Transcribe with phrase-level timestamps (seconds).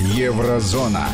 [0.00, 1.08] Еврозона.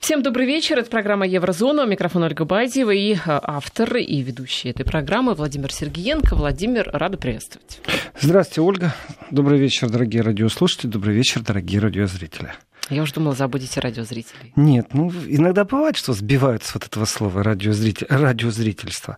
[0.00, 0.80] Всем добрый вечер.
[0.80, 1.84] Это программа «Еврозона».
[1.84, 6.34] У микрофона Ольга Бадьева и а, автор и ведущий этой программы Владимир Сергеенко.
[6.34, 7.80] Владимир, рада приветствовать.
[8.20, 8.94] Здравствуйте, Ольга.
[9.30, 10.90] Добрый вечер, дорогие радиослушатели.
[10.90, 12.52] Добрый вечер, дорогие радиозрители.
[12.88, 14.52] Я уже думала, забудете радиозрителей.
[14.56, 19.16] Нет, ну иногда бывает, что сбиваются вот этого слова радиозритель, радиозрительство.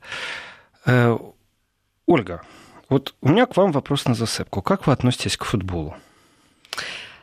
[0.84, 1.16] Э,
[2.04, 2.42] Ольга,
[2.92, 4.62] вот у меня к вам вопрос на засыпку.
[4.62, 5.96] Как вы относитесь к футболу?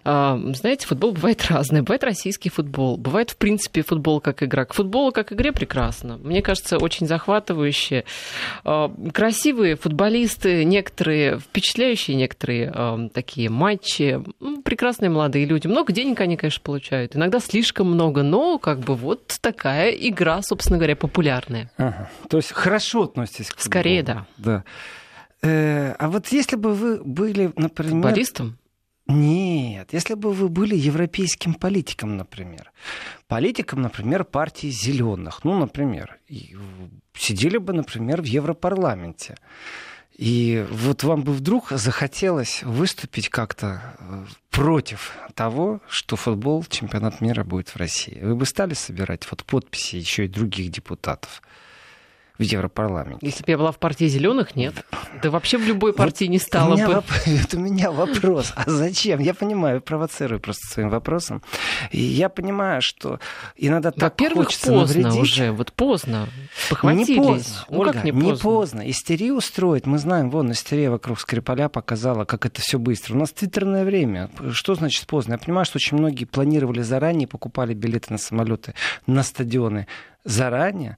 [0.03, 1.81] А, знаете, футбол бывает разный.
[1.81, 4.65] Бывает российский футбол, бывает, в принципе, футбол как игра.
[4.65, 6.17] К футболу как игре прекрасно.
[6.17, 8.05] Мне кажется, очень захватывающие.
[8.63, 14.19] А, красивые футболисты, некоторые впечатляющие, некоторые а, такие матчи.
[14.63, 15.67] Прекрасные молодые люди.
[15.67, 17.15] Много денег они, конечно, получают.
[17.15, 21.69] Иногда слишком много, но как бы вот такая игра, собственно говоря, популярная.
[21.77, 22.09] Ага.
[22.29, 23.69] То есть хорошо относитесь к футболу?
[23.69, 24.25] Скорее, да.
[24.37, 24.63] Да.
[25.41, 28.03] Э, а вот если бы вы были, например...
[28.03, 28.57] Футболистом?
[29.07, 32.71] Нет, если бы вы были европейским политиком, например,
[33.27, 36.19] политиком, например, партии зеленых, ну, например,
[37.15, 39.35] сидели бы, например, в Европарламенте,
[40.15, 47.45] и вот вам бы вдруг захотелось выступить как-то э, против того, что футбол, чемпионат мира
[47.45, 48.19] будет в России.
[48.21, 51.41] Вы бы стали собирать вот подписи еще и других депутатов
[52.39, 53.25] в Европарламенте.
[53.25, 54.73] Если бы я была в партии зеленых, нет.
[55.21, 56.93] Да вообще в любой партии вот не стала у бы.
[56.95, 57.05] Воп...
[57.25, 58.53] Это у меня вопрос.
[58.55, 59.19] А зачем?
[59.19, 61.43] Я понимаю, провоцирую просто своим вопросом.
[61.91, 63.19] И я понимаю, что
[63.57, 65.21] иногда так Во-первых, хочется поздно навредить.
[65.21, 65.51] уже.
[65.51, 66.29] Вот поздно.
[66.69, 67.09] Похватились.
[67.09, 68.25] Не поздно, ну, Ольга, как не поздно?
[68.25, 68.89] не поздно.
[68.89, 73.15] Истерию устроить, мы знаем, вон истерия вокруг Скрипаля показала, как это все быстро.
[73.15, 74.29] У нас твиттерное время.
[74.53, 75.33] Что значит поздно?
[75.33, 78.75] Я понимаю, что очень многие планировали заранее, покупали билеты на самолеты,
[79.07, 79.87] на стадионы
[80.23, 80.97] заранее.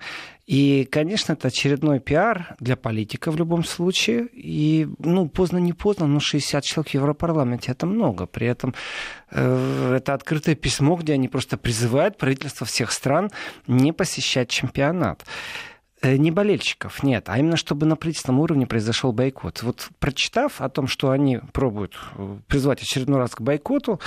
[0.51, 4.27] И, конечно, это очередной пиар для политика в любом случае.
[4.33, 8.25] И, ну, поздно, не поздно, но 60 человек в Европарламенте это много.
[8.25, 8.75] При этом
[9.31, 13.31] э, это открытое письмо, где они просто призывают правительство всех стран
[13.67, 15.23] не посещать чемпионат
[16.03, 19.61] не болельщиков, нет, а именно чтобы на правительственном уровне произошел бойкот.
[19.61, 23.99] Вот прочитав о том, что они пробуют э, призвать очередной раз к бойкоту,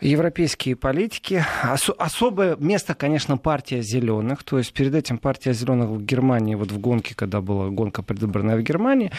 [0.00, 6.02] европейские политики, ос- особое место, конечно, партия зеленых, то есть перед этим партия зеленых в
[6.02, 9.10] Германии, вот в гонке, когда была гонка предвыборная в Германии,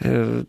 [0.00, 0.44] э,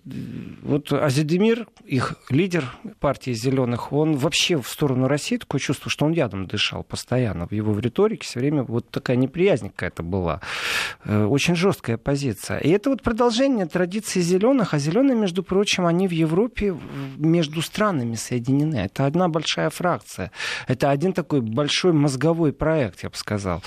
[0.64, 2.66] вот Азидемир, их лидер
[3.00, 7.48] партии зеленых, он вообще в сторону России такое чувство, что он ядом дышал постоянно.
[7.48, 10.42] В его риторике все время вот такая неприязнь какая-то была
[11.11, 12.60] Э, очень жесткая позиция.
[12.60, 16.76] И это вот продолжение традиции зеленых, а зеленые, между прочим, они в Европе
[17.18, 18.78] между странами соединены.
[18.78, 20.32] Это одна большая фракция.
[20.68, 23.62] Это один такой большой мозговой проект, я бы сказал.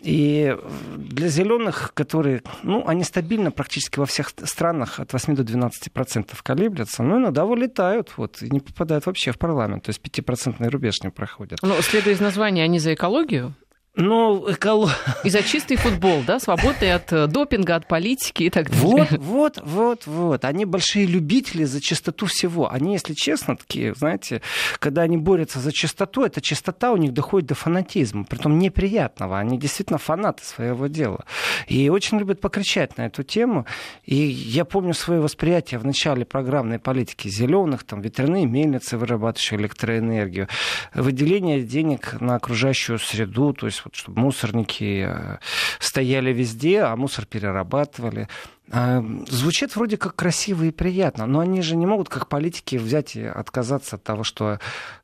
[0.00, 0.56] И
[0.96, 6.42] для зеленых, которые, ну, они стабильно практически во всех странах от 8 до 12 процентов
[6.42, 9.84] колеблятся, но иногда вылетают вот, и не попадают вообще в парламент.
[9.84, 11.58] То есть 5-процентный рубеж не проходят.
[11.62, 13.54] Ну, следуя из названия, они за экологию?
[13.98, 14.92] Ну, эколог...
[15.24, 19.08] И за чистый футбол, да, свободный от э, допинга, от политики и так далее.
[19.10, 20.44] Вот, вот, вот, вот.
[20.44, 22.70] Они большие любители за чистоту всего.
[22.70, 24.40] Они, если честно, такие, знаете,
[24.78, 29.36] когда они борются за чистоту, эта чистота у них доходит до фанатизма, притом неприятного.
[29.36, 31.24] Они действительно фанаты своего дела.
[31.66, 33.66] И очень любят покричать на эту тему.
[34.04, 40.46] И я помню свое восприятие в начале программной политики зеленых, там ветряные мельницы, вырабатывающие электроэнергию,
[40.94, 45.38] выделение денег на окружающую среду, то есть чтобы мусорники э,
[45.78, 48.28] стояли везде, а мусор перерабатывали.
[48.70, 53.24] Звучит вроде как красиво и приятно, но они же не могут, как политики, взять и
[53.24, 54.58] отказаться от того, что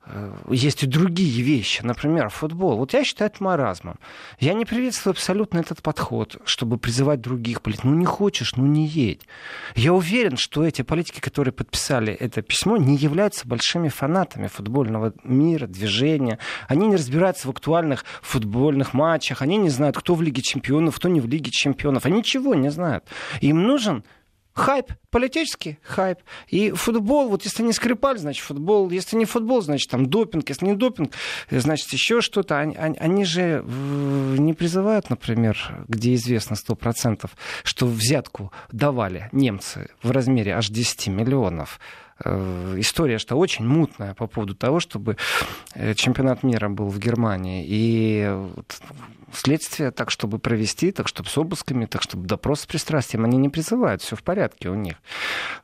[0.05, 1.81] э, есть и другие вещи.
[1.83, 2.77] Например, футбол.
[2.77, 3.99] Вот я считаю это маразмом.
[4.39, 7.91] Я не приветствую абсолютно этот подход, чтобы призывать других политиков.
[7.91, 9.23] Ну не хочешь, ну не едь.
[9.75, 15.67] Я уверен, что эти политики, которые подписали это письмо, не являются большими фанатами футбольного мира,
[15.67, 16.39] движения.
[16.69, 19.41] Они не разбираются в актуальных футбольных матчах.
[19.41, 22.05] Они не знают, кто в Лиге чемпионов, кто не в Лиге чемпионов.
[22.05, 23.05] Они ничего не знают.
[23.55, 24.05] Им нужен
[24.53, 26.19] хайп, политический хайп.
[26.49, 30.67] И футбол, вот если не Скрипаль, значит футбол, если не футбол, значит там допинг, если
[30.67, 31.13] не допинг,
[31.51, 32.59] значит еще что-то.
[32.59, 37.31] Они, они, же не призывают, например, где известно 100%,
[37.63, 41.79] что взятку давали немцы в размере аж 10 миллионов
[42.21, 45.17] история, что очень мутная по поводу того, чтобы
[45.97, 47.65] чемпионат мира был в Германии.
[47.67, 48.37] И
[49.33, 53.25] следствие так, чтобы провести, так, чтобы с обысками, так, чтобы допрос с пристрастием.
[53.25, 54.95] Они не призывают, все в порядке у них.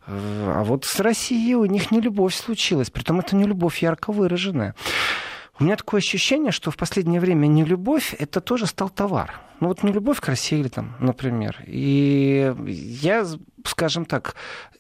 [0.07, 4.75] А вот с Россией у них не любовь случилась, притом это не любовь ярко выраженная.
[5.59, 9.39] У меня такое ощущение, что в последнее время не любовь это тоже стал товар.
[9.61, 11.63] Ну вот не любовь к России, там, например.
[11.67, 13.27] И я,
[13.65, 14.35] скажем так,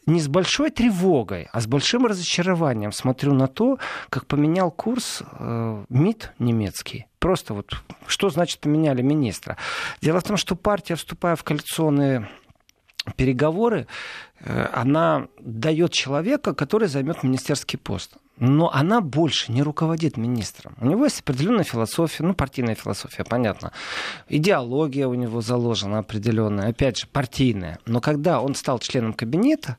[0.06, 3.79] не с большой тревогой, а с большим разочарованием смотрю на то,
[4.09, 7.06] как поменял курс э, МИД немецкий.
[7.19, 7.75] Просто вот
[8.06, 9.59] что значит поменяли министра?
[10.00, 12.29] Дело в том, что партия, вступая в коалиционные
[13.17, 13.87] переговоры,
[14.41, 20.75] э, она дает человека, который займет министерский пост но она больше не руководит министром.
[20.81, 23.70] У него есть определенная философия, ну, партийная философия, понятно.
[24.28, 27.78] Идеология у него заложена определенная, опять же, партийная.
[27.87, 29.76] Но когда он стал членом кабинета,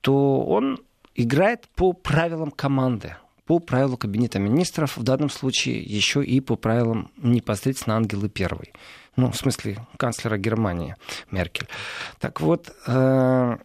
[0.00, 0.80] то он
[1.14, 3.14] играет по правилам команды
[3.46, 8.74] по правилу Кабинета министров, в данном случае еще и по правилам непосредственно Ангелы Первой.
[9.16, 10.96] Ну, в смысле, канцлера Германии
[11.30, 11.66] Меркель.
[12.20, 13.56] Так вот, э,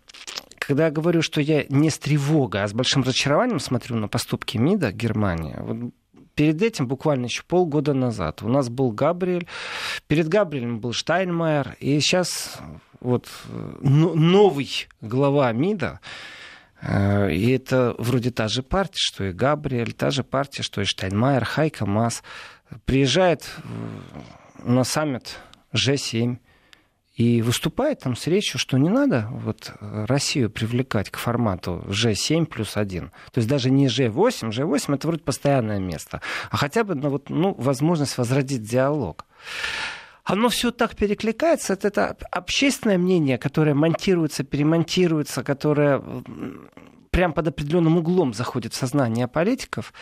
[0.66, 4.92] когда говорю, что я не с тревогой, а с большим разочарованием смотрю на поступки МИДа
[4.92, 5.94] Германии, вот
[6.36, 9.48] перед этим, буквально еще полгода назад, у нас был Габриэль,
[10.08, 12.60] перед Габриэлем был Штайнмайер, и сейчас
[13.02, 13.30] вот
[13.82, 16.00] новый глава МИДа,
[16.82, 20.86] э, и это вроде та же партия, что и Габриэль, та же партия, что и
[20.86, 22.24] Штайнмайер, Хайка Мас,
[22.86, 23.48] приезжает
[24.64, 25.38] на саммит
[25.74, 26.38] G7,
[27.14, 32.76] и выступает там с речью, что не надо вот Россию привлекать к формату G7 плюс
[32.76, 33.10] 1.
[33.32, 37.30] То есть даже не G8, G8 это вроде постоянное место, а хотя бы ну, вот,
[37.30, 39.26] ну, возможность возродить диалог.
[40.24, 46.02] Оно все так перекликается, это, это общественное мнение, которое монтируется, перемонтируется, которое
[47.12, 49.94] прям под определенным углом заходит в сознание политиков.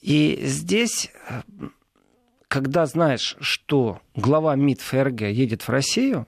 [0.00, 1.10] И здесь
[2.48, 6.26] когда знаешь, что глава МИД ФРГ едет в Россию,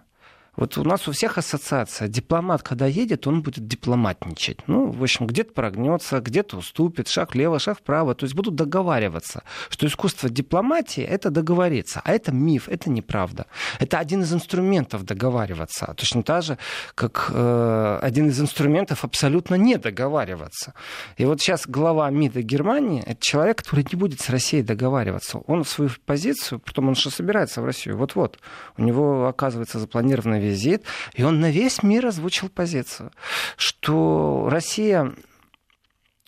[0.59, 2.09] вот у нас у всех ассоциация.
[2.09, 4.59] Дипломат, когда едет, он будет дипломатничать.
[4.67, 8.17] Ну, в общем, где-то прогнется, где-то уступит, шаг влево, шаг вправо.
[8.17, 12.01] То есть будут договариваться, что искусство дипломатии— это договориться.
[12.05, 13.47] А это миф, это неправда.
[13.79, 15.95] Это один из инструментов договариваться.
[15.97, 16.59] Точно так же,
[16.97, 20.75] как э, один из инструментов абсолютно не договариваться.
[21.19, 25.39] И вот сейчас глава МИДа Германии— это человек, который не будет с Россией договариваться.
[25.47, 28.41] Он свою позицию, потом он что собирается в Россию, вот-вот.
[28.77, 30.85] У него, оказывается, запланированная визит,
[31.15, 33.13] и он на весь мир озвучил позицию,
[33.57, 35.15] что Россия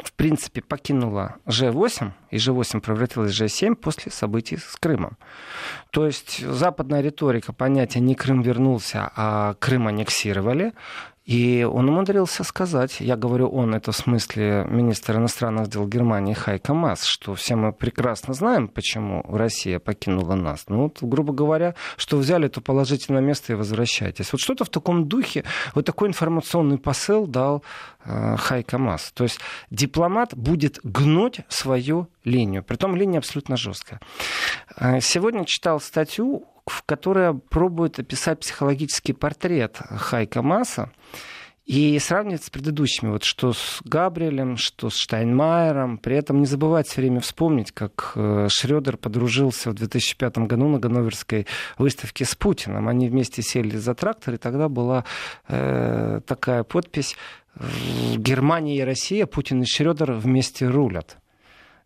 [0.05, 5.17] в принципе, покинула Ж-8, и Ж-8 превратилась в Ж-7 после событий с Крымом.
[5.91, 10.73] То есть западная риторика, понятие «не Крым вернулся, а Крым аннексировали»,
[11.31, 16.75] и он умудрился сказать, я говорю он, это в смысле министр иностранных дел Германии Хайка
[16.75, 20.65] Мас, что все мы прекрасно знаем, почему Россия покинула нас.
[20.67, 24.33] Ну, вот, грубо говоря, что взяли, то положите на место и возвращайтесь.
[24.33, 27.63] Вот что-то в таком духе, вот такой информационный посыл дал
[28.05, 29.13] э, Хайка Мас.
[29.15, 29.39] То есть
[29.71, 34.01] дипломат будет гнуть свою линию, притом линия абсолютно жесткая.
[34.77, 40.93] Э, сегодня читал статью в которой пробует описать психологический портрет Хайка Масса
[41.67, 45.99] и сравнивать с предыдущими, вот что с Габриэлем, что с Штайнмайером.
[45.99, 50.79] При этом не забывать все время вспомнить, как э, Шредер подружился в 2005 году на
[50.79, 51.47] Ганноверской
[51.79, 52.89] выставке с Путиным.
[52.89, 55.05] Они вместе сели за трактор, и тогда была
[55.49, 57.17] э, такая подпись
[58.17, 61.19] «Германия и Россия, Путин и Шредер вместе рулят».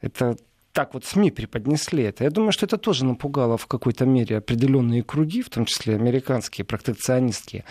[0.01, 0.37] Это
[0.75, 2.25] так вот СМИ преподнесли это.
[2.25, 6.65] Я думаю, что это тоже напугало в какой-то мере определенные круги, в том числе американские,
[6.65, 7.65] протекционистские.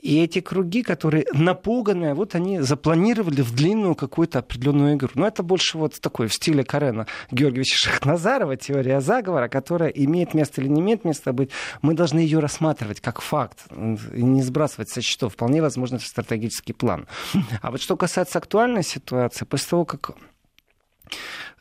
[0.00, 5.10] И эти круги, которые напуганные, вот они запланировали в длинную какую-то определенную игру.
[5.14, 10.62] Но это больше вот такой в стиле Карена Георгиевича Шахназарова, теория заговора, которая имеет место
[10.62, 11.50] или не имеет места быть.
[11.82, 15.34] Мы должны ее рассматривать как факт и не сбрасывать со счетов.
[15.34, 17.06] Вполне возможно, это стратегический план.
[17.60, 20.12] А вот что касается актуальной ситуации, после того, как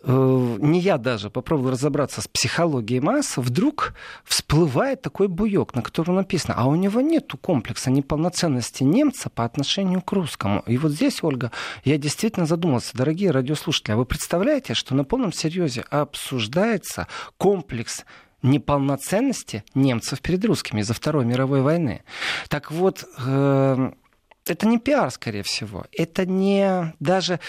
[0.04, 6.56] не я даже попробовал разобраться с психологией масс, вдруг всплывает такой буек, на котором написано,
[6.58, 10.64] а у него нет комплекса неполноценности немца по отношению к русскому.
[10.68, 11.52] И вот здесь, Ольга,
[11.84, 18.06] я действительно задумался, дорогие радиослушатели, а вы представляете, что на полном серьезе обсуждается комплекс
[18.44, 22.04] неполноценности немцев перед русскими из-за Второй мировой войны.
[22.50, 23.92] Так вот, э,
[24.46, 25.86] это не пиар, скорее всего.
[25.92, 27.40] Это не даже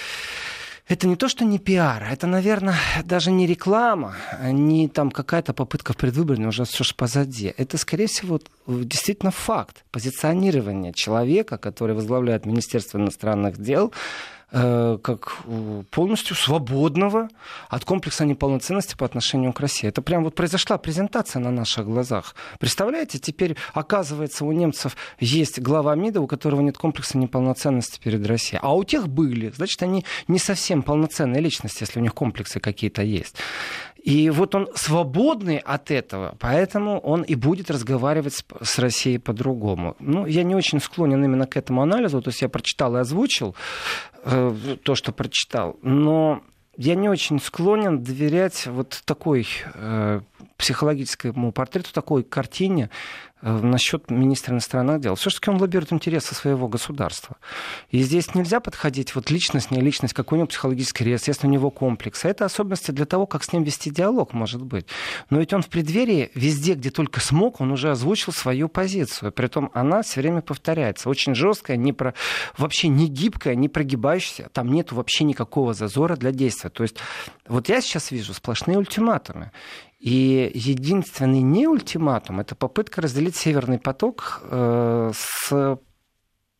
[0.88, 5.92] это не то, что не пиар, это, наверное, даже не реклама, не там какая-то попытка
[5.92, 7.52] в предвыборной, уже все же позади.
[7.56, 15.38] Это, скорее всего, действительно факт позиционирования человека, который возглавляет Министерство иностранных дел, Э, как
[15.90, 17.28] полностью свободного
[17.68, 19.88] от комплекса неполноценности по отношению к России.
[19.88, 22.34] Это прям вот произошла презентация на наших глазах.
[22.58, 28.60] Представляете, теперь оказывается у немцев есть глава МИДа, у которого нет комплекса неполноценности перед Россией.
[28.62, 29.50] А у тех были.
[29.50, 33.36] Значит, они не совсем полноценные личности, если у них комплексы какие-то есть.
[34.08, 39.96] И вот он свободный от этого, поэтому он и будет разговаривать с, с Россией по-другому.
[39.98, 43.54] Ну, я не очень склонен именно к этому анализу, то есть я прочитал и озвучил
[44.12, 44.17] э,
[44.82, 46.42] то, что прочитал, но
[46.76, 50.20] я не очень склонен доверять вот такой э,
[50.56, 55.14] психологическому портрету, такой картине, Э, насчет министра иностранных дел.
[55.14, 57.36] Все-таки он лоббирует интересы своего государства.
[57.90, 61.50] И здесь нельзя подходить вот личность, не личность, какой у него психологический рез, если у
[61.50, 62.24] него комплекс.
[62.24, 64.86] А это особенности для того, как с ним вести диалог, может быть.
[65.30, 69.32] Но ведь он в преддверии, везде, где только смог, он уже озвучил свою позицию.
[69.32, 71.08] Притом она все время повторяется.
[71.08, 72.14] Очень жесткая, не про...
[72.56, 74.48] вообще не гибкая, не прогибающаяся.
[74.52, 76.70] Там нет вообще никакого зазора для действия.
[76.70, 76.96] То есть
[77.46, 79.52] вот я сейчас вижу сплошные ультиматумы.
[79.98, 85.78] И единственный не ультиматум– это попытка разделить Северный поток э, с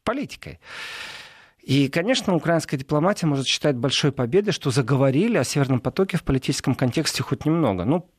[0.03, 0.59] политикой.
[1.63, 6.75] И, конечно, украинская дипломатия может считать большой победой, что заговорили о Северном потоке в политическом
[6.75, 7.85] контексте хоть немного.
[7.85, 8.11] Ну,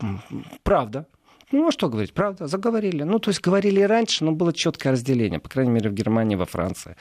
[0.63, 1.07] правда.
[1.51, 3.03] Ну, а что говорить, правда, заговорили.
[3.03, 6.35] Ну, то есть говорили и раньше, но было четкое разделение, по крайней мере, в Германии,
[6.35, 6.95] во Франции.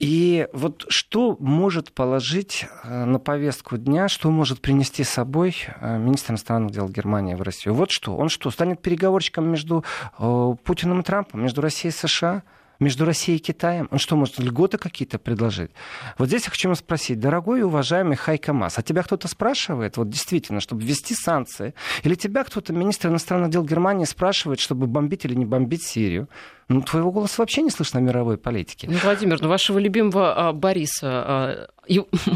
[0.00, 5.98] И вот что может положить э, на повестку дня, что может принести с собой э,
[5.98, 7.74] министр иностранных дел Германии в Россию?
[7.74, 8.16] Вот что.
[8.16, 9.84] Он что, станет переговорщиком между
[10.18, 12.42] э, Путиным и Трампом, между Россией и США?
[12.80, 13.88] между Россией и Китаем?
[13.90, 15.70] Он что, может льготы какие-то предложить?
[16.18, 19.98] Вот здесь я хочу вас спросить, дорогой и уважаемый Хайка Мас, а тебя кто-то спрашивает,
[19.98, 21.74] вот действительно, чтобы ввести санкции?
[22.02, 26.28] Или тебя кто-то, министр иностранных дел Германии, спрашивает, чтобы бомбить или не бомбить Сирию?
[26.70, 28.86] Ну, твоего голоса вообще не слышно в мировой политике.
[28.88, 31.68] Ну, Владимир, ну, вашего любимого а, Бориса а,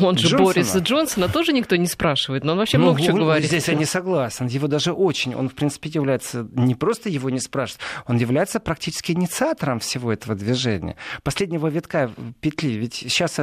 [0.02, 0.44] он же Джонсона.
[0.44, 3.46] Бориса Джонсона тоже никто не спрашивает, но он вообще ну, много чего говорит.
[3.46, 4.46] Здесь я не согласен.
[4.46, 9.12] Его даже очень, он в принципе является, не просто его не спрашивают, он является практически
[9.12, 10.96] инициатором всего этого движения.
[11.22, 12.10] Последнего витка
[12.40, 12.72] петли.
[12.72, 13.38] Ведь сейчас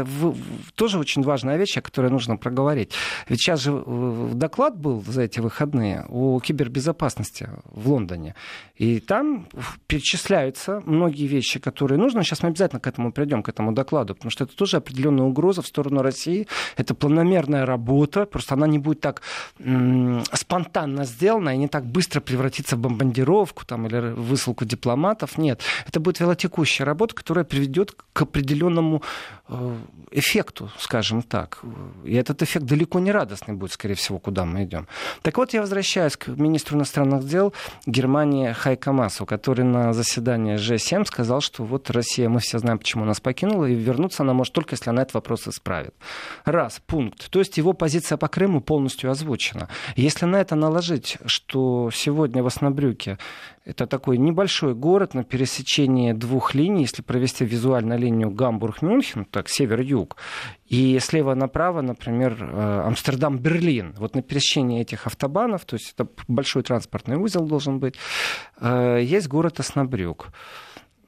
[0.75, 2.91] тоже очень важная вещь, о которой нужно проговорить.
[3.29, 8.35] Ведь сейчас же э, доклад был за эти выходные о кибербезопасности в Лондоне.
[8.75, 9.47] И там
[9.87, 12.23] перечисляются многие вещи, которые нужно.
[12.23, 15.61] Сейчас мы обязательно к этому придем, к этому докладу, потому что это тоже определенная угроза
[15.61, 16.47] в сторону России.
[16.77, 19.21] Это планомерная работа, просто она не будет так
[19.59, 25.37] м- спонтанно сделана и не так быстро превратиться в бомбардировку там, или высылку дипломатов.
[25.37, 29.01] Нет, это будет велотекущая работа, которая приведет к определенному
[29.47, 29.75] э,
[30.11, 31.61] эффекту, скажем так.
[32.03, 34.87] И этот эффект далеко не радостный будет, скорее всего, куда мы идем.
[35.21, 37.53] Так вот, я возвращаюсь к министру иностранных дел
[37.85, 43.05] Германии Хайка Масу, который на заседании G7 сказал, что вот Россия, мы все знаем, почему
[43.05, 45.93] нас покинула, и вернуться она может только, если она этот вопрос исправит.
[46.45, 47.29] Раз, пункт.
[47.29, 49.69] То есть его позиция по Крыму полностью озвучена.
[49.95, 53.17] Если на это наложить, что сегодня в Оснобрюке
[53.63, 60.17] это такой небольшой город на пересечении двух линий, если провести визуально линию Гамбург-Мюнхен, так, север-юг,
[60.65, 63.93] и слева направо, например, э, Амстердам-Берлин.
[63.97, 67.95] Вот на пересечении этих автобанов, то есть это большой транспортный узел должен быть,
[68.59, 70.29] э, есть город Оснобрюк.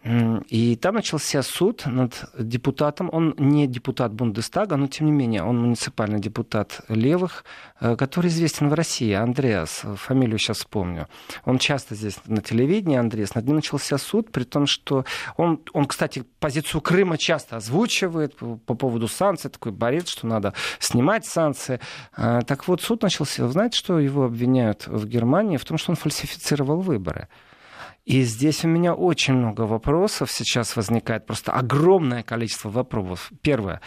[0.05, 3.09] И там начался суд над депутатом.
[3.13, 7.45] Он не депутат Бундестага, но тем не менее он муниципальный депутат левых,
[7.79, 9.13] э, который известен в России.
[9.13, 11.07] Андреас, фамилию сейчас вспомню.
[11.45, 13.33] Он часто здесь на телевидении, Андреас.
[13.33, 15.05] Над ним начался суд, при том, что
[15.37, 21.25] он, он кстати, позицию Крыма часто озвучивает по поводу санкций, такой борец, что надо снимать
[21.25, 21.79] санкции.
[22.17, 23.45] Э, так вот, суд начался.
[23.45, 25.55] Вы знаете, что его обвиняют в Германии?
[25.55, 27.29] В том, что он фальсифицировал выборы.
[28.05, 33.31] И здесь у меня очень много вопросов сейчас возникает, просто огромное количество вопросов.
[33.41, 33.81] Первое.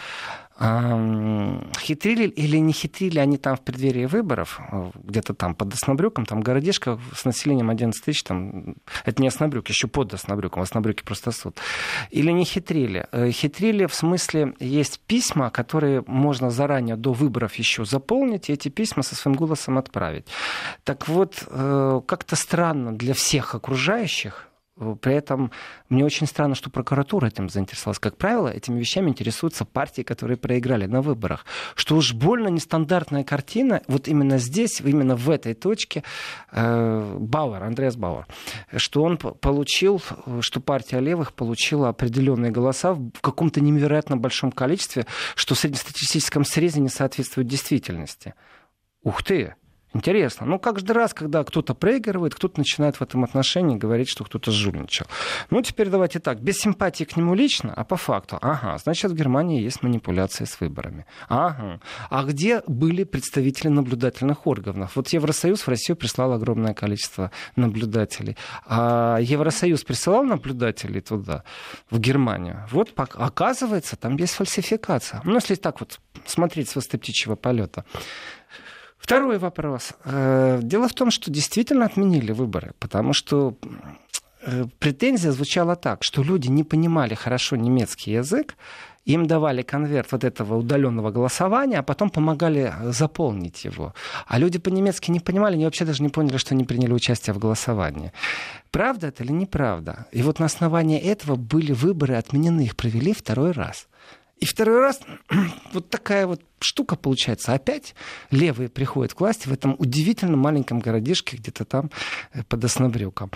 [0.59, 4.59] Хитрили или не хитрили они там в преддверии выборов,
[4.95, 9.87] где-то там под Оснобрюком, там городишко с населением 11 тысяч, там, это не Оснобрюк, еще
[9.87, 11.59] под Оснобрюком, в Оснобрюке просто суд.
[12.09, 13.07] Или не хитрили?
[13.11, 18.69] Э, хитрили в смысле, есть письма, которые можно заранее до выборов еще заполнить, и эти
[18.69, 20.25] письма со своим голосом отправить.
[20.83, 24.46] Так вот, э, как-то странно для всех окружающих,
[25.01, 25.51] при этом
[25.89, 27.99] мне очень странно, что прокуратура этим заинтересовалась.
[27.99, 31.45] Как правило, этими вещами интересуются партии, которые проиграли на выборах.
[31.75, 36.03] Что уж больно нестандартная картина, вот именно здесь, именно в этой точке,
[36.51, 38.27] э, Бауэр, Андреас Бауэр,
[38.75, 40.01] что он получил,
[40.41, 45.05] что партия левых получила определенные голоса в каком-то невероятно большом количестве,
[45.35, 48.33] что в среднестатистическом срезе не соответствует действительности.
[49.03, 49.55] Ух ты!
[49.97, 50.45] Интересно.
[50.45, 55.07] Ну, каждый раз, когда кто-то проигрывает, кто-то начинает в этом отношении говорить, что кто-то жульничал.
[55.49, 56.39] Ну, теперь давайте так.
[56.39, 58.37] Без симпатии к нему лично, а по факту.
[58.41, 61.07] Ага, значит, в Германии есть манипуляции с выборами.
[61.29, 61.79] Ага.
[62.11, 64.91] А где были представители наблюдательных органов?
[64.95, 68.37] Вот Евросоюз в Россию прислал огромное количество наблюдателей.
[68.67, 71.43] А Евросоюз присылал наблюдателей туда,
[71.89, 72.67] в Германию.
[72.71, 75.21] Вот, оказывается, там есть фальсификация.
[75.23, 77.83] Ну, если так вот смотреть с птичьего полета.
[78.97, 79.93] Второй вопрос.
[80.05, 83.55] Э, дело в том, что действительно отменили выборы, потому что
[84.41, 88.55] э, претензия звучала так, что люди не понимали хорошо немецкий язык,
[89.07, 93.93] им давали конверт вот этого удаленного голосования, а потом помогали заполнить его.
[94.27, 97.39] А люди по-немецки не понимали, они вообще даже не поняли, что они приняли участие в
[97.39, 98.11] голосовании.
[98.69, 100.07] Правда это или неправда?
[100.11, 103.87] И вот на основании этого были выборы отменены, их провели второй раз.
[104.39, 104.99] И второй раз
[105.73, 107.53] вот такая вот штука получается.
[107.53, 107.95] Опять
[108.31, 111.91] левые приходят к власти в этом удивительно маленьком городишке, где-то там
[112.33, 113.31] э, под Оснобрюком.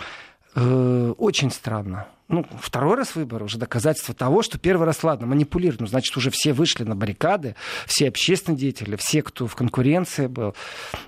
[0.54, 2.08] Э, очень странно.
[2.28, 6.30] Ну, второй раз выборы уже доказательство того, что первый раз, ладно, манипулируют, ну, значит, уже
[6.30, 7.56] все вышли на баррикады,
[7.86, 10.54] все общественные деятели, все, кто в конкуренции был.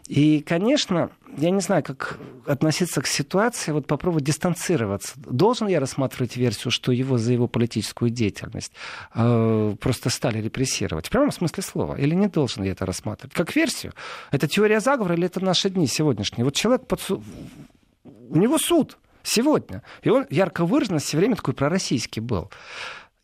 [0.07, 5.15] И, конечно, я не знаю, как относиться к ситуации, вот попробовать дистанцироваться.
[5.17, 8.73] Должен я рассматривать версию, что его за его политическую деятельность
[9.15, 11.07] э, просто стали репрессировать?
[11.07, 11.95] В прямом смысле слова.
[11.97, 13.33] Или не должен я это рассматривать?
[13.35, 13.95] Как версию?
[14.31, 16.45] Это теория заговора или это наши дни сегодняшние?
[16.45, 17.01] Вот человек под...
[17.11, 19.83] У него суд сегодня.
[20.03, 22.51] И он ярко выраженно все время такой пророссийский был.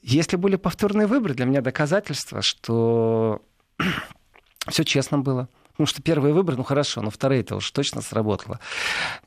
[0.03, 3.43] Если были повторные выборы, для меня доказательство, что
[4.69, 5.49] все честно было.
[5.73, 8.61] Потому что первые выборы, ну хорошо, но вторые-то уж точно сработало.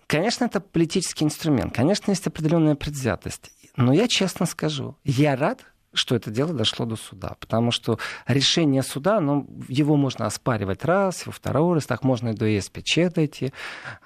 [0.06, 1.74] Конечно, это политический инструмент.
[1.74, 3.51] Конечно, есть определенная предвзятость.
[3.75, 7.35] Но я честно скажу, я рад, что это дело дошло до суда.
[7.39, 12.33] Потому что решение суда, ну, его можно оспаривать раз, во второй раз, так можно и
[12.33, 13.53] до ЕСПЧ дойти.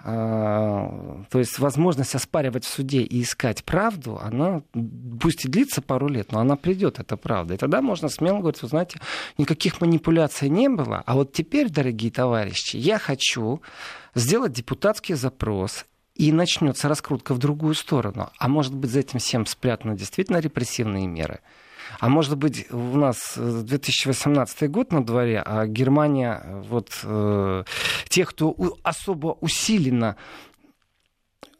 [0.03, 4.61] А, то есть возможность оспаривать в суде и искать правду, она
[5.21, 7.53] пусть и длится пару лет, но она придет, это правда.
[7.53, 8.99] И тогда можно смело говорить, вы знаете,
[9.37, 13.61] никаких манипуляций не было, а вот теперь, дорогие товарищи, я хочу
[14.13, 18.29] сделать депутатский запрос и начнется раскрутка в другую сторону.
[18.37, 21.41] А может быть, за этим всем спрятаны действительно репрессивные меры.
[21.99, 27.63] А может быть, у нас 2018 э, год на дворе, а Германия, э, вот э,
[28.07, 30.15] тех, кто особо усиленно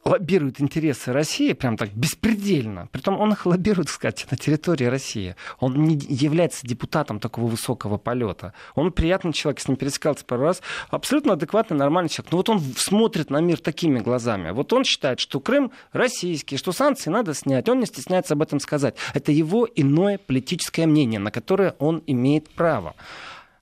[0.08, 2.88] лоббирует интересы России прям так беспредельно.
[2.92, 5.36] Притом он их лоббирует, кстати, на территории России.
[5.60, 8.54] Он не является депутатом такого высокого полета.
[8.76, 10.62] Он приятный человек, с ним пересекался пару раз.
[10.90, 12.32] Абсолютно адекватный, нормальный человек.
[12.32, 14.52] Но вот он смотрит на мир такими глазами.
[14.52, 17.70] Вот он считает, что Крым российский, что санкции надо снять.
[17.70, 18.96] Он не стесняется об этом сказать.
[19.14, 22.96] Это его иное политическое мнение, на которое он имеет право.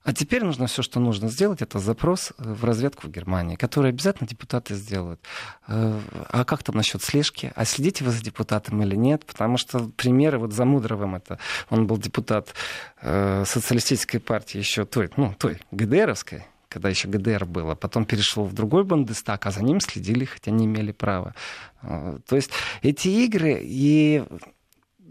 [0.06, 3.90] А теперь нужно все, что нужно сделать, это запрос э, в разведку в Германии, который
[3.90, 5.20] обязательно депутаты сделают.
[5.66, 5.98] Э,
[6.30, 7.52] а как там насчет слежки?
[7.56, 9.26] А следите вы за депутатом или нет?
[9.26, 11.40] Потому что примеры вот за Мудровым, это
[11.70, 12.54] он был депутат
[13.02, 18.52] э, социалистической партии еще той, ну, той ГДРовской, когда еще ГДР было, потом перешел в
[18.52, 21.34] другой Бундестаг, а за ним следили, хотя не имели права.
[21.82, 24.22] То есть эти игры и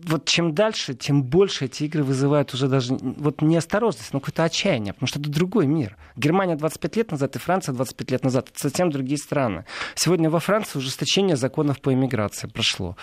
[0.04, 4.94] вот чем дальше, тем больше эти игры вызывают уже даже вот неосторожность, но какое-то отчаяние,
[4.94, 5.98] потому что это другой мир.
[6.16, 8.50] Германия 25 лет назад и Франция 25 лет назад.
[8.50, 9.66] Это совсем другие страны.
[9.96, 12.96] Сегодня во Франции ужесточение законов по иммиграции прошло.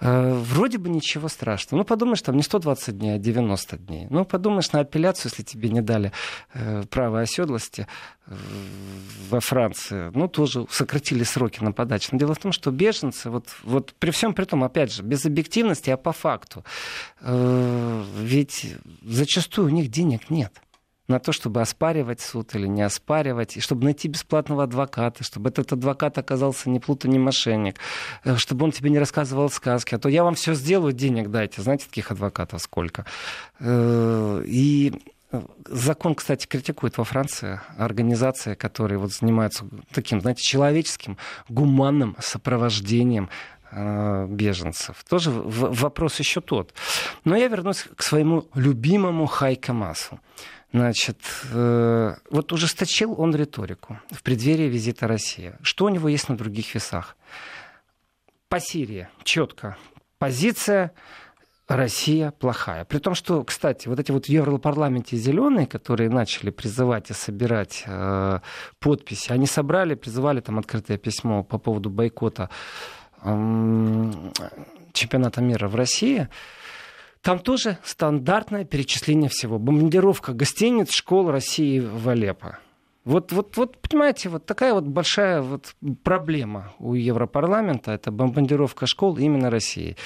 [0.00, 1.80] Э, вроде бы ничего страшного.
[1.80, 4.06] Ну, подумаешь, там не 120 дней, а 90 дней.
[4.10, 6.12] Ну, подумаешь на апелляцию, если тебе не дали
[6.54, 7.86] э, право оседлости
[8.26, 8.34] э,
[9.30, 10.10] во Франции.
[10.14, 12.10] Ну, тоже сократили сроки на подачу.
[12.12, 15.26] Но дело в том, что беженцы, вот, вот при всем при том, опять же, без
[15.26, 16.35] объективности, а по факту,
[17.20, 20.60] ведь зачастую у них денег нет
[21.08, 25.72] на то, чтобы оспаривать суд или не оспаривать, и чтобы найти бесплатного адвоката, чтобы этот
[25.72, 27.78] адвокат оказался не плута, не мошенник,
[28.24, 31.62] э, чтобы он тебе не рассказывал сказки, а то я вам все сделаю, денег дайте.
[31.62, 33.06] Знаете, таких адвокатов сколько?
[33.60, 34.92] Э, и
[35.68, 41.18] Закон, кстати, критикует во Франции организации, которые вот занимаются таким, знаете, человеческим,
[41.48, 43.28] гуманным сопровождением э,
[43.72, 45.04] беженцев.
[45.08, 46.72] Тоже вопрос еще тот.
[47.24, 50.20] Но я вернусь к своему любимому Хайка Масу.
[50.72, 51.18] Значит,
[51.52, 55.54] э, вот ужесточил он риторику в преддверии визита России.
[55.62, 57.16] Что у него есть на других весах?
[58.48, 59.76] По Сирии четко.
[60.18, 60.92] Позиция
[61.68, 62.84] Россия плохая.
[62.84, 67.82] При том, что, кстати, вот эти вот в Европарламенте зеленые, которые начали призывать и собирать
[67.86, 68.40] э,
[68.78, 72.95] подписи, они собрали, призывали там открытое письмо по поводу бойкота э,
[74.92, 76.28] чемпионата мира в России.
[77.22, 79.58] Там тоже стандартное перечисление всего.
[79.58, 82.58] Бомбардировка гостиниц, школ России в Алеппо.
[83.04, 89.16] Вот, вот, вот, понимаете, вот такая вот большая вот проблема у Европарламента, это бомбардировка школ
[89.16, 89.96] именно России.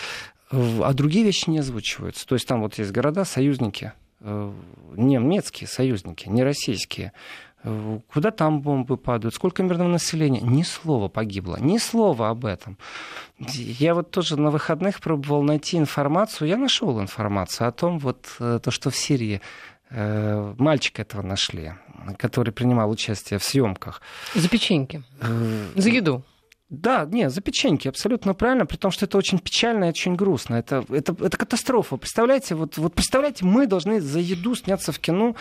[0.50, 2.26] А другие вещи не озвучиваются.
[2.26, 4.52] То есть там вот есть города, союзники, э,
[4.96, 7.12] немецкие союзники, не российские.
[7.62, 10.40] Куда там бомбы падают, сколько мирного населения.
[10.40, 12.78] Ни слова погибло, ни слова об этом.
[13.38, 16.48] Я вот тоже на выходных пробовал найти информацию.
[16.48, 19.42] Я нашел информацию о том, вот, э, то, что в Сирии
[19.90, 21.74] э, мальчика этого нашли,
[22.16, 24.00] который принимал участие в съемках.
[24.34, 25.02] За печеньки.
[25.74, 26.22] За еду.
[26.70, 30.54] Да, нет, за печеньки, абсолютно правильно, при том, что это очень печально и очень грустно.
[30.54, 31.96] Это, это, это катастрофа.
[31.96, 35.34] Представляете, вот, вот представляете, мы должны за еду сняться в кино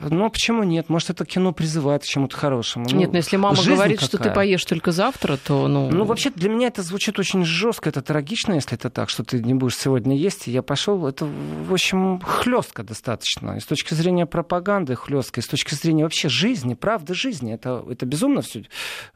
[0.00, 0.88] ну, почему нет?
[0.88, 2.84] Может, это кино призывает к чему-то хорошему.
[2.84, 4.08] Нет, ну, но если мама говорит, какая.
[4.08, 5.66] что ты поешь только завтра, то...
[5.66, 5.90] Ну...
[5.90, 9.42] ну, вообще, для меня это звучит очень жестко, это трагично, если это так, что ты
[9.42, 10.46] не будешь сегодня есть.
[10.46, 13.56] И я пошел, это, в общем, хлестко достаточно.
[13.56, 17.52] И с точки зрения пропаганды хлестко, и с точки зрения вообще жизни, правды жизни.
[17.52, 18.64] Это, это безумно все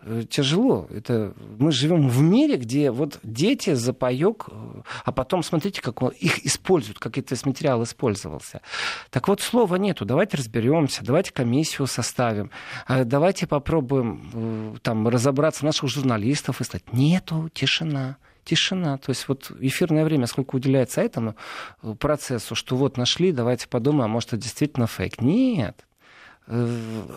[0.00, 0.88] э, тяжело.
[0.90, 6.02] Это, мы живем в мире, где вот дети за паёк, э, а потом смотрите, как
[6.02, 8.62] он, их используют, как этот материал использовался.
[9.10, 10.04] Так вот, слова нету.
[10.04, 12.50] Давайте разберем разберемся, давайте комиссию составим,
[12.86, 18.98] а давайте попробуем э, там разобраться наших журналистов и сказать, нету, тишина тишина.
[18.98, 21.36] То есть вот эфирное время сколько уделяется этому
[21.82, 25.20] э, процессу, что вот нашли, давайте подумаем, а может это действительно фейк.
[25.20, 25.86] Нет.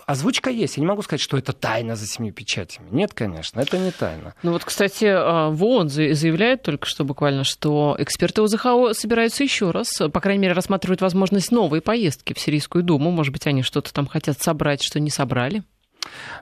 [0.06, 0.76] Озвучка есть.
[0.76, 2.88] Я не могу сказать, что это тайна за семью печатями.
[2.90, 4.34] Нет, конечно, это не тайна.
[4.42, 9.88] Ну вот, кстати, а, ВОН заявляет только что буквально, что эксперты ОЗХО собираются еще раз,
[10.12, 13.10] по крайней мере, рассматривают возможность новой поездки в Сирийскую Думу.
[13.10, 15.62] Может быть, они что-то там хотят собрать, что не собрали?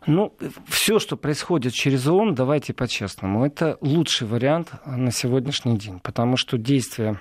[0.07, 0.37] Ну,
[0.68, 6.59] все, что происходит через ООН, давайте по-честному, это лучший вариант на сегодняшний день, потому что
[6.59, 7.18] действия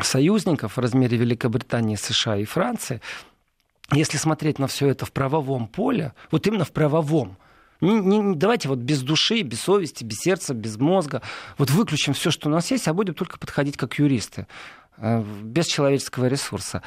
[0.00, 3.00] союзников в размере Великобритании, США и Франции
[3.92, 7.36] если смотреть на все это в правовом поле, вот именно в правовом,
[7.80, 11.20] не, не, давайте вот без души, без совести, без сердца, без мозга.
[11.58, 14.46] Вот выключим все, что у нас есть, а будем только подходить как юристы,
[14.96, 16.82] э, без человеческого ресурса.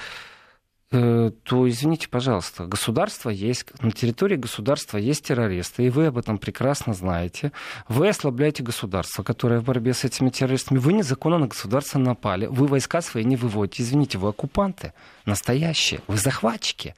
[0.91, 6.39] Э, то извините, пожалуйста, государство есть, на территории государства есть террористы, и вы об этом
[6.39, 7.51] прекрасно знаете.
[7.87, 10.79] Вы ослабляете государство, которое в борьбе с этими террористами.
[10.79, 13.83] Вы незаконно на государство напали, вы войска свои не выводите.
[13.83, 14.93] Извините, вы оккупанты
[15.25, 16.95] настоящие, вы захватчики.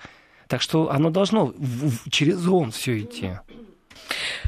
[0.47, 1.53] Так что оно должно
[2.09, 3.31] через ООН все идти.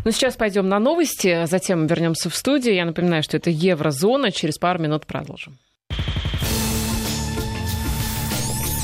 [0.06, 2.76] Ну, сейчас пойдем на новости, а затем вернемся в студию.
[2.76, 4.32] Я напоминаю, что это Еврозона.
[4.32, 5.58] Через пару минут продолжим.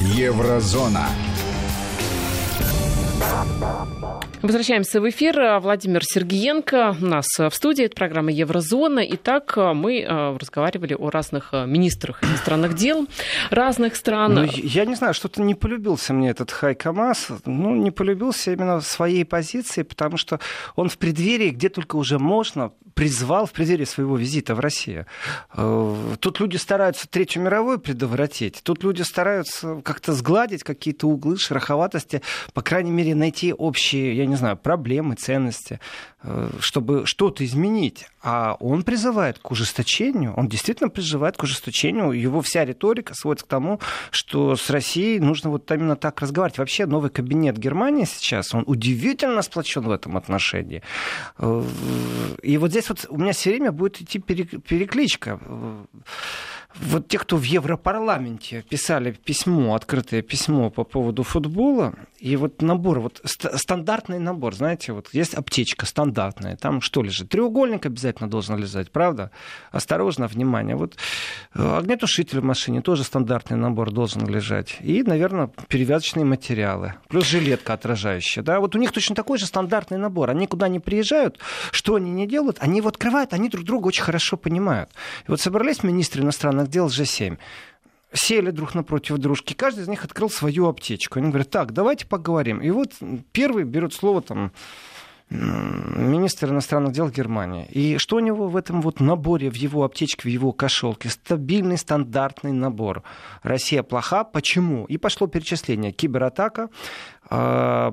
[0.01, 1.09] Еврозона.
[4.41, 5.59] Возвращаемся в эфир.
[5.59, 7.83] Владимир Сергеенко у нас в студии.
[7.83, 9.01] Это программа «Еврозона».
[9.01, 13.07] Итак, мы э, разговаривали о разных э, министрах иностранных дел
[13.49, 14.35] разных стран.
[14.35, 17.27] Ну, я не знаю, что-то не полюбился мне этот Хайка Мас.
[17.45, 20.39] Ну, не полюбился именно в своей позиции, потому что
[20.77, 25.05] он в преддверии, где только уже можно, призвал в преддверии своего визита в Россию.
[25.55, 28.59] Э, тут люди стараются Третью мировую предотвратить.
[28.61, 32.21] Тут люди стараются как-то сгладить какие-то углы, шероховатости,
[32.53, 35.79] по крайней мере, найти общие, я не знаю, проблемы, ценности,
[36.59, 38.07] чтобы что-то изменить.
[38.21, 42.11] А он призывает к ужесточению, он действительно призывает к ужесточению.
[42.11, 43.79] Его вся риторика сводится к тому,
[44.11, 46.57] что с Россией нужно вот именно так разговаривать.
[46.57, 50.83] Вообще новый кабинет Германии сейчас, он удивительно сплочен в этом отношении.
[51.37, 51.63] Э,
[52.41, 55.39] и вот здесь вот у меня все время будет идти перекличка
[56.75, 62.99] вот те, кто в Европарламенте писали письмо, открытое письмо по поводу футбола, и вот набор,
[62.99, 67.29] вот стандартный набор, знаете, вот есть аптечка стандартная, там что лежит?
[67.29, 69.31] Треугольник обязательно должен лежать, правда?
[69.71, 70.75] Осторожно, внимание.
[70.75, 70.97] Вот
[71.55, 74.77] э, огнетушитель в машине тоже стандартный набор должен лежать.
[74.81, 76.95] И, наверное, перевязочные материалы.
[77.07, 78.43] Плюс жилетка отражающая.
[78.43, 78.59] Да?
[78.59, 80.29] Вот у них точно такой же стандартный набор.
[80.29, 81.39] Они куда не приезжают,
[81.71, 84.89] что они не делают, они его открывают, они друг друга очень хорошо понимают.
[85.27, 87.37] И вот собрались министры иностранных дел G7
[88.13, 91.19] сели друг напротив дружки, каждый из них открыл свою аптечку.
[91.19, 92.59] Они говорят, так, давайте поговорим.
[92.59, 92.93] И вот
[93.31, 94.51] первый берет слово там
[95.29, 97.67] министр иностранных дел Германии.
[97.69, 101.09] И что у него в этом вот наборе, в его аптечке, в его кошелке?
[101.09, 103.03] Стабильный, стандартный набор.
[103.43, 104.23] Россия плоха.
[104.23, 104.85] Почему?
[104.85, 105.91] И пошло перечисление.
[105.91, 106.69] Кибератака,
[107.29, 107.91] э,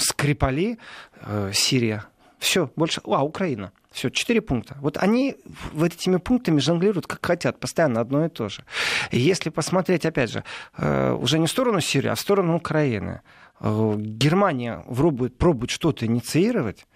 [0.00, 0.78] Скрипали,
[1.22, 2.04] э, Сирия.
[2.40, 3.02] Все, больше...
[3.04, 3.70] А, Украина.
[3.92, 4.76] Все, четыре пункта.
[4.80, 5.36] Вот они
[5.72, 8.64] вот этими пунктами жонглируют как хотят, постоянно одно и то же.
[9.12, 10.44] если посмотреть, опять же,
[10.78, 13.20] э, уже не в сторону Сирии, а в сторону Украины,
[13.60, 16.86] э, Германия пробует, пробует что-то инициировать,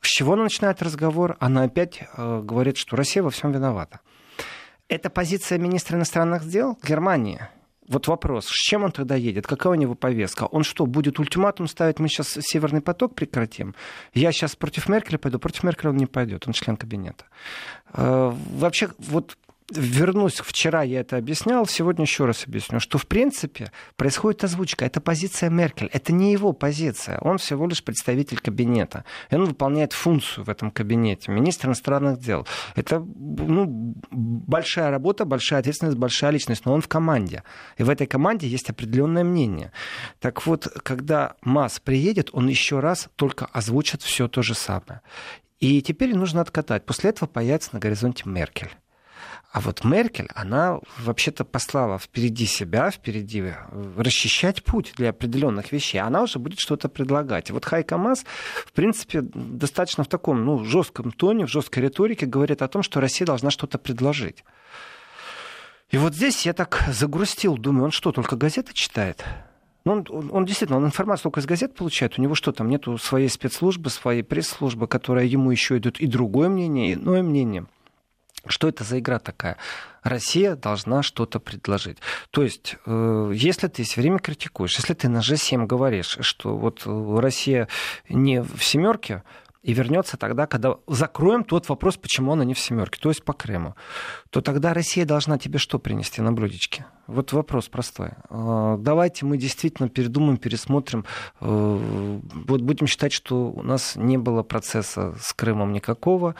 [0.00, 1.36] с чего она начинает разговор?
[1.38, 4.00] Она опять э, говорит, что Россия во всем виновата.
[4.88, 7.40] Это позиция министра иностранных дел Германии
[7.88, 9.46] вот вопрос, с чем он тогда едет?
[9.46, 10.44] Какая у него повестка?
[10.44, 13.74] Он что, будет ультиматум ставить, мы сейчас Северный поток прекратим?
[14.14, 15.38] Я сейчас против Меркеля пойду?
[15.38, 17.24] Против Меркеля он не пойдет, он член кабинета.
[17.94, 19.36] Э, вообще, вот
[19.70, 24.84] вернусь, вчера я это объяснял, сегодня еще раз объясню, что в принципе происходит озвучка.
[24.84, 27.18] Это позиция Меркель, это не его позиция.
[27.20, 29.04] Он всего лишь представитель кабинета.
[29.30, 31.30] И он выполняет функцию в этом кабинете.
[31.30, 32.46] Министр иностранных дел.
[32.76, 36.64] Это ну, большая работа, большая ответственность, большая личность.
[36.64, 37.42] Но он в команде.
[37.76, 39.72] И в этой команде есть определенное мнение.
[40.20, 45.02] Так вот, когда Масс приедет, он еще раз только озвучит все то же самое.
[45.60, 46.86] И теперь нужно откатать.
[46.86, 48.70] После этого появится на горизонте Меркель.
[49.58, 53.54] А вот Меркель, она вообще-то послала впереди себя, впереди э,
[53.96, 55.98] расчищать путь для определенных вещей.
[55.98, 57.50] Она уже будет что-то предлагать.
[57.50, 58.24] Вот Хайка Мас,
[58.64, 63.00] в принципе, достаточно в таком ну, жестком тоне, в жесткой риторике говорит о том, что
[63.00, 64.44] Россия должна что-то предложить.
[65.90, 69.24] И вот здесь я так загрустил, думаю, он что, только газеты читает?
[69.84, 72.16] Ну, он, он, он действительно, он информацию только из газет получает.
[72.16, 76.48] У него что там, нету своей спецслужбы, своей пресс-службы, которая ему еще идет и другое
[76.48, 77.66] мнение, иное мнение.
[78.46, 79.56] Что это за игра такая?
[80.02, 81.98] Россия должна что-то предложить.
[82.30, 86.82] То есть, э, если ты все время критикуешь, если ты на G7 говоришь, что вот
[86.86, 87.68] э, Россия
[88.08, 89.22] не в семерке,
[89.62, 93.32] и вернется тогда, когда закроем тот вопрос, почему она не в семерке, то есть по
[93.32, 93.74] Крыму,
[94.30, 96.86] то тогда Россия должна тебе что принести на блюдечке?
[97.08, 98.10] Вот вопрос простой.
[98.30, 101.04] Э, давайте мы действительно передумаем, пересмотрим,
[101.40, 106.34] вот будем считать, что у нас не было процесса с Крымом никакого,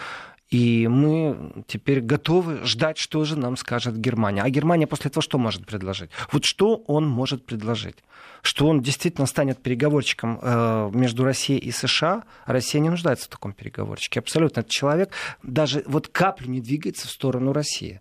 [0.51, 4.43] и мы теперь готовы ждать, что же нам скажет Германия.
[4.43, 6.11] А Германия после этого что может предложить?
[6.33, 7.97] Вот что он может предложить?
[8.43, 12.25] Что он действительно станет переговорщиком э, между Россией и США?
[12.47, 14.21] Россия не нуждается в таком переговорщике.
[14.21, 14.61] Абсолютно.
[14.61, 15.11] Этот человек
[15.43, 18.01] даже вот каплю не двигается в сторону России.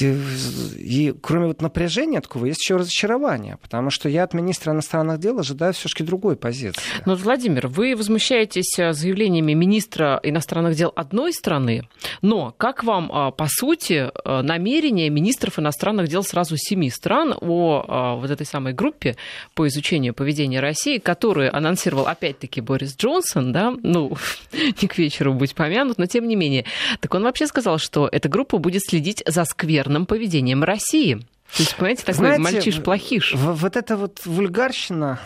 [0.00, 5.38] И кроме вот напряжения такого, есть еще разочарование, потому что я от министра иностранных дел
[5.40, 6.80] ожидаю все-таки другой позиции.
[7.04, 11.88] Но, Владимир, вы возмущаетесь э, заявлениями министра иностранных дел одной страны,
[12.22, 18.16] но как вам, а, по сути, э, намерение министров иностранных дел сразу семи стран о
[18.20, 19.16] вот этой самой группе
[19.54, 24.16] по изучению поведения России, которую анонсировал опять-таки Борис Джонсон, да, ну,
[24.52, 26.64] не к вечеру будет помянут, но тем не менее.
[27.00, 31.14] Так он вообще сказал, что эта группа будет следить за сквером скверным поведением России.
[31.56, 33.34] То есть, понимаете, такой Знаете, мальчиш-плохиш.
[33.34, 35.18] Вот эта вот вульгарщина,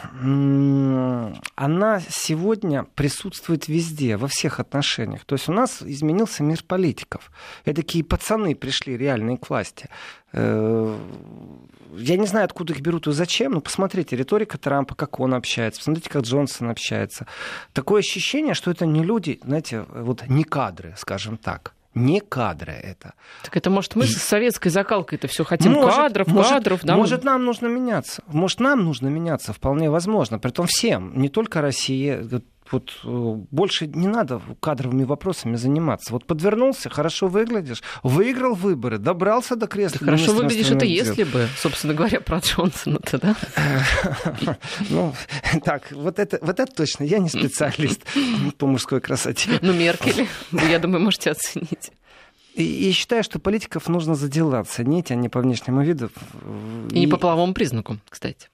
[1.56, 5.24] она сегодня присутствует везде, во всех отношениях.
[5.24, 7.32] То есть у нас изменился мир политиков.
[7.64, 9.88] Такие пацаны пришли реальные к власти.
[10.32, 10.96] Э,
[11.96, 15.80] я не знаю, откуда их берут и зачем, но посмотрите, риторика Трампа, как он общается,
[15.80, 17.26] посмотрите, как Джонсон общается.
[17.72, 23.14] Такое ощущение, что это не люди, знаете, вот не кадры, скажем так не кадры это.
[23.42, 26.96] Так это, может, мы с советской закалкой это все хотим может, кадров, может, кадров, да?
[26.96, 28.22] Может, нам нужно меняться.
[28.26, 30.38] Может, нам нужно меняться, вполне возможно.
[30.38, 32.40] Притом всем, не только России,
[32.72, 36.12] вот э, больше не надо кадровыми вопросами заниматься.
[36.12, 39.98] Вот подвернулся, хорошо выглядишь, выиграл выборы, добрался до кресла.
[40.00, 43.36] Да хорошо выглядишь, это если бы, собственно говоря, про Джонсона-то, да?
[44.90, 45.14] Ну,
[45.64, 48.02] так, вот это, вот это точно, я не специалист
[48.58, 49.50] по мужской красоте.
[49.60, 50.26] Ну, Меркель,
[50.70, 51.92] я думаю, можете оценить.
[52.54, 56.10] И, и считаю, что политиков нужно за дела ценить, а не по внешнему виду.
[56.90, 58.48] И, и не по половому признаку, кстати.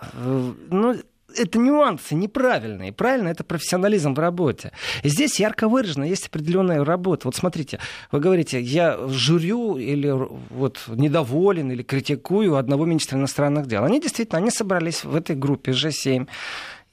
[0.00, 0.96] Э, ну,
[1.36, 2.92] это нюансы неправильные.
[2.92, 4.72] Правильно, это профессионализм в работе.
[5.02, 7.28] И здесь ярко выражено, есть определенная работа.
[7.28, 7.78] Вот смотрите,
[8.12, 10.12] вы говорите, я журю или
[10.50, 13.84] вот недоволен или критикую одного министра иностранных дел.
[13.84, 16.28] Они действительно, они собрались в этой группе G7.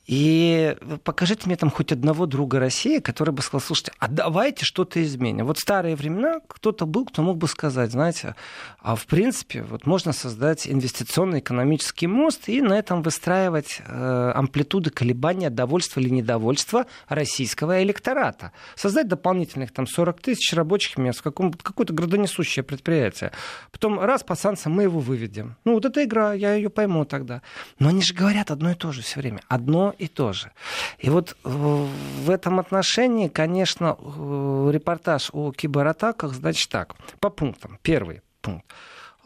[0.08, 5.04] И покажите мне там хоть одного друга России, который бы сказал, слушайте, а давайте что-то
[5.04, 5.46] изменим.
[5.46, 8.36] Вот в старые времена кто-то был, кто мог бы сказать, знаете,
[8.80, 14.92] а в принципе вот можно создать инвестиционный экономический мост и на этом выстраивать э, амплитуды
[14.92, 18.54] колебания довольства или недовольства российского электората.
[18.76, 23.34] Создать дополнительных там 40 тысяч рабочих мест, каком, какое-то градонесущее предприятие.
[23.74, 25.58] Потом раз по санкциям мы его выведем.
[25.66, 27.42] Ну вот эта игра, я ее пойму тогда.
[27.78, 29.42] Но они же говорят одно и то же все время.
[29.50, 30.52] Одно и то же.
[31.00, 33.98] И вот в этом отношении, конечно,
[34.72, 37.80] репортаж о кибератаках, значит так, по пунктам.
[37.82, 38.66] Первый пункт.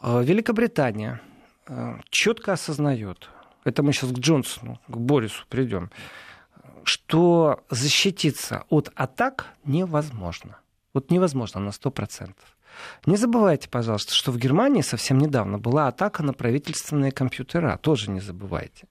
[0.01, 1.21] Э, Великобритания
[1.67, 3.29] э, четко осознает,
[3.63, 5.91] это мы сейчас к Джонсону, к Борису придем,
[6.83, 10.57] что защититься от атак невозможно.
[10.93, 12.33] Вот невозможно на 100%.
[13.05, 17.77] Не забывайте, пожалуйста, что в Германии совсем недавно была атака на правительственные компьютера.
[17.81, 18.87] Тоже не забывайте.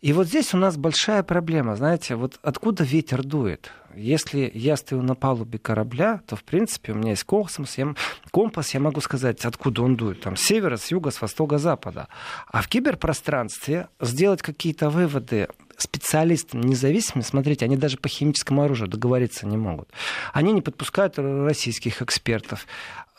[0.00, 3.70] И вот здесь у нас большая проблема, знаете, вот откуда ветер дует?
[3.94, 7.94] Если я стою на палубе корабля, то, в принципе, у меня есть компас, я,
[8.30, 10.22] компас, я могу сказать, откуда он дует.
[10.22, 12.08] Там с севера, с юга, с востока, запада.
[12.46, 19.46] А в киберпространстве сделать какие-то выводы специалистам независимым, смотрите, они даже по химическому оружию договориться
[19.46, 19.88] не могут.
[20.32, 22.66] Они не подпускают российских экспертов.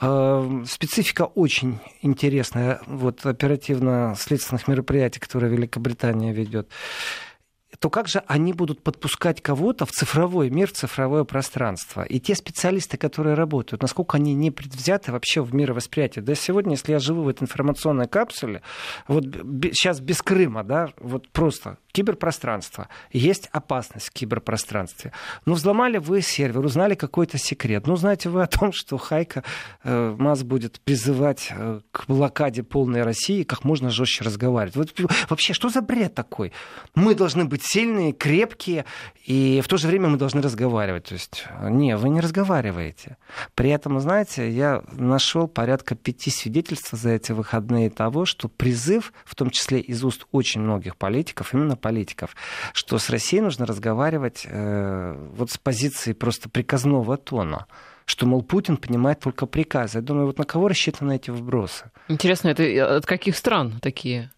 [0.01, 6.69] Э, специфика очень интересная вот оперативно-следственных мероприятий, которые Великобритания ведет
[7.84, 12.03] то как же они будут подпускать кого-то в цифровой мир, в цифровое пространство?
[12.03, 16.21] И те специалисты, которые работают, насколько они не предвзяты вообще в мировосприятии?
[16.21, 18.62] Да сегодня, если я живу в этой информационной капсуле,
[19.10, 19.25] вот
[19.73, 22.89] сейчас без Крыма, да, вот просто киберпространство.
[23.12, 25.13] Есть опасность в киберпространстве.
[25.45, 27.88] Ну, взломали вы сервер, узнали какой-то секрет.
[27.88, 29.43] Ну, знаете вы о том, что Хайка
[29.84, 34.75] э, МАС будет призывать э, к блокаде полной России как можно жестче разговаривать.
[34.75, 36.51] Вот, вообще, что за бред такой?
[36.95, 38.86] Мы должны быть сильные, крепкие,
[39.25, 41.06] и в то же время мы должны разговаривать.
[41.06, 43.17] То есть, не, вы не разговариваете.
[43.53, 49.36] При этом, знаете, я нашел порядка пяти свидетельств за эти выходные того, что призыв, в
[49.36, 52.36] том числе из уст очень многих политиков, именно политиков,
[52.74, 57.67] что с Россией нужно разговаривать э, вот с позиции просто приказного тона
[58.06, 60.00] что, мол, Путин понимает только приказы.
[60.00, 61.89] Я думаю, вот на кого рассчитаны эти вбросы?
[62.10, 64.30] Интересно, это от каких стран такие?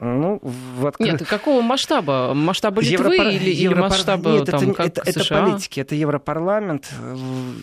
[0.00, 1.06] Ну, в откры...
[1.06, 2.34] Нет, какого масштаба?
[2.34, 3.28] Масштаба Литвы Европар...
[3.28, 3.84] или, Европар...
[3.84, 6.92] или масштаба Нет, там, это, как это, это политики, это Европарламент.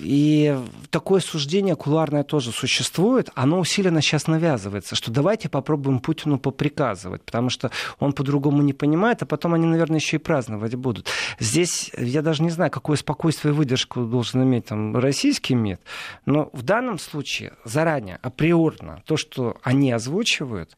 [0.02, 0.58] И
[0.90, 3.30] такое суждение куларное тоже существует.
[3.36, 7.70] Оно усиленно сейчас навязывается, что давайте попробуем Путину поприказывать, потому что
[8.00, 11.08] он по-другому не понимает, а потом они, наверное, еще и праздновать будут.
[11.40, 15.80] Здесь я даже не знаю, какое спокойствие и выдержку должен иметь там российский МИД,
[16.26, 20.76] но в данном случае заранее, априорно, то, что они озвучивают,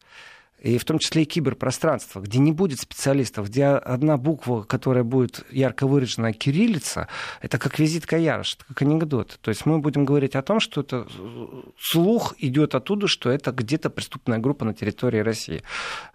[0.66, 5.46] и в том числе и киберпространство, где не будет специалистов, где одна буква, которая будет
[5.52, 7.08] ярко выражена кириллица,
[7.40, 9.38] это как визитка Ярош, это как анекдот.
[9.42, 11.08] То есть мы будем говорить о том, что это
[11.80, 15.62] слух идет оттуда, что это где-то преступная группа на территории России.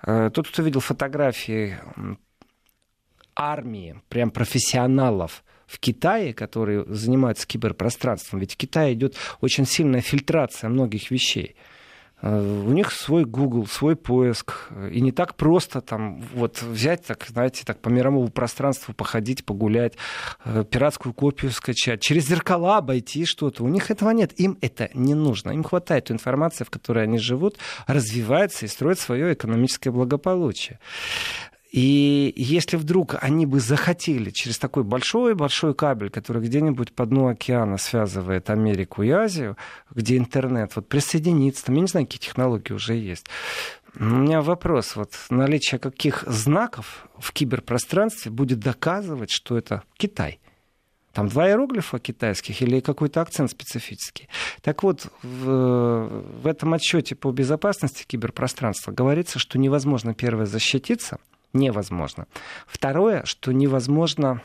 [0.03, 1.79] Э, тот, кто видел фотографии
[3.37, 10.69] армии, прям профессионалов, в Китае, которые занимаются киберпространством, ведь в Китае идет очень сильная фильтрация
[10.69, 11.55] многих вещей.
[12.23, 14.69] Э, у них свой Google, свой поиск.
[14.91, 19.95] И не так просто там вот взять, так, знаете, так по мировому пространству походить, погулять,
[20.45, 23.65] э, пиратскую копию скачать, через зеркала обойти что-то.
[23.65, 24.39] У них этого нет.
[24.39, 25.51] Им это не нужно.
[25.51, 30.79] Им хватает информации, в которой они живут, развиваются и строят свое экономическое благополучие.
[31.71, 37.79] И если вдруг они бы захотели через такой большой-большой кабель, который где-нибудь по дну океана
[37.79, 39.57] связывает Америку и Азию,
[39.95, 43.27] где интернет, вот присоединиться, там, я не знаю, какие технологии уже есть.
[43.95, 50.41] У меня вопрос, вот наличие каких знаков в киберпространстве будет доказывать, что это Китай?
[51.13, 54.29] Там два иероглифа китайских или какой-то акцент специфический.
[54.63, 56.09] Так вот, в,
[56.43, 61.19] в этом отчете по безопасности киберпространства говорится, что невозможно первое защититься–
[61.53, 62.27] невозможно.
[62.67, 64.43] Второе, что невозможно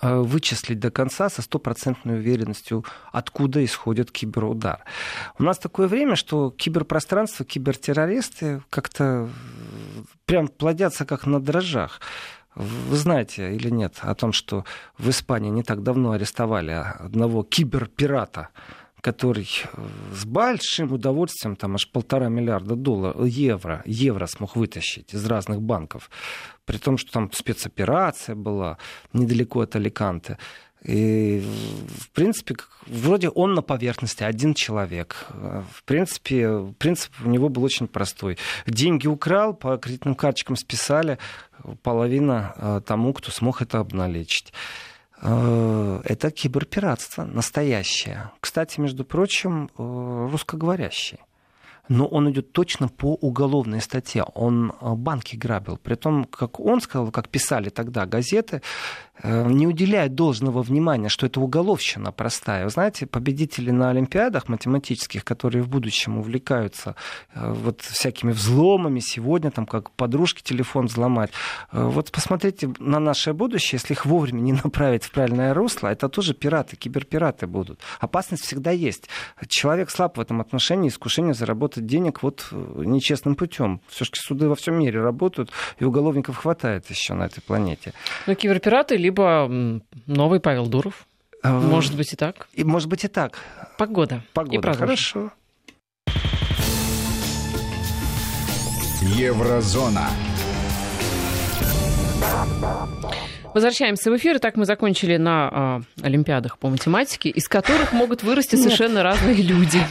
[0.00, 4.84] э, вычислить до конца со стопроцентной уверенностью, откуда исходит киберудар.
[5.38, 9.28] У нас такое время, что киберпространство, кибертеррористы как-то
[10.26, 12.00] прям плодятся как на дрожжах.
[12.54, 14.64] Вы знаете или нет о том, что
[14.98, 18.48] в Испании не так давно арестовали одного киберпирата,
[19.02, 19.82] который э,
[20.14, 26.10] с большим удовольствием, там аж полтора миллиарда долларов, евро, евро смог вытащить из разных банков,
[26.64, 28.78] при том, что там спецоперация была
[29.12, 30.38] недалеко от Аликанте.
[30.84, 31.44] И,
[32.00, 35.28] в принципе, вроде он на поверхности, один человек.
[35.30, 38.36] В принципе, принцип у него был очень простой.
[38.66, 41.18] Деньги украл, по кредитным карточкам списали,
[41.82, 44.52] половина э, тому, кто смог это обналичить.
[45.22, 48.32] Э, это киберпиратство настоящее.
[48.40, 51.20] Кстати, между прочим, э, русскоговорящее
[51.88, 54.22] но он идет точно по уголовной статье.
[54.34, 55.76] Он э, банки грабил.
[55.76, 58.62] При том, как он сказал, как писали тогда газеты,
[59.22, 62.64] не уделяют должного внимания, что это уголовщина простая.
[62.64, 66.96] Вы знаете, победители на Олимпиадах математических, которые в будущем увлекаются
[67.34, 71.30] э, вот всякими взломами, сегодня там как подружке телефон взломать.
[71.72, 76.08] Э, вот посмотрите на наше будущее, если их вовремя не направить в правильное русло, это
[76.08, 77.80] тоже пираты, киберпираты будут.
[78.00, 79.08] Опасность всегда есть.
[79.48, 83.80] Человек слаб в этом отношении, искушение заработать денег вот нечестным путем.
[83.88, 87.92] Все-таки суды во всем мире работают, и уголовников хватает еще на этой планете.
[88.26, 89.50] Но киберпираты либо
[90.06, 91.06] новый Павел Дуров.
[91.42, 92.48] А, может быть и так.
[92.54, 93.38] И, может быть и так.
[93.76, 94.22] Погода.
[94.32, 94.70] Погода.
[94.70, 95.32] И Хорошо.
[99.02, 100.08] Еврозона.
[103.54, 104.38] Возвращаемся в эфир.
[104.38, 108.64] Итак, мы закончили на э, Олимпиадах по математике, из которых могут вырасти Нет.
[108.64, 109.80] совершенно разные люди.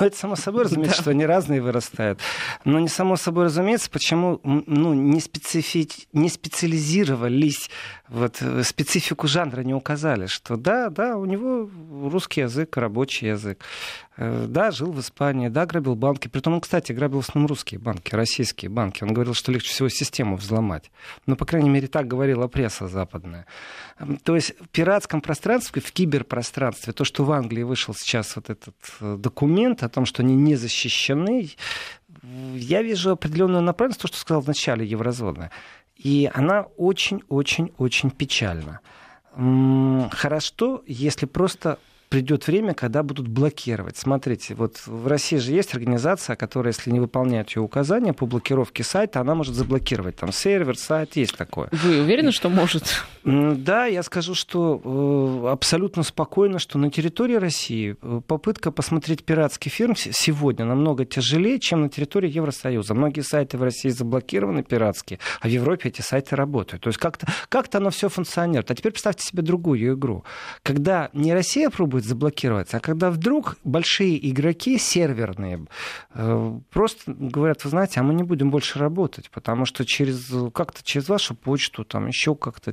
[0.00, 2.18] Ну, это само собой разумеется, что они разные вырастают.
[2.64, 5.88] Но не само собой разумеется, почему ну, не, специфи...
[6.12, 7.70] не специализировались,
[8.08, 11.70] вот, э, специфику жанра не указали, что да, да, у него
[12.10, 13.64] русский язык, рабочий язык.
[14.16, 16.28] Э, да, жил в Испании, да, грабил банки.
[16.28, 19.02] Притом он, кстати, грабил в основном русские банки, российские банки.
[19.02, 20.90] Он говорил, что легче всего систему взломать.
[21.26, 23.46] Ну, по крайней мере, так говорила пресса западная.
[24.22, 28.76] То есть в пиратском пространстве, в киберпространстве, то, что в Англии вышел сейчас вот этот
[29.00, 31.50] э, документ о том, что они не защищены,
[32.54, 35.50] я вижу определенную направленность, то, что сказал в начале еврозоны.
[35.96, 38.80] И она очень-очень-очень печальна.
[39.32, 41.78] Хорошо, если просто
[42.14, 43.96] придет время, когда будут блокировать.
[43.96, 48.84] Смотрите, вот в России же есть организация, которая, если не выполняет ее указания по блокировке
[48.84, 50.14] сайта, она может заблокировать.
[50.14, 51.70] Там сервер, сайт, есть такое.
[51.72, 52.84] Вы уверены, что может?
[53.24, 54.80] Да, я скажу, что
[55.44, 61.58] э, абсолютно спокойно, что на территории России э, попытка посмотреть пиратский фильм сегодня намного тяжелее,
[61.58, 62.94] чем на территории Евросоюза.
[62.94, 66.84] Многие сайты в России заблокированы пиратские, а в Европе эти сайты работают.
[66.84, 68.70] То есть как-то как оно все функционирует.
[68.70, 70.22] А теперь представьте себе другую игру.
[70.62, 72.76] Когда не Россия пробует будет заблокироваться.
[72.76, 75.66] А когда вдруг большие игроки, серверные,
[76.14, 80.82] э, просто говорят, вы знаете, а мы не будем больше работать, потому что через как-то
[80.82, 82.72] через вашу почту, там еще как-то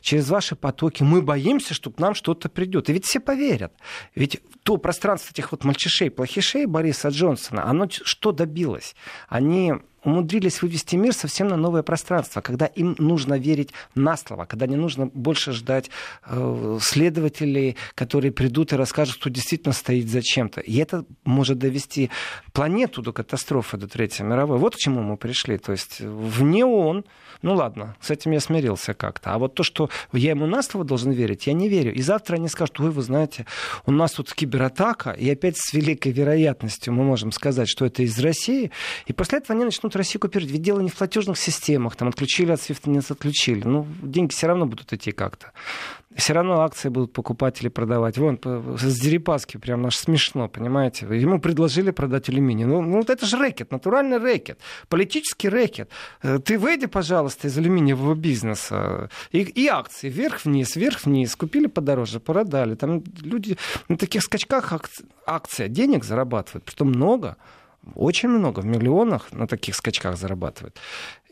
[0.00, 2.88] через ваши потоки мы боимся, что к нам что-то придет.
[2.88, 3.72] И ведь все поверят.
[4.14, 8.94] Ведь то пространство этих вот мальчишей, плохишей Бориса Джонсона, оно что добилось?
[9.28, 9.74] Они
[10.04, 14.76] умудрились вывести мир совсем на новое пространство, когда им нужно верить на слово, когда не
[14.76, 15.90] нужно больше ждать
[16.26, 20.60] э, следователей, которые придут и расскажут, что действительно стоит за чем-то.
[20.60, 22.10] И это может довести
[22.52, 24.58] планету до катастрофы, до Третьей мировой.
[24.58, 25.58] Вот к чему мы пришли.
[25.58, 27.04] То есть вне ООН,
[27.42, 29.34] ну ладно, с этим я смирился как-то.
[29.34, 31.92] А вот то, что я ему на слово должен верить, я не верю.
[31.92, 33.46] И завтра они скажут, ой, вы знаете,
[33.86, 38.18] у нас тут кибератака, и опять с великой вероятностью мы можем сказать, что это из
[38.18, 38.70] России.
[39.06, 40.52] И после этого они начнут Россию купировать.
[40.52, 43.62] Ведь дело не в платежных системах, там отключили от свифта, не отключили.
[43.64, 45.52] Ну, деньги все равно будут идти как-то
[46.16, 48.18] все равно акции будут покупатели продавать.
[48.18, 51.06] Вон, с Дерипаски прям наш смешно, понимаете?
[51.06, 52.64] Ему предложили продать алюминий.
[52.64, 55.90] Ну, ну это же рэкет, натуральный рэкет, политический рэкет.
[56.22, 59.10] Э, ты выйди, пожалуйста, из алюминиевого бизнеса.
[59.30, 61.34] И, и акции вверх-вниз, вверх-вниз.
[61.36, 62.74] Купили подороже, продали.
[62.74, 63.56] Там люди
[63.88, 65.04] на таких скачках акци...
[65.26, 67.36] акция денег зарабатывают, притом много
[67.94, 70.78] очень много, в миллионах на таких скачках зарабатывают.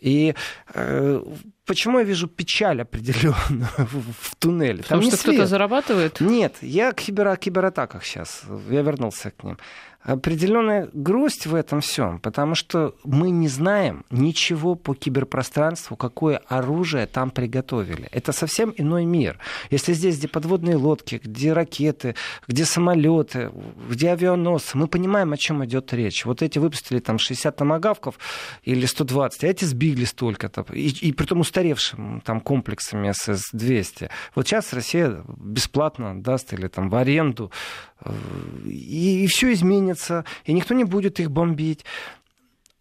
[0.01, 0.35] И
[0.75, 1.23] э,
[1.67, 4.83] почему я вижу печаль определенную в, в туннеле?
[4.83, 6.21] Там Потому что кто-то зарабатывает?
[6.21, 9.59] Нет, я к кибер, кибератаках сейчас, я вернулся к ним
[10.03, 17.07] определенная грусть в этом всем, потому что мы не знаем ничего по киберпространству, какое оружие
[17.07, 18.09] там приготовили.
[18.11, 19.39] Это совсем иной мир.
[19.71, 22.15] Если здесь, где подводные лодки, где ракеты,
[22.49, 23.51] где самолеты,
[23.89, 26.25] где авианосцы, мы понимаем, о чем идет речь.
[26.25, 28.19] Вот эти выпустили там 60 томагавков
[28.63, 30.65] или 120, а эти сбили столько-то.
[30.73, 34.09] И, и при том устаревшим там комплексами СС-200.
[34.35, 37.51] Вот сейчас Россия бесплатно даст или там в аренду
[38.65, 39.90] и, и все изменится,
[40.45, 41.85] и никто не будет их бомбить.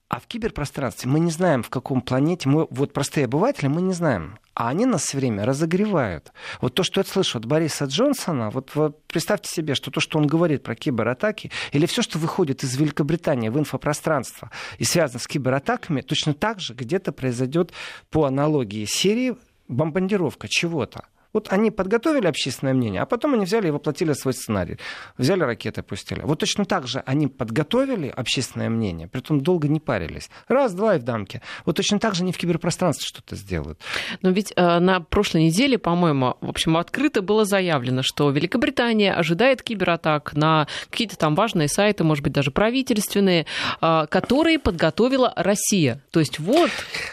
[0.10, 3.94] А в киберпространстве мы не знаем, в каком планете, мы, вот простые обыватели, мы не
[3.94, 4.40] знаем.
[4.56, 6.34] А они нас все время разогревают.
[6.62, 10.18] Вот то, что я слышу от Бориса Джонсона, вот, вот представьте себе, что то, что
[10.18, 14.50] он говорит про кибератаки, или все, что выходит из Великобритании в инфопространство
[14.80, 17.72] и связано с кибератаками, точно так же где-то произойдет
[18.10, 19.36] по аналогии Сирии
[19.68, 21.06] бомбардировка чего-то.
[21.34, 24.78] Вот они подготовили общественное мнение, а потом они взяли и воплотили свой сценарий.
[25.18, 26.22] Взяли ракеты, пустили.
[26.24, 30.30] Вот точно так же они подготовили общественное мнение, притом долго не парились.
[30.48, 31.42] Раз, два и в дамке.
[31.66, 33.80] Вот точно так же они в киберпространстве что-то сделают.
[34.22, 39.62] Но ведь э, на прошлой неделе, по-моему, в общем, открыто было заявлено, что Великобритания ожидает
[39.62, 43.46] кибератак на какие-то там важные сайты, может быть, даже правительственные,
[43.82, 46.02] э, которые подготовила Россия.
[46.12, 46.72] То есть вот,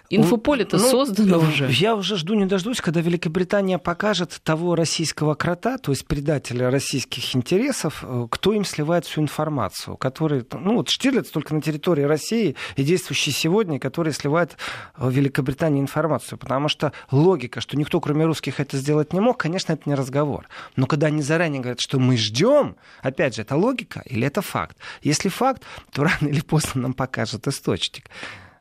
[0.09, 1.69] инфополе-то ну, создано уже.
[1.71, 6.71] Я уже жду не дождусь, когда Великобритания пока покажет того российского крота, то есть предателя
[6.71, 12.05] российских интересов, э, кто им сливает всю информацию, который, ну вот Штирлиц только на территории
[12.05, 14.59] России и действующий сегодня, который сливает
[14.97, 19.73] в Великобритании информацию, потому что логика, что никто кроме русских это сделать не мог, конечно,
[19.73, 20.47] это не разговор.
[20.77, 24.77] Но когда они заранее говорят, что мы ждем, опять же, это логика или это факт?
[25.03, 28.05] Если факт, то рано или поздно нам покажет источник.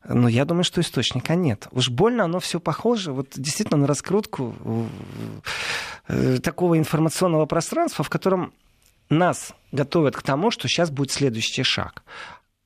[0.08, 1.68] Но я думаю, что источника нет.
[1.72, 4.56] Уж больно оно все похоже вот действительно на раскрутку
[6.08, 8.54] э, такого информационного пространства, в котором
[9.10, 12.04] нас готовят к тому, что сейчас будет следующий шаг.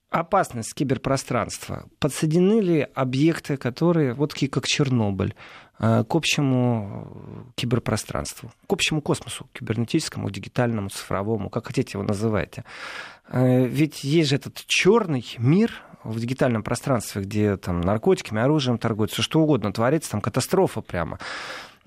[0.09, 1.85] опасность киберпространства.
[1.99, 5.35] Подсоединены ли объекты, которые, вот такие как Чернобыль,
[5.79, 12.63] э, к общему киберпространству, к общему космосу, кибернетическому, дигитальному, цифровому, как хотите его называйте.
[13.27, 19.11] Э, ведь есть же этот черный мир, в дигитальном пространстве, где там наркотиками, оружием торгуют,
[19.11, 21.19] все что угодно творится, там катастрофа прямо.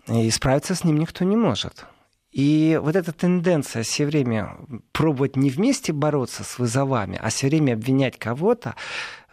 [0.09, 1.87] И справиться с ним никто не может.
[2.33, 4.57] И вот эта тенденция все время
[4.93, 8.75] пробовать не вместе бороться с вызовами, а все время обвинять кого-то,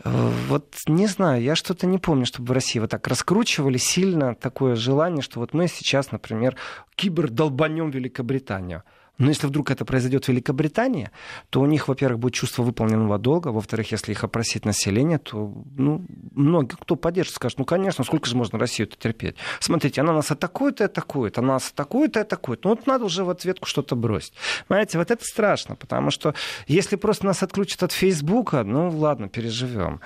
[0.03, 4.35] э, вот не знаю, я что-то не помню, чтобы в России вот так раскручивали сильно
[4.35, 6.57] такое желание, что вот мы сейчас, например,
[6.95, 8.83] кибердолбанем Великобританию.
[9.19, 11.11] Но если вдруг это произойдет в Великобритании,
[11.49, 16.03] то у них, во-первых, будет чувство выполненного долга, во-вторых, если их опросить население, то ну,
[16.33, 19.35] многие, кто поддержит, скажут, ну, конечно, сколько же можно Россию-то терпеть?
[19.59, 22.63] Смотрите, она нас атакует и атакует, она нас атакует и атакует.
[22.63, 24.33] Ну, вот надо уже в ответку что-то бросить.
[24.67, 26.33] Понимаете, вот это страшно, потому что
[26.67, 29.99] если просто нас отключат от Фейсбука, ну, ладно, переживем.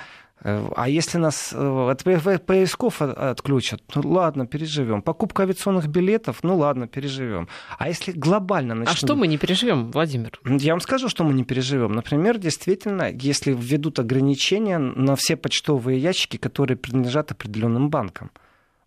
[0.43, 2.03] Э, а если нас э, от
[2.45, 5.01] поисков отключат, ну ладно, переживем.
[5.01, 7.47] Покупка авиационных билетов, ну ладно, переживем.
[7.77, 8.95] А если глобально начнут...
[8.95, 10.39] А что мы не переживем, Владимир?
[10.45, 11.93] Я вам скажу, что мы не переживем.
[11.93, 18.31] Например, действительно, если введут ограничения на все почтовые ящики, которые принадлежат определенным банкам.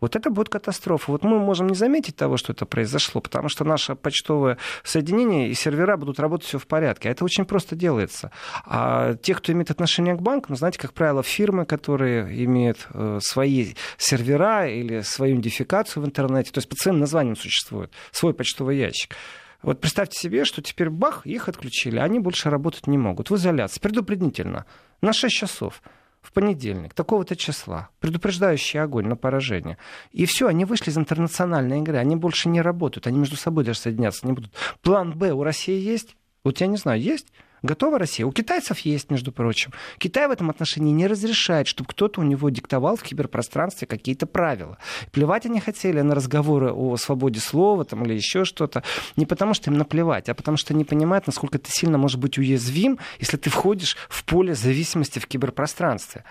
[0.00, 1.12] Вот это будет катастрофа.
[1.12, 5.54] Вот мы можем не заметить того, что это произошло, потому что наше почтовое соединение и
[5.54, 7.08] сервера будут работать все в порядке.
[7.08, 8.30] А это очень просто делается.
[8.64, 13.18] А те, кто имеет отношение к банку, ну, знаете, как правило, фирмы, которые имеют э,
[13.22, 18.78] свои сервера или свою идентификацию в интернете, то есть по своим названиям существует свой почтовый
[18.78, 19.14] ящик.
[19.62, 23.80] Вот представьте себе, что теперь бах, их отключили, они больше работать не могут в изоляции,
[23.80, 24.66] предупредительно,
[25.00, 25.82] на 6 часов
[26.26, 29.78] в понедельник, такого-то числа, предупреждающий огонь на поражение.
[30.10, 33.78] И все, они вышли из интернациональной игры, они больше не работают, они между собой даже
[33.78, 34.50] соединяться не будут.
[34.82, 36.16] План Б у России есть?
[36.42, 37.28] Вот я не знаю, есть?
[37.66, 38.24] Готова Россия?
[38.24, 39.72] У китайцев есть, между прочим.
[39.98, 44.78] Китай в этом отношении не разрешает, чтобы кто-то у него диктовал в киберпространстве какие-то правила.
[45.10, 48.84] Плевать они хотели на разговоры о свободе слова там, или еще что-то.
[49.16, 52.38] Не потому, что им наплевать, а потому, что они понимают, насколько ты сильно можешь быть
[52.38, 56.22] уязвим, если ты входишь в поле зависимости в киберпространстве.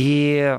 [0.00, 0.58] И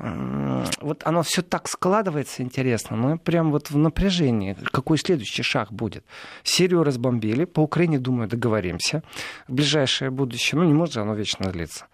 [0.82, 6.06] вот оно все так складывается интересно, мы прям вот в напряжении, какой следующий шаг будет.
[6.44, 9.02] Сирию разбомбили, по Украине, думаю, договоримся.
[9.48, 11.88] В ближайшее будущее, ну не может же оно вечно длиться.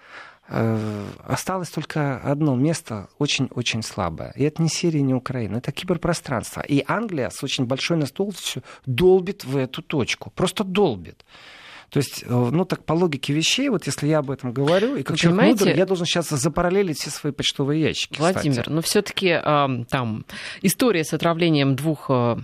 [0.50, 4.34] Э, осталось только одно место очень-очень слабое.
[4.36, 6.60] И это не Сирия, не Украина, это киберпространство.
[6.68, 10.32] И Англия с очень большой настойчивостью долбит в эту точку.
[10.32, 11.24] Просто долбит.
[11.90, 15.04] То есть, э, ну так по логике вещей, вот если я об этом говорю, и
[15.04, 15.60] как Вы человек понимаете...
[15.60, 18.20] мудрый, я должен сейчас запараллелить все свои почтовые ящики.
[18.20, 18.70] Владимир, кстати.
[18.70, 20.26] но все-таки э, там
[20.62, 22.38] история с отравлением двух э,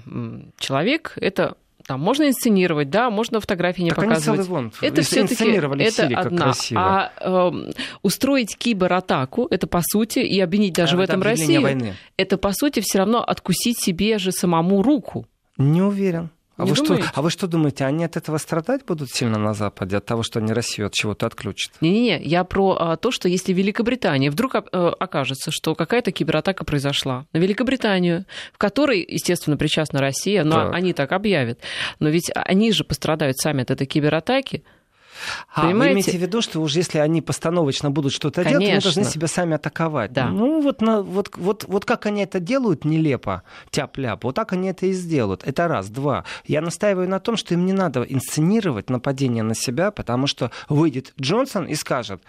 [0.58, 4.40] человек, это там можно инсценировать, да, можно фотографии не так показывать.
[4.40, 6.44] Они вон, это все-таки это Сирии, одна.
[6.44, 6.82] Красиво.
[6.82, 7.72] А э,
[8.02, 11.96] устроить кибератаку, это по сути и обвинить даже а в этом Россию, войны.
[12.16, 15.28] это по сути все равно откусить себе же самому руку.
[15.58, 16.30] Не уверен.
[16.56, 19.98] А вы, что, а вы что думаете, они от этого страдать будут сильно на Западе,
[19.98, 21.74] от того, что они Россию от чего-то отключат?
[21.82, 26.64] Не-не-не, я про а, то, что если в Великобритании вдруг а, окажется, что какая-то кибератака
[26.64, 30.74] произошла на Великобританию, в которой, естественно, причастна Россия, но так.
[30.76, 31.60] они так объявят,
[32.00, 34.64] но ведь они же пострадают сами от этой кибератаки,
[35.54, 35.78] а, Понимаете?
[35.78, 39.28] вы имеете в виду, что уже если они постановочно будут что-то делать, они должны себя
[39.28, 40.12] сами атаковать.
[40.14, 40.28] Да.
[40.28, 44.70] Ну, вот, на, вот, вот, вот как они это делают нелепо, тяп-ляп, вот так они
[44.70, 45.44] это и сделают.
[45.46, 45.90] Это раз.
[45.90, 46.26] Два.
[46.46, 51.14] Я настаиваю на том, что им не надо инсценировать нападение на себя, потому что выйдет
[51.20, 52.22] Джонсон и скажет,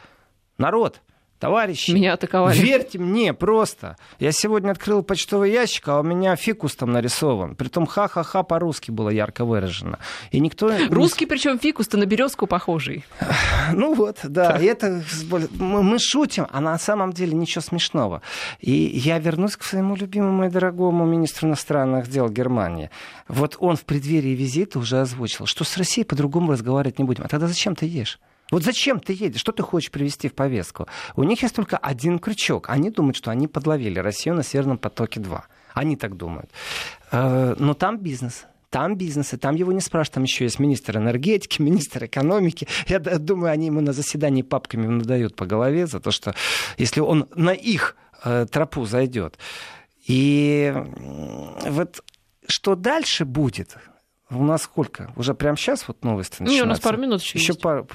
[0.58, 1.00] народ,
[1.44, 2.58] Товарищи, меня атаковали.
[2.58, 3.98] верьте мне просто.
[4.18, 7.54] Я сегодня открыл почтовый ящик, а у меня фикус там нарисован.
[7.54, 9.98] Притом ха-ха-ха по-русски было ярко выражено.
[10.30, 10.72] И никто...
[10.88, 13.04] Русский, причем фикус-то на березку похожий.
[13.72, 14.56] Ну вот, да.
[14.56, 15.02] И это
[15.58, 18.22] мы шутим, а на самом деле ничего смешного.
[18.60, 22.90] И я вернусь к своему любимому и дорогому министру иностранных дел Германии.
[23.28, 27.24] Вот он в преддверии визита уже озвучил, что с Россией по-другому разговаривать не будем.
[27.24, 28.18] А тогда зачем ты ешь?
[28.50, 29.40] Вот зачем ты едешь?
[29.40, 30.86] Что ты хочешь привести в повестку?
[31.16, 32.68] У них есть только один крючок.
[32.68, 35.40] Они думают, что они подловили Россию на Северном потоке-2.
[35.74, 36.50] Они так думают.
[37.10, 40.96] Э, но там бизнес там бизнес, и там его не спрашивают, там еще есть министр
[40.96, 42.66] энергетики, министр экономики.
[42.88, 46.34] Я думаю, они ему на заседании папками надают по голове за то, что
[46.76, 49.38] если он на их э, тропу зайдет.
[50.08, 50.74] И
[51.68, 52.02] вот
[52.48, 53.76] что дальше будет,
[54.38, 55.12] у нас сколько?
[55.16, 56.56] Уже прямо сейчас вот новости начинаются?
[56.56, 57.60] Не, у нас пару минут еще Еще есть.
[57.60, 57.88] пару,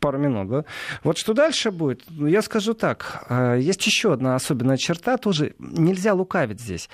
[0.00, 0.64] пару минут, да?
[1.02, 2.04] Вот что дальше будет?
[2.08, 3.24] Ну, я скажу так.
[3.28, 6.88] Э, есть еще одна особенная черта, тоже нельзя лукавить здесь.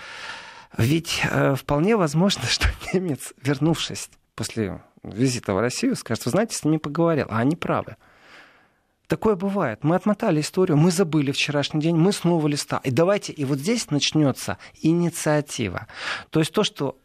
[0.76, 6.64] Ведь э, вполне возможно, что немец, вернувшись после визита в Россию, скажет, вы знаете, с
[6.64, 7.96] ними поговорил, а они правы.
[9.12, 9.84] Такое бывает.
[9.84, 12.80] Мы отмотали историю, мы забыли вчерашний день, мы снова листа.
[12.82, 15.86] И давайте, и вот здесь начнется инициатива.
[16.30, 16.96] То есть то, что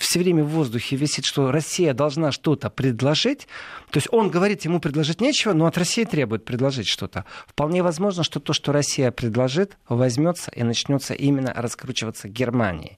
[0.00, 3.48] все время в воздухе висит, что Россия должна что-то предложить.
[3.90, 7.26] То есть он говорит, ему предложить нечего, но от России требует предложить что-то.
[7.46, 12.96] Вполне возможно, что то, что Россия предложит, возьмется и начнется именно раскручиваться Германии.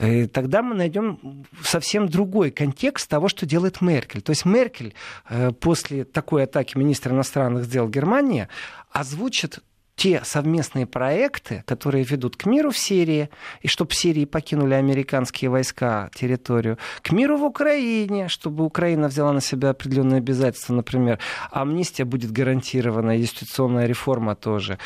[0.00, 4.22] И тогда мы найдем совсем другой контекст того, что делает Меркель.
[4.22, 4.92] То есть Меркель
[5.28, 8.48] э, после такой атаки министра иностранных дел Германии
[8.90, 9.60] озвучит
[9.96, 13.30] те совместные проекты, которые ведут к миру в Сирии,
[13.62, 19.32] и чтобы в Сирии покинули американские войска территорию, к миру в Украине, чтобы Украина взяла
[19.32, 21.18] на себя определенные обязательства, например,
[21.50, 24.78] амнистия будет гарантирована, юстиционная реформа тоже.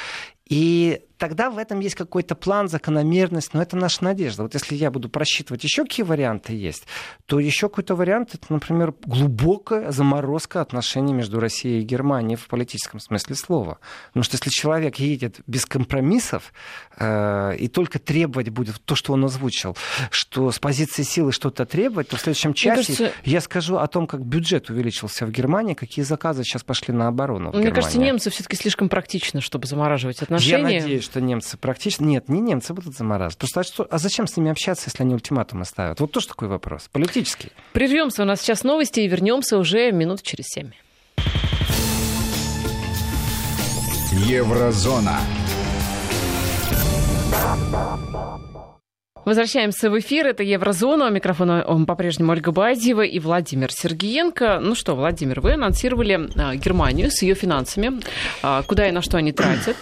[0.49, 4.43] И тогда в этом есть какой-то план, закономерность, но это наша надежда.
[4.43, 6.87] Вот если я буду просчитывать еще какие варианты есть,
[7.27, 13.01] то еще какой-то вариант, это, например, глубокая заморозка отношений между Россией и Германией в политическом
[13.01, 13.79] смысле слова.
[14.09, 16.55] Потому что если человек едет без компромиссов
[16.97, 19.77] э, и только требовать будет то, что он озвучил,
[20.11, 23.13] что с позиции силы что-то требовать, то в следующем часе кажется...
[23.25, 27.53] я скажу о том, как бюджет увеличился в Германии, какие заказы сейчас пошли на оборону.
[27.53, 30.77] Мне кажется, немцы все-таки слишком практично, чтобы замораживать отношения.
[30.77, 32.03] Я надеюсь, что немцы практически...
[32.03, 33.39] Нет, не немцы будут замораживать.
[33.39, 33.87] Потому что, а что...
[33.91, 36.01] а зачем с ними общаться, если они ультиматумы ставят?
[36.01, 36.89] Вот тоже такой вопрос.
[36.93, 37.51] Политический.
[37.73, 38.23] Прервемся.
[38.23, 40.71] У нас сейчас новости и вернемся уже минут через семь.
[44.13, 45.19] Еврозона.
[49.25, 50.29] Возвращаемся в эфир.
[50.29, 51.07] Это Еврозона.
[51.07, 54.61] У микрофона по-прежнему Ольга Бадьева и Владимир Сергиенко.
[54.61, 58.01] Ну что, Владимир, вы анонсировали а, Германию с ее финансами.
[58.43, 59.77] А, куда и на что они тратят?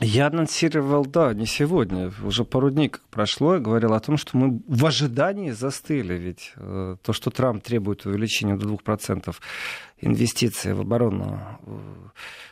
[0.00, 4.36] Я анонсировал, да, не сегодня, уже пару дней как прошло, я говорил о том, что
[4.36, 9.34] мы в ожидании застыли, ведь э, то, что Трамп требует увеличения до 2%
[10.00, 11.78] инвестиций в оборону э,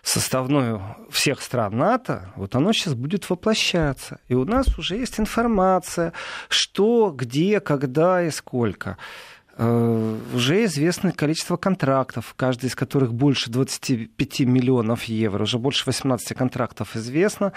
[0.02, 4.20] составную всех стран НАТО, вот оно сейчас будет воплощаться.
[4.28, 6.12] И у нас уже есть информация,
[6.48, 8.98] что, где, когда и сколько.
[9.62, 15.42] Э, уже известно количество контрактов, каждый из которых больше 25 миллионов евро.
[15.42, 17.52] Уже больше 18 контрактов известно.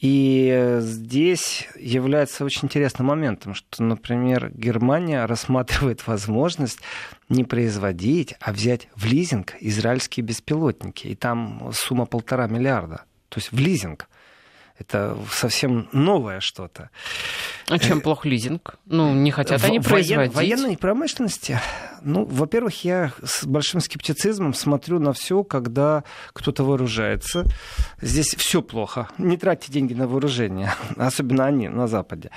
[0.00, 6.78] И здесь является очень интересным моментом, что, например, Германия рассматривает возможность
[7.28, 11.08] не производить, а взять в лизинг израильские беспилотники.
[11.08, 13.02] И там сумма полтора миллиарда.
[13.30, 14.08] То есть в лизинг.
[14.78, 16.90] Это совсем новое что-то.
[17.68, 18.76] А чем плох лизинг?
[18.86, 20.34] Ну, не хотят они производить.
[20.34, 21.60] Военной промышленности,
[22.02, 27.44] ну, во-первых, я с большим скептицизмом смотрю на все, когда кто-то вооружается.
[28.00, 29.08] Здесь все плохо.
[29.18, 32.30] Не тратьте деньги на вооружение, особенно они на Западе.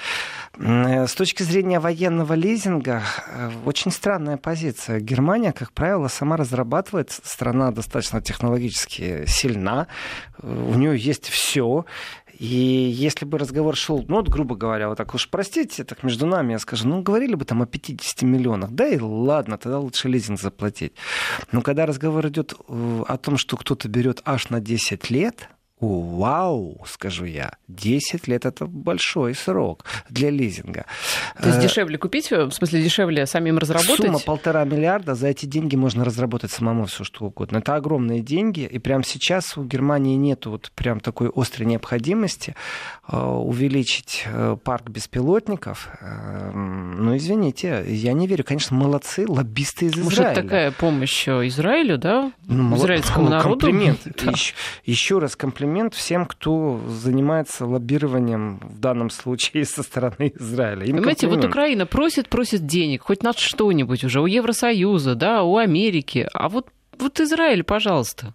[0.57, 4.99] С точки зрения военного лизинга, э, очень странная позиция.
[4.99, 9.87] Германия, как правило, сама разрабатывает, страна достаточно технологически сильна,
[10.41, 11.85] у нее есть все.
[12.37, 16.25] И если бы разговор шел, ну вот, грубо говоря, вот так уж простите, так между
[16.25, 20.09] нами я скажу, ну говорили бы там о 50 миллионах, да и ладно, тогда лучше
[20.09, 20.93] лизинг заплатить.
[21.51, 25.49] Но когда разговор идет э, о том, что кто-то берет аж на 10 лет,
[25.81, 30.85] Вау, скажу я, 10 лет это большой срок для лизинга.
[31.37, 33.97] То есть э, дешевле купить, в смысле дешевле самим разработать?
[33.97, 37.57] Сумма полтора миллиарда, за эти деньги можно разработать самому все что угодно.
[37.57, 42.55] Это огромные деньги, и прямо сейчас у Германии нет вот прям такой острой необходимости
[43.11, 45.89] э, увеличить э, парк беспилотников.
[46.53, 48.45] Ну, извините, я не верю.
[48.45, 50.29] Конечно, молодцы, лоббисты из Израиля.
[50.29, 52.31] Может, такая помощь Израилю, да?
[52.45, 53.67] Ну, Израильскому народу?
[53.67, 53.99] Комплимент.
[54.25, 54.31] Да.
[54.31, 54.53] Еще,
[54.85, 60.85] еще раз комплимент комплимент всем, кто занимается лоббированием в данном случае со стороны Израиля.
[60.85, 65.57] Им Понимаете, вот Украина просит, просит денег, хоть на что-нибудь уже, у Евросоюза, да, у
[65.57, 66.67] Америки, а вот,
[66.99, 68.33] вот Израиль, пожалуйста.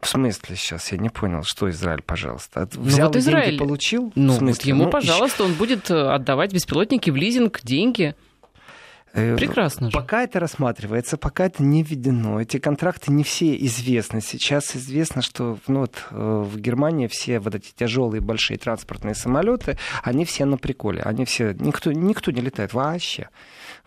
[0.00, 0.92] В смысле сейчас?
[0.92, 2.68] Я не понял, что Израиль, пожалуйста.
[2.74, 4.12] Ну Взял ну, вот Израиль деньги, получил?
[4.14, 8.14] Ну, вот ему, ну, пожалуйста, он будет э, отдавать беспилотники в лизинг деньги.
[9.18, 9.96] Э, Прекрасно же.
[9.96, 12.40] Пока это рассматривается, пока это не введено.
[12.40, 14.20] Эти контракты не все известны.
[14.20, 19.76] Сейчас известно, что ну, вот, э, в Германии все вот эти тяжелые большие транспортные самолеты,
[20.02, 21.02] они все на приколе.
[21.02, 23.28] Они все, никто, никто не летает вообще.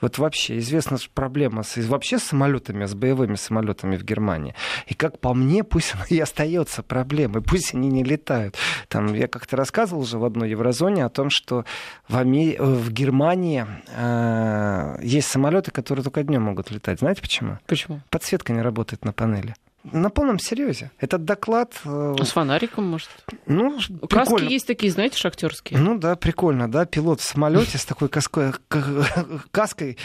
[0.02, 4.56] Вот вообще известна проблема с, вообще с самолетами, с боевыми самолетами в Германии.
[4.88, 8.56] И как по мне, пусть она и остается проблемой, пусть они не летают.
[8.88, 11.66] Там, я как-то рассказывал уже в одной еврозоне о том, что
[12.08, 12.62] в, Амер...
[12.62, 17.00] в Германии э, есть самолеты, которые только днем могут летать.
[17.00, 17.60] Знаете почему?
[17.68, 18.02] Почему?
[18.10, 19.56] Подсветка не работает на панели.
[19.84, 20.92] На полном серьезе.
[21.00, 21.74] Этот доклад...
[21.86, 23.10] Э, с фонариком, может?
[23.48, 24.50] Ну, Каски прикольно.
[24.50, 25.80] есть такие, знаете, шахтерские.
[25.80, 26.86] Ну да, прикольно, да.
[26.86, 28.54] Пилот в самолете с такой каской,
[29.52, 29.98] каской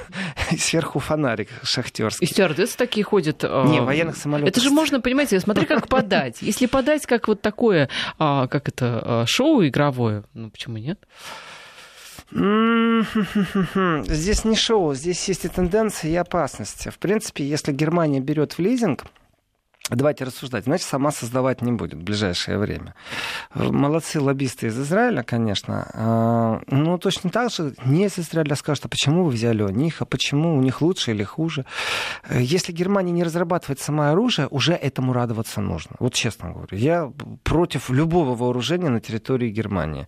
[0.58, 2.26] сверху фонарик шахтерский.
[2.26, 3.44] И стюардессы такие ходят.
[3.44, 4.48] А, Не, военных самолетов.
[4.48, 6.40] Это же можно, понимаете, смотри, как подать.
[6.40, 11.06] Если подать как вот такое, а, как это, а, шоу игровое, ну почему нет?
[12.30, 16.90] Здесь не шоу, здесь есть и тенденции, и опасности.
[16.90, 19.06] В принципе, если Германия берет в лизинг,
[19.90, 20.64] Давайте рассуждать.
[20.64, 22.94] Значит, сама создавать не будет в ближайшее время.
[23.54, 25.90] Молодцы лоббисты из Израиля, конечно.
[25.94, 30.02] А, но точно так же не из Израиля скажут, а почему вы взяли у них,
[30.02, 31.64] а почему у них лучше или хуже.
[32.30, 35.96] Если Германия не разрабатывает сама оружие, уже этому радоваться нужно.
[35.98, 36.76] Вот честно говорю.
[36.76, 37.10] Я
[37.42, 40.06] против любого вооружения на территории Германии.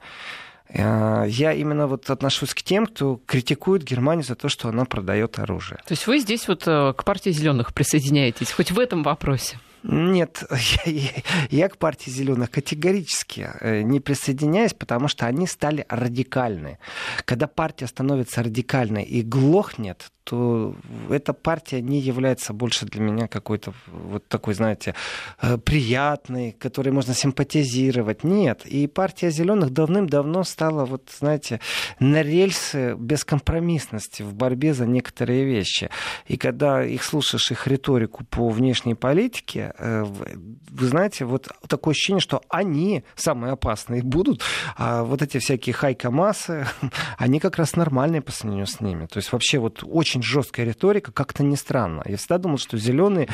[0.72, 5.38] А, я именно вот отношусь к тем, кто критикует Германию за то, что она продает
[5.38, 5.78] оружие.
[5.86, 9.58] То есть вы здесь вот э, к партии зеленых присоединяетесь, хоть в этом вопросе?
[9.82, 10.44] Нет,
[10.84, 11.10] я,
[11.50, 16.78] я к партии зеленых категорически э, не присоединяюсь, потому что они стали радикальны.
[17.24, 20.76] Когда партия становится радикальной и глохнет, то
[21.08, 24.94] эта партия не является больше для меня какой-то вот такой, знаете,
[25.42, 28.22] э, приятной, которой можно симпатизировать.
[28.22, 28.64] Нет.
[28.64, 31.58] И партия зеленых давным-давно стала, вот, знаете,
[31.98, 35.90] на рельсы бескомпромиссности в борьбе за некоторые вещи.
[36.28, 42.20] И когда их слушаешь, их риторику по внешней политике, э, вы знаете, вот такое ощущение,
[42.20, 44.42] что они самые опасные будут,
[44.76, 46.68] а вот эти всякие хайка-массы,
[47.18, 49.06] они как раз нормальные по сравнению с ними.
[49.06, 52.02] То есть вообще вот очень очень жесткая риторика, как-то не странно.
[52.06, 53.28] Я всегда думал, что зеленые,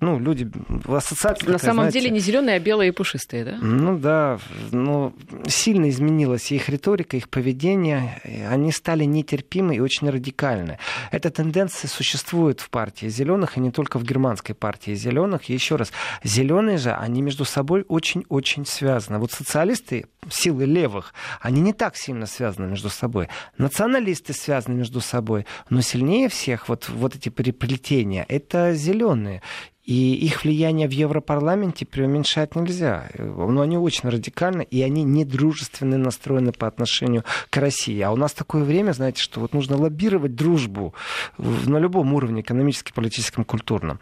[0.00, 1.46] ну, люди в ассоциации...
[1.46, 3.58] На такая, самом знаете, деле не зеленые, а белые и пушистые, да?
[3.60, 4.38] Ну да,
[4.70, 5.12] но
[5.46, 8.20] сильно изменилась их риторика, их поведение.
[8.50, 10.78] Они стали нетерпимы и очень радикальны.
[11.10, 15.48] Эта тенденция существует в партии зеленых, и не только в германской партии зеленых.
[15.48, 15.92] И еще раз,
[16.24, 19.18] зеленые же, они между собой очень-очень связаны.
[19.18, 23.28] Вот социалисты, силы левых, они не так сильно связаны между собой.
[23.58, 29.42] Националисты связаны между собой, но сильнее всех вот, вот эти переплетения, это зеленые.
[29.84, 33.08] И их влияние в Европарламенте преуменьшать нельзя.
[33.18, 38.00] Но они очень радикальны, и они недружественно настроены по отношению к России.
[38.00, 40.94] А у нас такое время, знаете, что вот нужно лоббировать дружбу
[41.36, 43.98] на любом уровне, экономическом, политическом, культурном.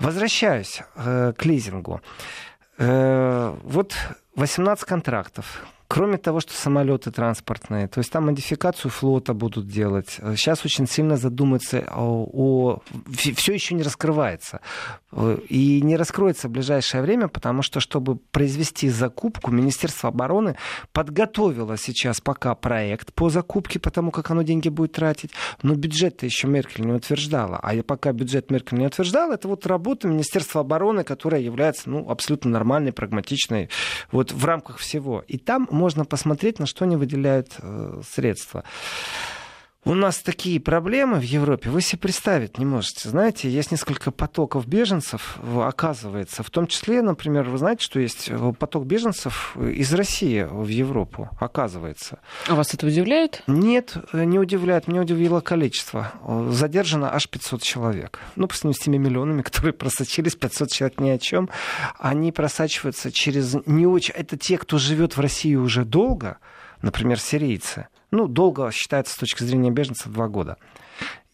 [0.00, 2.00] Возвращаюсь э, к лизингу.
[2.78, 3.94] Э, вот
[4.38, 10.18] 18 контрактов Кроме того, что самолеты транспортные, то есть там модификацию флота будут делать.
[10.36, 12.28] Сейчас очень сильно задуматься о...
[12.30, 12.82] о...
[13.10, 14.60] Все еще не раскрывается.
[15.48, 20.56] И не раскроется в ближайшее время, потому что, чтобы произвести закупку, Министерство обороны
[20.92, 25.30] подготовило сейчас пока проект по закупке, потому как оно деньги будет тратить,
[25.62, 27.56] но бюджет-то еще Меркель не утверждала.
[27.62, 32.50] А пока бюджет Меркель не утверждала, это вот работа Министерства обороны, которая является ну, абсолютно
[32.50, 33.70] нормальной, прагматичной
[34.12, 35.24] вот в рамках всего.
[35.26, 38.64] И там можно посмотреть, на что они выделяют э, средства.
[39.84, 43.08] У нас такие проблемы в Европе, вы себе представить не можете.
[43.08, 46.42] Знаете, есть несколько потоков беженцев, оказывается.
[46.42, 52.18] В том числе, например, вы знаете, что есть поток беженцев из России в Европу, оказывается.
[52.48, 53.44] А вас это удивляет?
[53.46, 54.88] Нет, не удивляет.
[54.88, 56.12] Меня удивило количество.
[56.50, 58.18] Задержано аж 500 человек.
[58.34, 61.48] Ну, по сравнению с теми миллионами, которые просочились, 500 человек ни о чем.
[61.98, 64.12] Они просачиваются через не очень...
[64.14, 66.38] Это те, кто живет в России уже долго,
[66.82, 70.56] например, сирийцы ну, долго считается с точки зрения беженцев два года.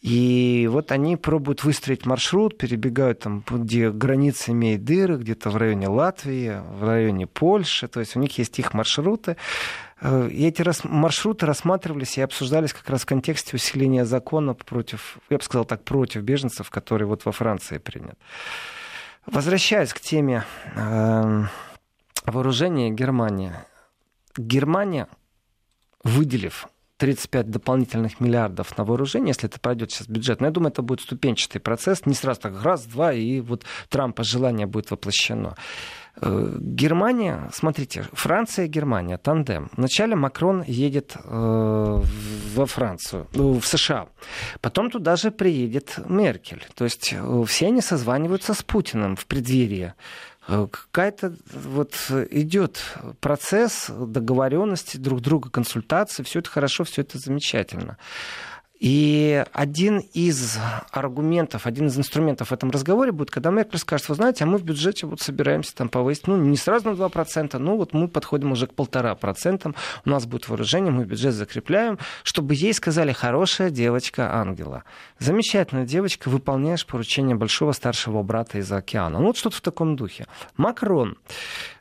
[0.05, 5.89] И вот они пробуют выстроить маршрут, перебегают там, где граница имеет дыры, где-то в районе
[5.89, 7.89] Латвии, в районе Польши.
[7.89, 9.39] То есть у них есть их маршруты.
[10.03, 15.39] Э, и эти маршруты рассматривались и обсуждались как раз в контексте усиления закона против, я
[15.39, 18.19] бы сказал так, против беженцев, который вот во Франции принят.
[19.25, 20.45] Возвращаясь к теме
[20.77, 21.45] э,
[22.27, 23.53] вооружения Германии.
[24.37, 25.09] Германия
[26.05, 30.41] выделив 35 дополнительных миллиардов на вооружение, если это пройдет сейчас бюджет.
[30.41, 34.23] Но я думаю, это будет ступенчатый процесс, не сразу так раз, два, и вот Трампа
[34.23, 35.57] желание будет воплощено.
[36.21, 39.71] Э, Германия, смотрите, Франция и Германия, тандем.
[39.77, 42.03] Вначале Макрон едет э,
[42.55, 44.07] во Францию, ну, в США.
[44.61, 46.65] Потом туда же приедет Меркель.
[46.75, 49.95] То есть э, все они созваниваются с Путиным в преддверии
[50.47, 51.95] какая-то вот
[52.31, 52.83] идет
[53.21, 57.97] процесс договоренности друг друга, консультации, все это хорошо, все это замечательно.
[58.85, 60.59] И один из
[60.91, 64.59] аргументов, один из инструментов в этом разговоре будет, когда Меркель скажет, вы знаете, а мы
[64.59, 68.53] в бюджете вот собираемся там повысить, ну, не сразу на 2%, ну, вот мы подходим
[68.53, 69.75] уже к полтора процентам,
[70.05, 74.85] у нас будет вооружение, мы бюджет закрепляем, чтобы ей сказали, хорошая девочка Ангела,
[75.19, 79.19] замечательная девочка, выполняешь поручение большого старшего брата из океана.
[79.19, 80.27] Ну, вот что-то в таком духе.
[80.59, 81.17] Макрон.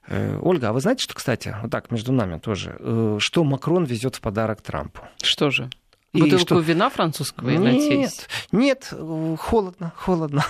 [0.08, 3.84] Э, Ольга, а вы знаете, что, кстати, вот так между нами тоже, э, что Макрон
[3.84, 5.02] везет в подарок Трампу?
[5.22, 5.70] Что же?
[6.14, 6.60] Бутылку что...
[6.60, 8.30] вина французского, я нет?
[8.52, 8.94] Нет,
[9.40, 10.46] холодно, холодно.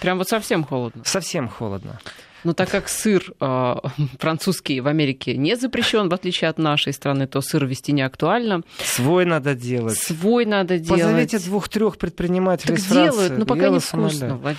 [0.00, 1.02] Прям вот совсем холодно?
[1.04, 2.00] Совсем холодно.
[2.44, 3.74] Но так как сыр э,
[4.18, 8.62] французский в Америке не запрещен, в отличие от нашей страны, то сыр вести не актуально.
[8.78, 9.98] Свой надо делать.
[9.98, 11.02] Свой надо делать.
[11.02, 13.12] Позовите двух-трех предпринимателей так из Франции.
[13.12, 14.58] делают, но пока не вкусно, Владимир.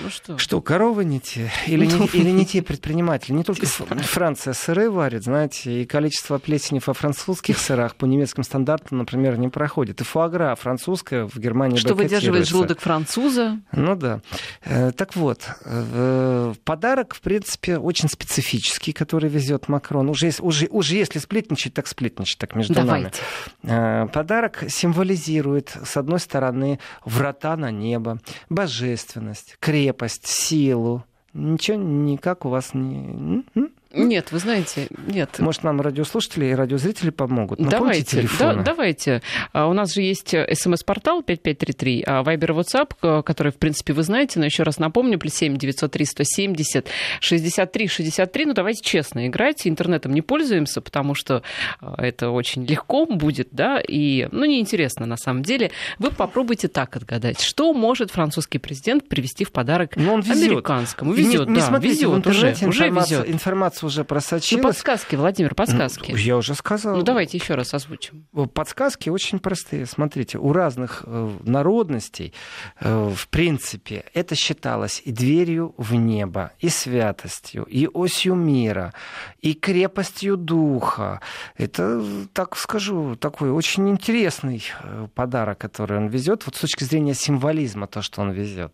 [0.00, 0.38] Ну что?
[0.38, 1.50] Что, коровы не те?
[1.66, 3.32] Или, не, или не те предприниматели?
[3.32, 8.98] Не только Франция сыры варит, знаете, и количество плесени во французских сырах по немецким стандартам,
[8.98, 10.00] например, не проходит.
[10.00, 13.60] И фуагра французская в Германии Что выдерживает желудок француза.
[13.72, 14.20] Ну да.
[14.64, 20.08] Э, так вот, э, подарок в принципе, очень специфический, который везет Макрон.
[20.08, 23.12] Уже, уже, уже если сплетничать, так сплетничать, так между Давайте.
[23.62, 24.04] нами.
[24.06, 28.18] Э, подарок символизирует, с одной стороны, врата на небо,
[28.50, 31.04] божественность, крепость, силу.
[31.32, 33.44] Ничего никак у вас не...
[33.94, 35.38] Нет, вы знаете, нет.
[35.38, 37.60] Может, нам радиослушатели и радиозрители помогут?
[37.60, 39.22] Напомните давайте, да, давайте.
[39.52, 43.92] А, у нас же есть э, смс-портал 5533, а Вайбер и WhatsApp, который, в принципе,
[43.92, 46.88] вы знаете, но еще раз напомню, плюс 7 903 170
[47.20, 48.46] 63 63.
[48.46, 49.66] Ну, давайте честно играть.
[49.66, 51.42] Интернетом не пользуемся, потому что
[51.80, 55.70] а, это очень легко будет, да, и, ну, неинтересно на самом деле.
[55.98, 60.48] Вы попробуйте так отгадать, что может французский президент привести в подарок ну, он везет.
[60.50, 61.12] американскому.
[61.12, 63.28] Везет, не, не да, везет, уже, уже везет.
[63.28, 64.62] Информация уже просочилась.
[64.62, 66.12] Ну, подсказки, Владимир, подсказки.
[66.12, 66.96] Ну, я уже сказал.
[66.96, 68.26] Ну, давайте еще раз озвучим.
[68.52, 69.86] Подсказки очень простые.
[69.86, 72.32] Смотрите, у разных э, народностей,
[72.80, 78.92] э, в принципе, это считалось и дверью в небо, и святостью, и осью мира,
[79.40, 81.20] и крепостью духа.
[81.56, 87.14] Это, так скажу, такой очень интересный э, подарок, который он везет, вот с точки зрения
[87.14, 88.72] символизма, то, что он везет.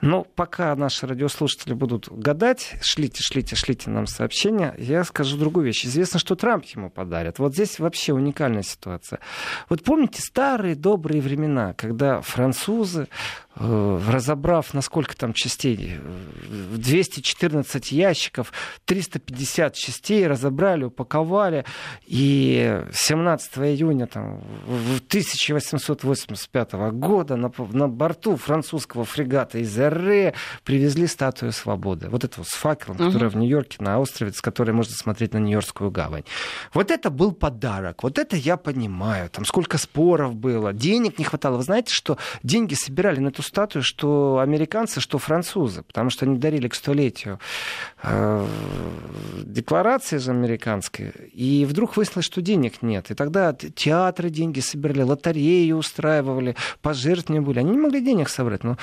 [0.00, 5.66] Но пока наши радиослушатели будут гадать, шлите, шлите, шлите нам сообщения, сообщение, я скажу другую
[5.66, 5.84] вещь.
[5.84, 7.38] Известно, что Трамп ему подарит.
[7.38, 9.18] Вот здесь вообще уникальная ситуация.
[9.68, 13.08] Вот помните старые добрые времена, когда французы
[13.60, 15.98] разобрав на сколько там частей,
[16.74, 18.52] 214 ящиков,
[18.84, 21.64] 350 частей разобрали, упаковали,
[22.06, 24.42] и 17 июня там,
[25.08, 30.34] 1885 года на, на борту французского фрегата из Эрре
[30.64, 32.08] привезли статую свободы.
[32.08, 33.06] Вот это вот с факелом, угу.
[33.06, 36.24] которая в Нью-Йорке на острове, с которой можно смотреть на Нью-Йоркскую гавань.
[36.72, 41.56] Вот это был подарок, вот это я понимаю, там сколько споров было, денег не хватало.
[41.56, 46.38] Вы знаете, что деньги собирали на эту статую, что американцы, что французы, потому что они
[46.38, 47.38] дарили к столетию
[48.02, 48.46] э,
[49.44, 53.10] декларации же американской, и вдруг выяснилось, что денег нет.
[53.10, 57.58] И тогда театры деньги собирали, лотереи устраивали, пожертвования были.
[57.58, 58.76] Они не могли денег собрать, но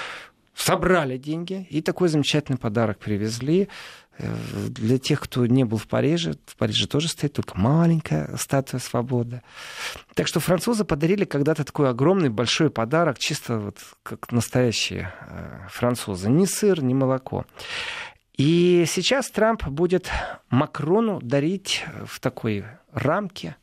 [0.56, 3.68] собрали деньги и такой замечательный подарок привезли.
[4.18, 9.42] Для тех, кто не был в Париже, в Париже тоже стоит только маленькая статуя свободы.
[10.14, 16.30] Так что французы подарили когда-то такой огромный большой подарок, чисто вот как настоящие э, французы.
[16.30, 17.46] Ни сыр, ни молоко.
[18.38, 20.10] И сейчас Трамп будет
[20.50, 23.58] Макрону дарить в такой рамке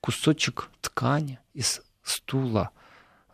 [0.00, 2.70] кусочек ткани из стула,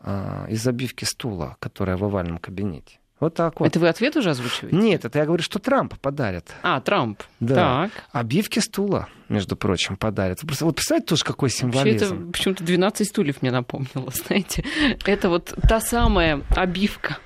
[0.00, 2.98] э, из обивки стула, которая в овальном кабинете.
[3.22, 3.68] Вот так вот.
[3.68, 4.76] Это вы ответ уже озвучиваете?
[4.76, 6.52] Нет, это я говорю, что Трамп подарит.
[6.64, 7.22] А, Трамп.
[7.38, 7.54] Да.
[7.54, 7.90] Так.
[8.10, 10.40] Обивки стула, между прочим, подарит.
[10.42, 12.04] Вот представьте тоже, какой символизм.
[12.04, 14.64] Вообще это почему-то 12 стульев мне напомнило, знаете.
[15.06, 17.18] Это вот та самая обивка.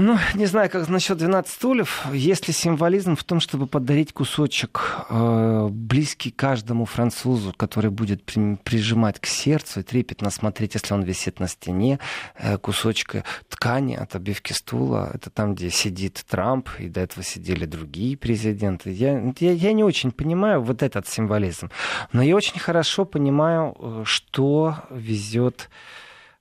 [0.00, 2.06] Ну, не знаю, как насчет 12 стульев.
[2.12, 4.80] Есть ли символизм в том, чтобы подарить кусочек
[5.10, 11.02] э, близкий каждому французу, который будет при, прижимать к сердцу и трепетно смотреть, если он
[11.02, 11.98] висит на стене,
[12.36, 15.10] э, кусочка ткани от обивки стула.
[15.12, 18.92] Это там, где сидит Трамп, и до этого сидели другие президенты.
[18.92, 21.70] Я, я, я не очень понимаю вот этот символизм.
[22.12, 25.68] Но я очень хорошо понимаю, э, что везет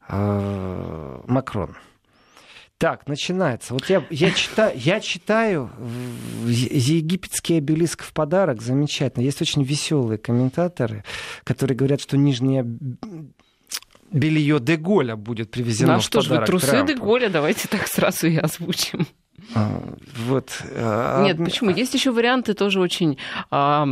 [0.10, 1.76] э, Макрон.
[2.78, 3.74] Так, начинается.
[3.74, 5.72] Вот я, я, читаю, я читаю
[6.46, 9.24] египетский обелиск в подарок, замечательно.
[9.24, 11.04] Есть очень веселые комментаторы,
[11.44, 12.64] которые говорят, что нижняя
[14.12, 16.94] белье Деголя будет привезено ну, а в что подарок же вы, трусы Трампу.
[16.94, 19.08] Деголя, давайте так сразу и озвучим.
[19.56, 19.82] А,
[20.28, 20.62] вот.
[20.76, 21.72] А, Нет, почему?
[21.72, 23.18] Есть еще варианты тоже очень
[23.50, 23.88] а,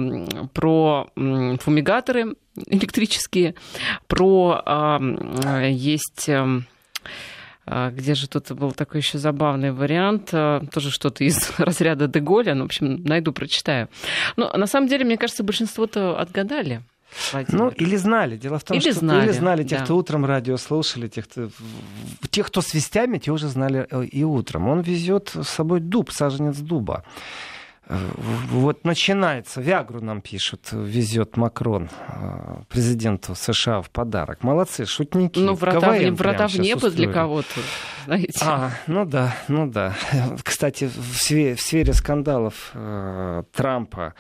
[0.54, 2.36] про фумигаторы
[2.68, 3.56] электрические,
[4.08, 5.00] про а,
[5.70, 6.62] есть А,
[7.66, 12.64] где же тут был такой еще забавный вариант, а, тоже что-то из разряда Деголя, ну,
[12.64, 13.90] в общем, найду, прочитаю.
[14.36, 16.84] Но на самом деле, мне кажется, большинство-то отгадали.
[17.32, 17.62] Владимир.
[17.62, 18.38] Ну, или знали.
[18.38, 19.86] Дело в том, или что знали, или знали тех, да.
[19.86, 21.50] кто утром радио слушали, тех, кто,
[22.30, 24.68] тех, кто с вестями, те уже знали э, и утром.
[24.68, 27.04] Он везет с собой дуб, саженец дуба.
[27.88, 34.44] Вот начинается, Виагру нам пишут, везет Макрон э, президенту США в подарок.
[34.44, 35.38] Молодцы, шутники.
[35.38, 37.62] Ну, врата, в, врата в небо для кого-то,
[38.06, 38.40] знаете.
[38.42, 39.96] А, ну да, ну да.
[40.44, 44.16] Кстати, в сфере, в сфере скандалов э, Трампа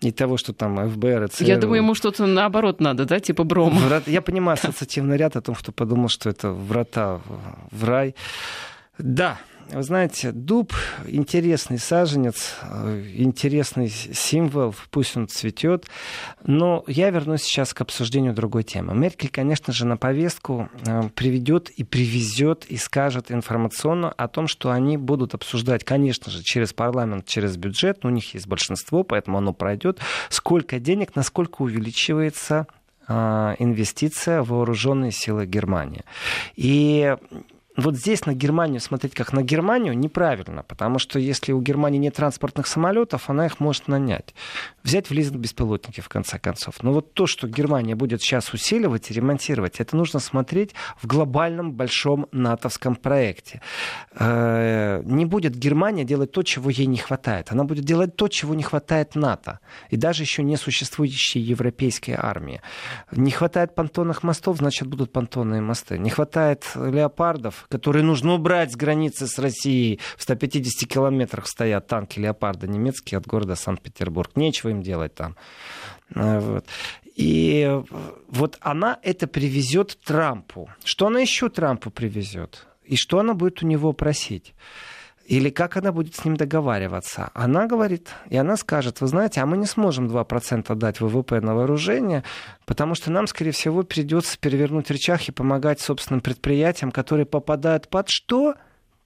[0.00, 1.46] и того, что там ФБР и ЦРУ...
[1.46, 3.80] Я думаю, ему что-то наоборот надо, да, типа Брома.
[3.80, 4.06] Врат...
[4.06, 7.20] Я понимаю ассоциативный ряд о том, кто подумал, что это врата
[7.72, 8.14] в рай.
[8.98, 9.38] Да,
[9.72, 10.72] вы знаете, дуб
[11.06, 15.86] интересный саженец, э, интересный символ, пусть он цветет.
[16.44, 18.94] Но я вернусь сейчас к обсуждению другой темы.
[18.94, 24.70] Меркель, конечно же, на повестку э, приведет и привезет и скажет информационно о том, что
[24.70, 28.04] они будут обсуждать, конечно же, через парламент, через бюджет.
[28.04, 30.00] У них есть большинство, поэтому оно пройдет.
[30.30, 32.66] Сколько денег, насколько увеличивается
[33.06, 36.02] э, инвестиция в вооруженные силы Германии.
[36.56, 37.16] И
[37.80, 42.14] вот здесь на Германию смотреть как на Германию неправильно, потому что если у Германии нет
[42.14, 44.34] транспортных самолетов, она их может нанять.
[44.82, 46.82] Взять в лизинг беспилотники, в конце концов.
[46.82, 51.72] Но вот то, что Германия будет сейчас усиливать и ремонтировать, это нужно смотреть в глобальном
[51.72, 53.60] большом натовском проекте.
[54.12, 57.52] Э, не будет Германия делать то, чего ей не хватает.
[57.52, 59.60] Она будет делать то, чего не хватает НАТО.
[59.90, 62.60] И даже еще не существующей европейской армии.
[63.12, 65.98] Не хватает понтонных мостов, значит будут понтонные мосты.
[65.98, 70.00] Не хватает леопардов, которые нужно убрать с границы с Россией.
[70.18, 74.32] В 150 километрах стоят танки «Леопарда» немецкие от города Санкт-Петербург.
[74.34, 75.36] Нечего им делать там.
[76.14, 76.66] А, вот.
[77.14, 77.80] И
[78.28, 80.68] вот она это привезет Трампу.
[80.84, 82.66] Что она еще Трампу привезет?
[82.84, 84.54] И что она будет у него просить?
[85.26, 87.30] Или как она будет с ним договариваться?
[87.34, 91.54] Она говорит, и она скажет, вы знаете, а мы не сможем 2% дать ВВП на
[91.54, 92.24] вооружение,
[92.66, 98.08] потому что нам, скорее всего, придется перевернуть рычаг и помогать собственным предприятиям, которые попадают под
[98.08, 98.54] что?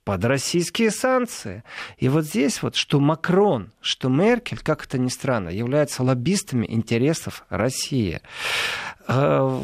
[0.05, 1.65] под российские санкции.
[1.97, 7.45] И вот здесь вот, что Макрон, что Меркель, как это ни странно, являются лоббистами интересов
[7.49, 8.21] России.
[9.07, 9.61] Э,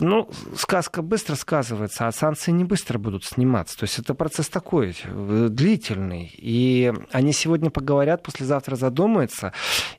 [0.00, 3.78] ну, сказка быстро сказывается, а санкции не быстро будут сниматься.
[3.78, 6.34] То есть это процесс такой, э, длительный.
[6.36, 9.52] И они сегодня поговорят, послезавтра задумаются.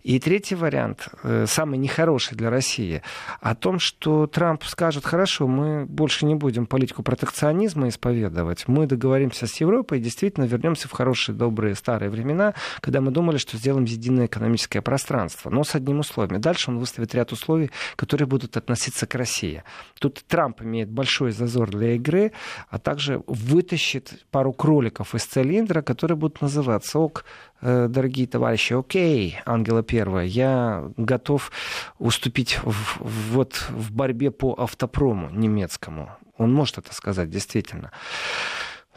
[0.04, 3.02] И третий вариант, э, самый нехороший для России,
[3.40, 9.48] о том, что Трамп скажет, хорошо, мы больше не будем политику протекционизма исповедовать, мы договоримся
[9.48, 13.86] с Европой и действительно вернемся в хорошие, добрые, старые времена, когда мы думали, что сделаем
[13.86, 16.42] единое экономическое пространство, но с одним условием.
[16.42, 19.64] Дальше он выставит ряд условий, которые будут относиться к России.
[20.00, 22.32] Тут Трамп имеет большой зазор для игры,
[22.70, 27.26] а также вытащит пару кроликов из цилиндра, которые будут называться ок,
[27.62, 31.52] э, дорогие товарищи, окей, Ангела Первая, я готов
[32.00, 32.98] уступить в,
[33.34, 36.10] вот в борьбе по автопрому немецкому.
[36.38, 37.92] Он может это сказать, действительно.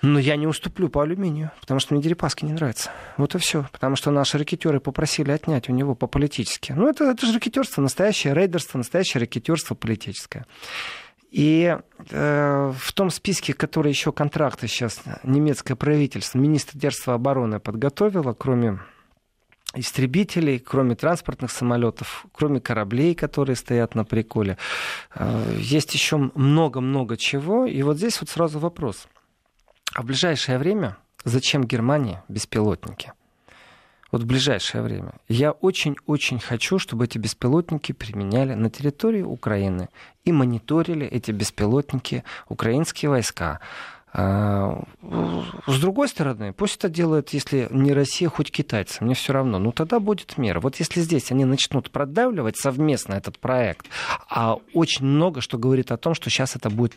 [0.01, 2.90] Но я не уступлю по алюминию, потому что мне Дерипаски не нравится.
[3.16, 3.66] Вот и все.
[3.72, 6.72] Потому что наши ракетеры попросили отнять у него по-политически.
[6.72, 10.46] Ну, это, это же ракетерство, настоящее рейдерство, настоящее ракетерство политическое.
[11.30, 11.76] И
[12.11, 18.78] э, в том списке, который еще контракты сейчас немецкое правительство, Министерство обороны подготовило, кроме
[19.74, 24.57] истребителей, кроме транспортных самолетов, кроме кораблей, которые стоят на приколе,
[25.14, 27.66] э, есть еще много-много чего.
[27.66, 29.09] И вот здесь вот сразу вопрос–
[29.95, 33.12] а в ближайшее время зачем Германии беспилотники?
[34.11, 35.14] Вот в ближайшее время.
[35.28, 39.89] Я очень-очень хочу, чтобы эти беспилотники применяли на территории Украины
[40.24, 43.61] и мониторили эти беспилотники украинские войска.
[44.14, 44.82] А,
[45.66, 49.59] с другой стороны, пусть это делает, если не Россия, хоть китайцы, мне все равно.
[49.59, 50.61] Ну тогда будет мера.
[50.61, 53.86] Вот если здесь они начнут продавливать совместно этот проект,
[54.30, 56.95] а очень много что говорит о том, что сейчас это будет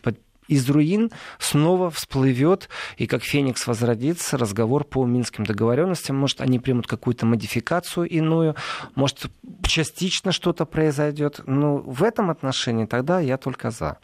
[0.48, 6.18] из руин снова всплывет, и как Феникс возродится, разговор по Минским договоренностям.
[6.18, 8.56] Может, они примут какую-то модификацию иную,
[8.96, 9.26] может,
[9.64, 11.42] частично что-то произойдет.
[11.46, 13.98] Но в этом отношении тогда я только за.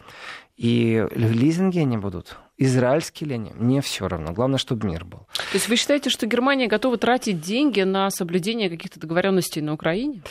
[0.56, 2.38] И лизинги они будут.
[2.58, 3.52] Израильские ли они?
[3.54, 4.34] Мне все равно.
[4.34, 5.20] Главное, чтобы мир был.
[5.52, 10.24] То есть вы считаете, что Германия готова тратить деньги на соблюдение каких-то договоренностей на Украине?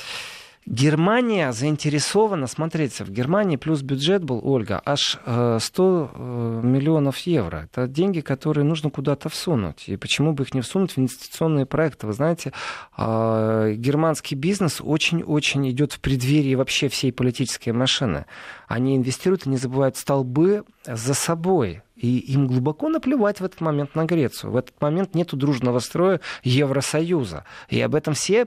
[0.67, 7.69] Германия заинтересована, смотрите, в Германии плюс бюджет был, Ольга, аж 100 э, э, миллионов евро.
[7.71, 9.89] Это деньги, которые нужно куда-то всунуть.
[9.89, 12.09] И почему бы их не всунуть в инвестиционные проекты?
[12.09, 12.53] Вы знаете,
[12.97, 18.27] а, германский бизнес очень-очень идет в преддверии вообще всей политической машины.
[18.67, 21.83] Они инвестируют и не забывают столбы за собой.
[21.97, 24.53] И им глубоко наплевать в этот момент на Грецию.
[24.53, 27.45] В этот момент нет дружного строя Евросоюза.
[27.71, 28.47] И об этом все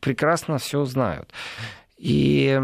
[0.00, 1.32] прекрасно все знают.
[1.96, 2.60] И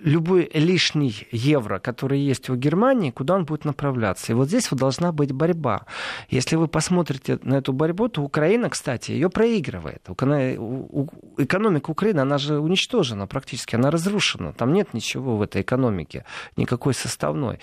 [0.00, 4.32] любой лишний евро, который есть у Германии, куда он будет направляться.
[4.32, 5.86] И вот здесь вот должна быть борьба.
[6.30, 10.02] Если вы посмотрите на эту борьбу, то Украина, кстати, ее проигрывает.
[10.08, 14.52] Экономика Украины, она же уничтожена практически, она разрушена.
[14.52, 16.24] Там нет ничего в этой экономике,
[16.56, 17.58] никакой составной.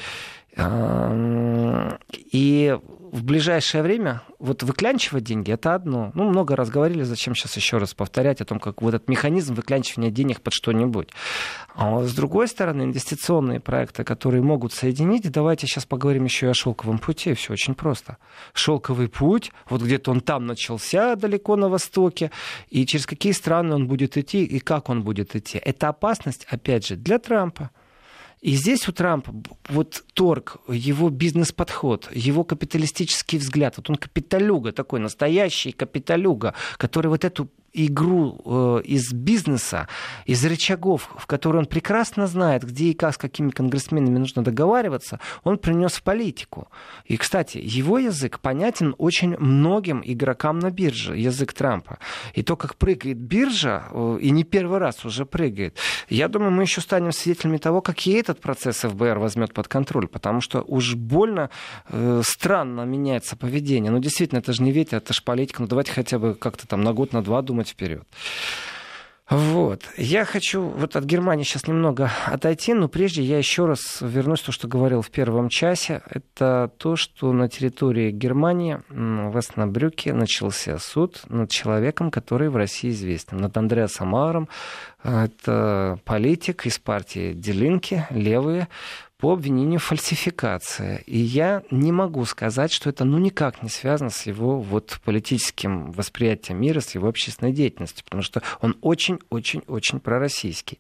[2.32, 2.78] И
[3.14, 6.12] в ближайшее время вот выклянчивать деньги это одно.
[6.16, 9.54] Ну, много раз говорили, зачем сейчас еще раз повторять о том, как вот этот механизм
[9.54, 11.10] выклянчивания денег под что-нибудь.
[11.76, 16.54] А с другой стороны, инвестиционные проекты, которые могут соединить, давайте сейчас поговорим еще и о
[16.56, 17.34] шелковом пути.
[17.34, 18.18] Все очень просто.
[18.54, 22.32] Шелковый путь, вот где-то он там начался, далеко на востоке,
[22.70, 25.60] и через какие страны он будет идти, и как он будет идти.
[25.60, 27.70] Это опасность, опять же, для Трампа.
[28.44, 29.34] И здесь у Трампа
[29.70, 37.24] вот торг, его бизнес-подход, его капиталистический взгляд, вот он капиталюга такой, настоящий капиталюга, который вот
[37.24, 39.88] эту игру э, из бизнеса,
[40.26, 45.19] из рычагов, в которые он прекрасно знает, где и как, с какими конгрессменами нужно договариваться,
[45.43, 46.67] он принес в политику.
[47.05, 51.97] И, кстати, его язык понятен очень многим игрокам на бирже, язык Трампа.
[52.34, 55.78] И то, как прыгает биржа, э, и не первый раз уже прыгает,
[56.09, 60.07] я думаю, мы еще станем свидетелями того, как и этот процесс ФБР возьмет под контроль,
[60.07, 61.49] потому что уж больно
[61.89, 63.91] э, странно меняется поведение.
[63.91, 65.61] Ну, действительно, это же не ветер, это же политика.
[65.61, 68.03] Ну, давайте хотя бы как-то там на год, на два думать вперед.
[69.30, 69.84] Вот.
[69.97, 74.45] Я хочу вот от Германии сейчас немного отойти, но прежде я еще раз вернусь к
[74.45, 76.01] тому, что говорил в первом часе.
[76.09, 82.89] Это то, что на территории Германии в Эснабрюке начался суд над человеком, который в России
[82.89, 84.49] известен, над Андреасом Мауэром.
[85.03, 88.68] Это политик из партии Делинки, левые,
[89.24, 91.01] по обвинению в фальсификации.
[91.05, 95.93] И я не могу сказать, что это ну никак не связано с его вот политическим
[95.93, 100.78] восприятием мира, с его общественной деятельностью, потому что он очень-очень-очень пророссийский.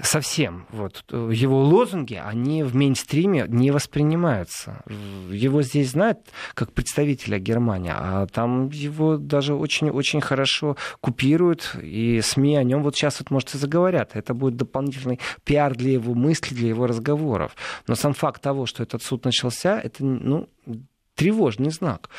[0.00, 0.64] Совсем.
[0.70, 1.04] Вот.
[1.10, 4.82] Его лозунги, они в мейнстриме не воспринимаются.
[5.30, 6.20] Его здесь знают
[6.54, 12.96] как представителя Германии, а там его даже очень-очень хорошо купируют, и СМИ о нем вот
[12.96, 14.12] сейчас вот, может, и заговорят.
[14.14, 17.54] Это будет дополнительный пиар для его мыслей, для его разговоров.
[17.86, 20.48] Но сам факт того, что этот суд начался, это ну,
[21.14, 22.10] тревожный знак.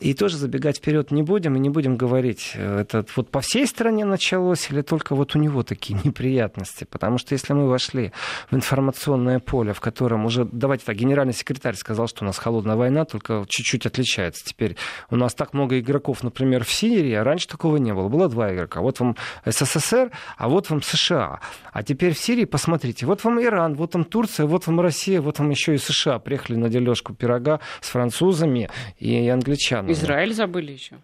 [0.00, 3.66] И тоже забегать вперед не будем и не будем говорить, э, это вот по всей
[3.66, 6.84] стране началось или только вот у него такие неприятности.
[6.84, 8.12] Потому что если мы вошли
[8.50, 12.76] в информационное поле, в котором уже, давайте так, генеральный секретарь сказал, что у нас холодная
[12.76, 14.44] война, только чуть-чуть отличается.
[14.44, 14.76] Теперь
[15.10, 18.08] у нас так много игроков, например, в Сирии, а раньше такого не было.
[18.08, 18.80] Было два игрока.
[18.80, 19.16] Вот вам
[19.46, 21.40] СССР, а вот вам США.
[21.72, 25.38] А теперь в Сирии, посмотрите, вот вам Иран, вот вам Турция, вот вам Россия, вот
[25.38, 26.18] вам еще и США.
[26.18, 28.68] Приехали на дележку пирога с французами
[28.98, 29.85] и англичанами.
[29.88, 30.96] Израиль забыли еще.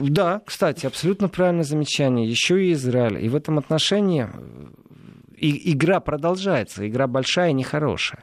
[0.00, 2.28] Да, кстати, абсолютно правильное замечание.
[2.28, 3.24] Еще и Израиль.
[3.24, 4.66] И в этом отношении э,
[5.36, 6.86] и, игра продолжается.
[6.86, 8.22] Игра большая и нехорошая.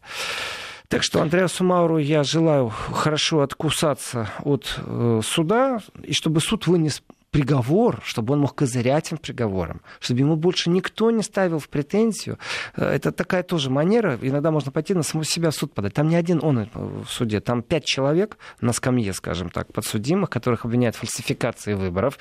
[0.88, 7.02] Так что Андреасу Мауру я желаю хорошо откусаться от э, суда, и чтобы суд вынес
[7.34, 12.38] приговор, чтобы он мог козырять им приговором, чтобы ему больше никто не ставил в претензию.
[12.78, 14.18] Э, это такая тоже манера.
[14.22, 15.96] Иногда можно пойти на самого себя в суд подать.
[15.96, 20.30] Там не один он э, в суде, там пять человек на скамье, скажем так, подсудимых,
[20.30, 22.20] которых обвиняют в фальсификации выборов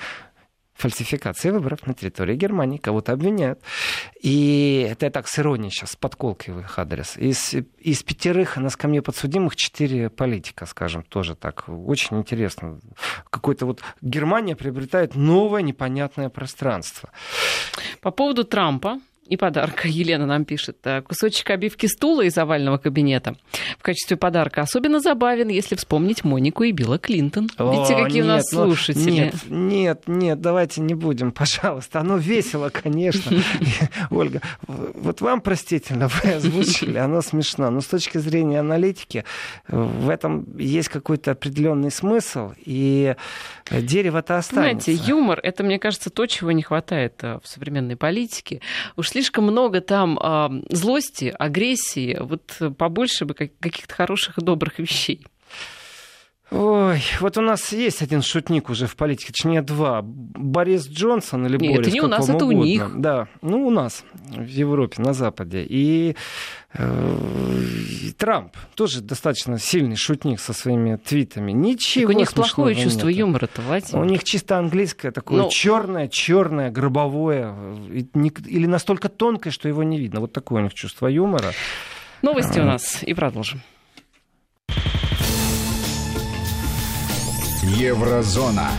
[0.82, 2.78] фальсификации выборов на территории Германии.
[2.78, 3.60] Кого-то обвиняют.
[4.20, 7.16] И это я так с иронией сейчас, с подколкой в их адрес.
[7.16, 11.64] Из, из пятерых на скамье подсудимых четыре политика, скажем, тоже так.
[11.68, 12.80] Очень интересно.
[13.30, 17.10] Какой-то вот Германия приобретает новое непонятное пространство.
[18.00, 19.00] По поводу Трампа,
[19.32, 19.88] и подарка.
[19.88, 20.76] Елена нам пишет.
[20.84, 23.34] «Э, кусочек обивки стула из овального кабинета
[23.78, 27.48] в качестве подарка особенно забавен, если вспомнить Монику и Билла Клинтон.
[27.58, 29.10] Видите, какие нет, у нас ну, слушатели.
[29.10, 32.00] Нет, нет, нет, давайте не будем, пожалуйста.
[32.00, 33.38] Оно весело, конечно.
[34.10, 37.70] Ольга, вот вам простительно, вы озвучили, оно смешно.
[37.70, 39.24] Но с точки зрения аналитики
[39.68, 43.16] в этом есть какой-то определенный смысл, и
[43.70, 44.92] дерево-то останется.
[44.92, 48.60] Знаете, юмор— это, мне кажется, то, чего не хватает э, в современной политике.
[48.96, 55.26] Уж слишком много там э, злости, агрессии, вот побольше бы каких-то хороших и добрых вещей.
[56.54, 60.02] Ой, вот у нас есть один шутник уже в политике, точнее два.
[60.02, 62.60] Борис Джонсон или Нет, Борис, это не у нас, это угодно.
[62.60, 63.00] у них.
[63.00, 65.64] Да, ну у нас, в Европе, на Западе.
[65.66, 66.14] И
[66.74, 67.16] э,
[68.18, 71.52] Трамп тоже достаточно сильный шутник со своими твитами.
[71.52, 73.18] Ничего так у них плохое чувство нет.
[73.18, 74.02] юмора-то, Владимир.
[74.02, 75.48] У них чисто английское такое Но...
[75.48, 77.54] черное, черное, гробовое.
[77.90, 80.20] Или настолько тонкое, что его не видно.
[80.20, 81.52] Вот такое у них чувство юмора.
[82.20, 83.62] Новости у нас и продолжим.
[87.62, 88.70] Еврозона.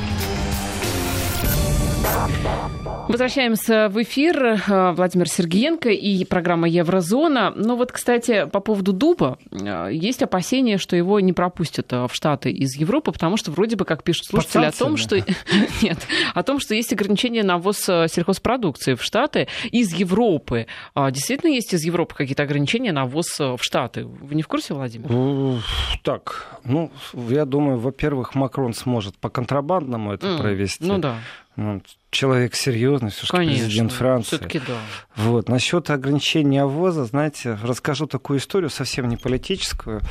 [3.08, 4.62] Возвращаемся в эфир.
[4.68, 7.52] Э, Владимир Сергеенко и программа «Еврозона».
[7.56, 12.16] Но вот, кстати, по поводу дуба, э, есть опасения, что его не пропустят э, в
[12.16, 15.18] Штаты из Европы, потому что вроде бы, как пишут слушатели, о том, что...
[15.82, 15.98] Нет,
[16.34, 20.68] о том, что есть ограничения на ввоз сельхозпродукции в Штаты из Европы.
[20.96, 24.06] А действительно есть из Европы какие-то ограничения на ввоз в Штаты?
[24.06, 25.62] Вы не в курсе, Владимир?
[26.04, 30.86] Так, ну, я думаю, во-первых, Макрон сможет по контрабандному это провести.
[30.86, 31.18] Ну да.
[31.56, 34.38] Ну, человек серьезный, все-таки президент Франции.
[34.38, 34.78] Все-таки да.
[35.16, 35.50] Вот.
[35.50, 40.02] Насчет ограничения ввоза, знаете, расскажу такую историю, совсем не политическую.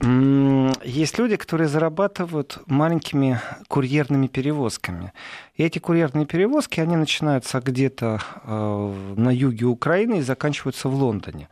[0.00, 5.12] Есть люди, которые зарабатывают маленькими курьерными перевозками.
[5.56, 11.48] И эти курьерные перевозки, они начинаются где-то э, на юге Украины и заканчиваются в Лондоне.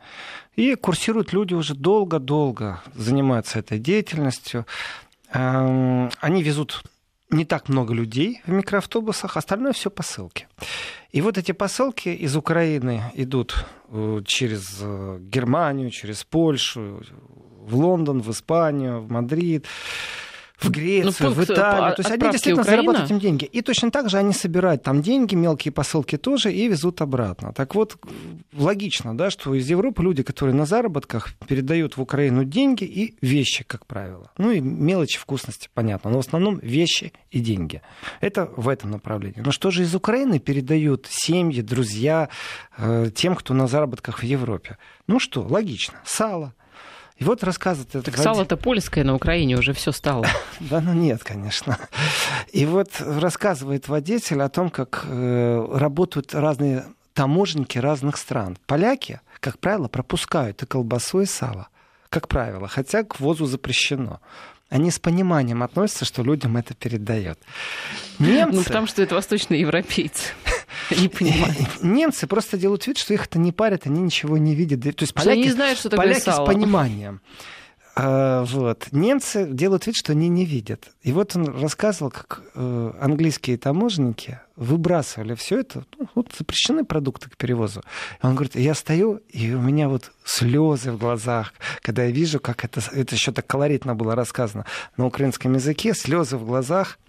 [0.55, 4.65] И курсируют люди уже долго-долго, занимаются этой деятельностью.
[5.31, 6.83] Эм, они везут
[7.29, 10.47] не так много людей в микроавтобусах, остальное все посылки.
[11.11, 17.01] И вот эти посылки из Украины идут э, через э, Германию, через Польшу,
[17.67, 19.65] в Лондон, в Испанию, в Мадрид
[20.57, 21.95] в Грецию, ну, в Италию.
[21.95, 22.81] То есть они действительно Украина?
[22.81, 23.45] зарабатывают этим деньги.
[23.45, 27.53] И точно так же они собирают там деньги, мелкие посылки тоже, и везут обратно.
[27.53, 27.97] Так вот,
[28.53, 33.63] логично, да, что из Европы люди, которые на заработках, передают в Украину деньги и вещи,
[33.63, 34.31] как правило.
[34.37, 36.09] Ну и мелочи, вкусности, понятно.
[36.09, 37.81] Но в основном вещи и деньги.
[38.19, 39.41] Это в этом направлении.
[39.41, 42.29] Но что же из Украины передают семьи, друзья
[42.77, 44.77] э, тем, кто на заработках в Европе?
[45.05, 45.99] Ну что, логично.
[46.03, 46.53] Сало,
[47.17, 47.91] и вот рассказывает...
[47.91, 48.23] Так Владимир...
[48.23, 50.27] сало-то польское на Украине уже все стало.
[50.59, 51.77] Да, ну нет, конечно.
[52.51, 58.57] И вот рассказывает водитель о том, как э, работают разные таможенники разных стран.
[58.65, 61.67] Поляки, как правило, пропускают и колбасу, и сало.
[62.09, 64.19] Как правило, хотя к ввозу запрещено
[64.69, 67.39] они с пониманием относятся, что людям это передает.
[68.19, 68.57] Немцы...
[68.57, 70.33] Ну, потому что это восточные европейцы.
[70.97, 71.53] Не понимаю.
[71.81, 74.81] Немцы просто делают вид, что их это не парит, они ничего не видят.
[74.95, 77.21] То есть поляки, не знают, что поляки с пониманием.
[77.99, 78.89] А, вот.
[78.91, 80.91] Немцы делают вид, что они не видят.
[81.01, 85.83] И вот он рассказывал, как э, английские таможенники выбрасывали все это.
[85.97, 87.81] Ну, вот запрещены продукты к перевозу.
[88.21, 92.39] И он говорит, я стою, и у меня вот слезы в глазах, когда я вижу,
[92.39, 94.65] как это, это еще так колоритно было рассказано
[94.95, 96.99] на украинском языке, слезы в глазах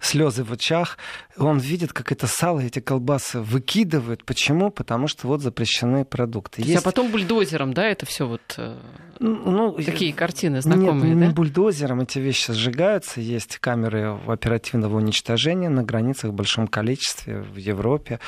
[0.00, 0.98] слезы в очах.
[1.36, 4.24] Он видит, как это сало, эти колбасы выкидывают.
[4.24, 4.70] Почему?
[4.70, 6.62] Потому что вот запрещены продукты.
[6.62, 6.78] Есть...
[6.78, 8.76] А потом бульдозером, да, это все вот э,
[9.20, 11.26] ну, ну, такие картины знакомые, нет, да?
[11.26, 13.20] не бульдозером эти вещи сжигаются.
[13.20, 18.20] Есть камеры оперативного уничтожения на границах в большом количестве в Европе.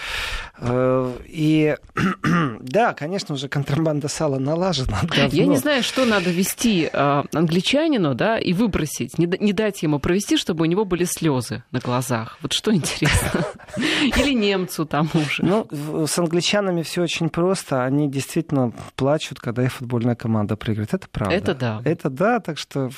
[0.59, 1.77] Э, и
[2.61, 5.01] да, конечно, уже контрабанда сала налажена.
[5.03, 5.29] Давно.
[5.33, 10.37] Я не знаю, что надо вести э, англичанину, да, и выбросить, не дать ему провести,
[10.37, 11.30] чтобы у него были слезы
[11.71, 12.39] на глазах.
[12.43, 13.45] Вот что интересно.
[13.77, 15.45] Или немцу тому же.
[15.45, 15.69] Ну,
[16.07, 17.85] с англичанами все очень просто.
[17.85, 20.95] Они действительно плачут, когда их футбольная команда проигрывает.
[20.95, 21.35] Это правда.
[21.35, 21.83] Это да.
[21.85, 22.91] Это да, так что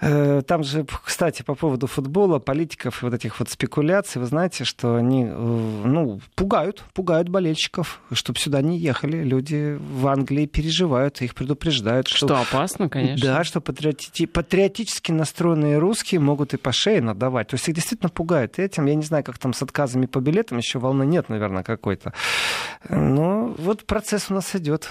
[0.00, 4.94] там же, кстати, по поводу футбола, политиков и вот этих вот спекуляций, вы знаете, что
[4.94, 9.22] они э, ну, пугают, пугают болельщиков, чтобы сюда не ехали.
[9.22, 12.08] Люди в Англии переживают, их предупреждают.
[12.08, 13.26] Что, что опасно, конечно.
[13.26, 14.24] Да, что патриоти...
[14.26, 17.48] патриотически настроенные русские могут и по шее надавать.
[17.48, 18.86] То есть их действительно пугают этим.
[18.86, 22.14] Я не знаю, как там с отказами по билетам, еще волны нет, наверное, какой-то.
[22.88, 24.88] Но вот процесс у нас идет.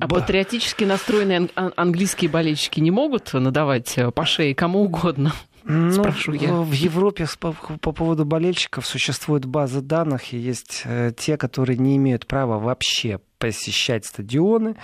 [0.00, 5.32] А патриотически настроенные английские болельщики не могут надавать по шее кому угодно.
[5.68, 6.52] Ну, Спрошу я.
[6.52, 11.96] В Европе по, по поводу болельщиков существует база данных, и есть э, те, которые не
[11.96, 14.76] имеют права вообще посещать стадионы,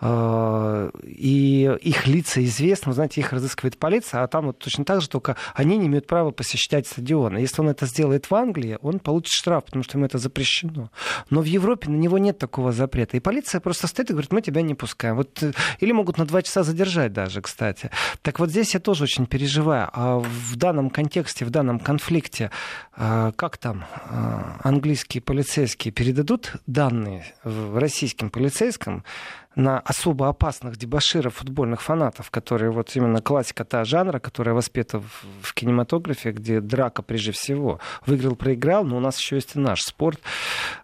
[0.00, 5.08] э, и их лица известны, знаете, их разыскивает полиция, а там вот точно так же,
[5.08, 7.38] только они не имеют права посещать стадионы.
[7.38, 10.90] Если он это сделает в Англии, он получит штраф, потому что ему это запрещено.
[11.30, 13.16] Но в Европе на него нет такого запрета.
[13.16, 15.16] И полиция просто стоит и говорит, мы тебя не пускаем.
[15.16, 17.90] Вот, э, или могут на два часа задержать даже, кстати.
[18.22, 19.88] Так вот здесь я тоже очень переживаю.
[19.92, 22.50] А в данном контексте, в данном конфликте,
[22.96, 23.84] э, как там
[24.62, 29.02] английские полицейские передадут данные в России российским полицейским
[29.58, 35.24] на особо опасных дебаширов футбольных фанатов, которые вот именно классика та жанра, которая воспета в,
[35.42, 37.80] в кинематографе, где драка прежде всего.
[38.06, 40.20] Выиграл, проиграл, но у нас еще есть и наш спорт.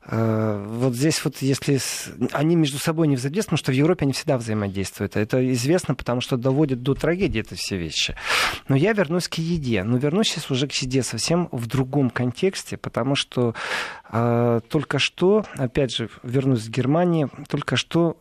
[0.07, 1.79] Э, вот здесь вот, если
[2.33, 5.17] они между собой не взаимодействуют, потому что в Европе они всегда взаимодействуют.
[5.17, 8.17] Это известно, потому что доводит до трагедии это все вещи.
[8.67, 9.85] Но я вернусь к еде.
[9.85, 13.55] Но вернусь сейчас уже к еде совсем в другом контексте, потому что
[14.11, 18.17] э, только что, опять же, вернусь в Германии, только что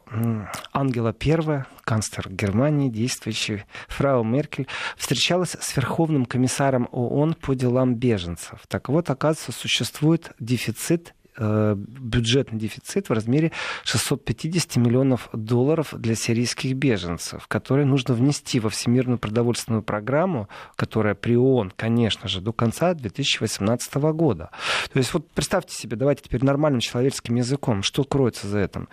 [0.72, 4.68] Ангела I, канцлер Германии, действующий фрау Меркель,
[4.98, 8.62] встречалась с Верховным комиссаром ООН по делам беженцев.
[8.68, 13.52] Так вот, оказывается, существует дефицит Э, бюджетный дефицит в размере
[13.86, 21.36] 650 миллионов долларов для сирийских беженцев, которые нужно внести во Всемирную продовольственную программу, которая при
[21.36, 24.52] ООН, конечно же, до конца 2018 года.
[24.92, 28.88] То есть вот представьте себе, давайте теперь нормальным человеческим языком, что кроется за этим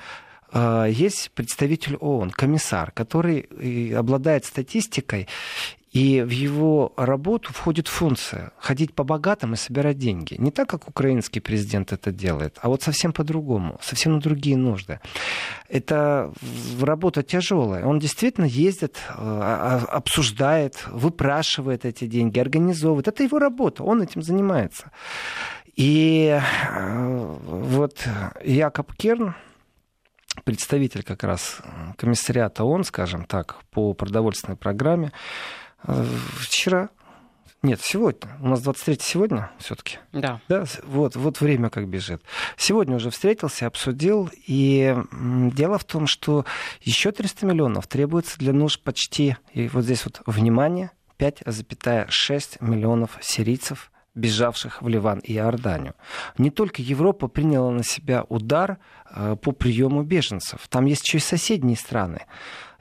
[0.52, 5.28] есть представитель ООН, комиссар, который э, обладает статистикой
[5.93, 10.36] и в его работу входит функция ходить по богатым и собирать деньги.
[10.39, 15.01] Не так, как украинский президент это делает, а вот совсем по-другому, совсем на другие нужды.
[15.68, 16.32] Это
[16.81, 17.85] работа тяжелая.
[17.85, 23.09] Он действительно ездит, э, а, а, обсуждает, выпрашивает эти деньги, организовывает.
[23.09, 24.93] Это его работа, он этим занимается.
[25.74, 28.06] И э, вот
[28.44, 29.35] Якоб Керн,
[30.44, 31.59] представитель как раз
[31.97, 35.12] комиссариата ООН, скажем так, по продовольственной программе,
[35.82, 36.90] Вчера
[37.62, 38.31] нет, сегодня.
[38.40, 39.98] У нас 23 сегодня все-таки.
[40.12, 40.40] Да.
[40.48, 40.65] да.
[40.85, 42.23] Вот, вот время как бежит.
[42.57, 44.31] Сегодня уже встретился, обсудил.
[44.47, 46.47] И дело в том, что
[46.81, 53.93] еще 300 миллионов требуется для нужд почти, и вот здесь вот внимание, 5,6 миллионов сирийцев,
[54.21, 55.95] бежавших в Ливан и Иорданию.
[56.39, 58.79] Не только Европа приняла на себя удар
[59.11, 60.61] э, по приему беженцев.
[60.69, 62.27] Там есть еще и соседние страны.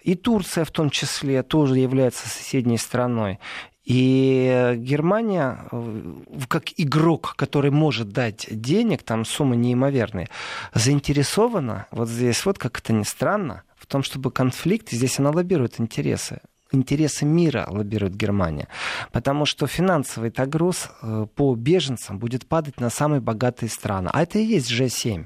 [0.02, 3.40] И Турция в том числе тоже является соседней страной.
[3.86, 6.14] И Германия, э,
[6.48, 10.28] как игрок, который может дать денег, там суммы неимоверные,
[10.74, 15.80] заинтересована, вот здесь вот как это ни странно, в том, чтобы конфликт, здесь она лоббирует
[15.80, 18.68] интересы интересы мира лоббирует Германия.
[19.12, 24.10] Потому что финансовый груз э, по беженцам будет падать на самые богатые страны.
[24.14, 25.26] А это и есть G7.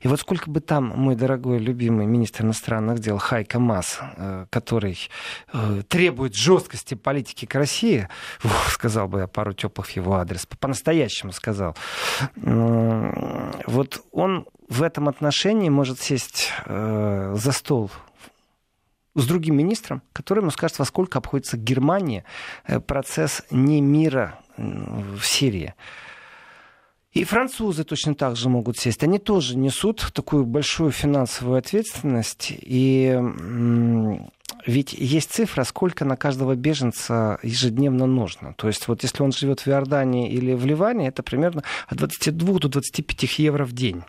[0.00, 4.98] И вот сколько бы там мой дорогой, любимый министр иностранных дел Хайка Мас, э, который
[5.52, 8.08] э, требует жесткости политики к России,
[8.68, 11.76] сказал бы я пару теплых его адрес, по-настоящему сказал,
[12.36, 17.90] вот он в этом отношении может сесть за стол
[19.20, 22.24] с другим министром, который ему скажет, во сколько обходится Германии
[22.66, 25.74] э, процесс не мира в Сирии.
[27.12, 29.02] И французы точно так же могут сесть.
[29.02, 32.52] Они тоже несут такую большую финансовую ответственность.
[32.52, 33.18] И
[34.66, 38.54] ведь есть цифра, сколько на каждого беженца ежедневно нужно.
[38.54, 42.58] То есть вот если он живет в Иордании или в Ливане, это примерно от 22
[42.60, 44.04] до 25 евро в день.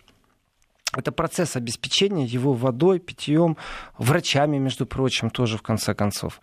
[0.96, 3.58] Это процесс обеспечения его водой, питьем,
[3.98, 6.42] врачами, между прочим, тоже в конце концов.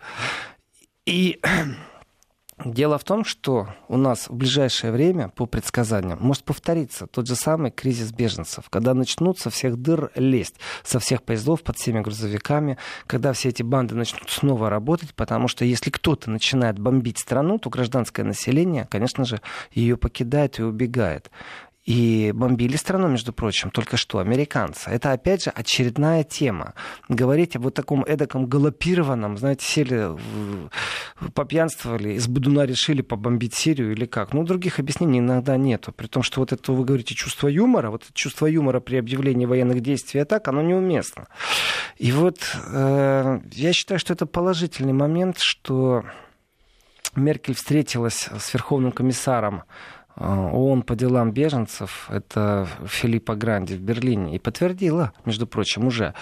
[1.05, 1.39] И
[2.65, 7.35] Дело в том, что у нас в ближайшее время, по предсказаниям, может повториться тот же
[7.35, 12.77] самый кризис беженцев, когда начнут со всех дыр лезть, со всех поездов под всеми грузовиками,
[13.07, 17.69] когда все эти банды начнут снова работать, потому что если кто-то начинает бомбить страну, то
[17.69, 19.39] гражданское население, конечно же,
[19.71, 21.31] ее покидает и убегает.
[21.89, 24.91] И бомбили страну, между прочим, только что американцы.
[24.91, 26.75] Это, опять же, очередная тема.
[27.07, 30.07] Говорить об вот таком эдаком галопированном, знаете, сели,
[31.33, 34.33] попьянствовали, из Будуна решили побомбить Сирию или как.
[34.33, 35.91] Ну, других объяснений иногда нету.
[35.91, 39.81] При том, что вот это, вы говорите, чувство юмора, вот чувство юмора при объявлении военных
[39.81, 41.27] действий и так, оно неуместно.
[41.97, 42.37] И вот
[42.67, 46.03] э, я считаю, что это положительный момент, что
[47.15, 49.63] Меркель встретилась с Верховным комиссаром
[50.19, 56.13] ООН по делам беженцев, это Филиппа Гранди в Берлине, и подтвердила, между прочим, уже,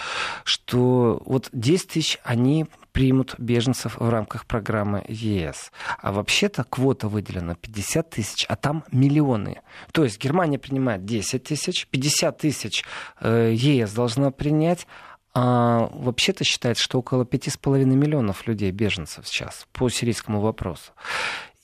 [0.44, 5.70] что вот 10 тысяч они примут беженцев в рамках программы ЕС.
[6.00, 9.60] А вообще-то квота выделена 50 тысяч, а там миллионы.
[9.92, 12.84] То есть Германия принимает 10 тысяч, 50 тысяч
[13.20, 14.86] э, ЕС должна принять,
[15.34, 20.92] а вообще-то считается, что около 5,5 миллионов людей, беженцев сейчас, по сирийскому вопросу.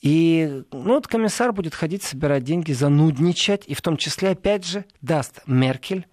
[0.05, 4.85] И ну, вот комиссар будет ходить, собирать деньги, занудничать, и в том числе, опять же,
[5.01, 6.05] даст Меркель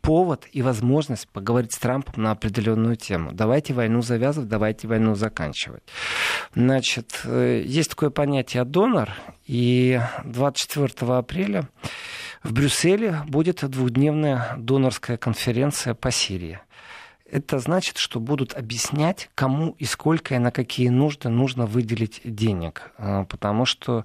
[0.00, 3.32] повод и возможность поговорить с Трампом на определенную тему.
[3.34, 5.82] Давайте войну завязывать, давайте войну заканчивать.
[6.54, 9.10] Значит, э, есть такое понятие донор,
[9.46, 11.68] и 24 апреля
[12.42, 16.60] в Брюсселе будет двухдневная донорская конференция по Сирии
[17.30, 22.92] это значит, что будут объяснять, кому и сколько и на какие нужды нужно выделить денег.
[22.98, 24.04] А, потому что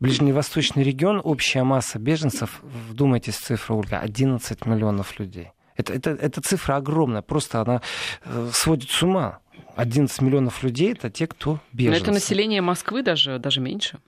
[0.00, 5.52] ближневосточный регион, общая масса беженцев, вдумайтесь в цифру, Ольга, 11 миллионов людей.
[5.76, 7.82] Это, это, это цифра огромная, просто она
[8.24, 9.38] э, сводит с ума.
[9.76, 12.00] 11 миллионов людей это те, кто беженцы.
[12.00, 13.98] Но это население Москвы даже, даже меньше.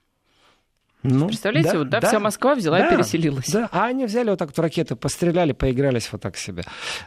[1.03, 3.49] Ну, Представляете, да, вот, да, да, вся Москва взяла да, и переселилась.
[3.49, 6.63] Да, а они взяли вот так вот ракеты, постреляли, поигрались вот так себе.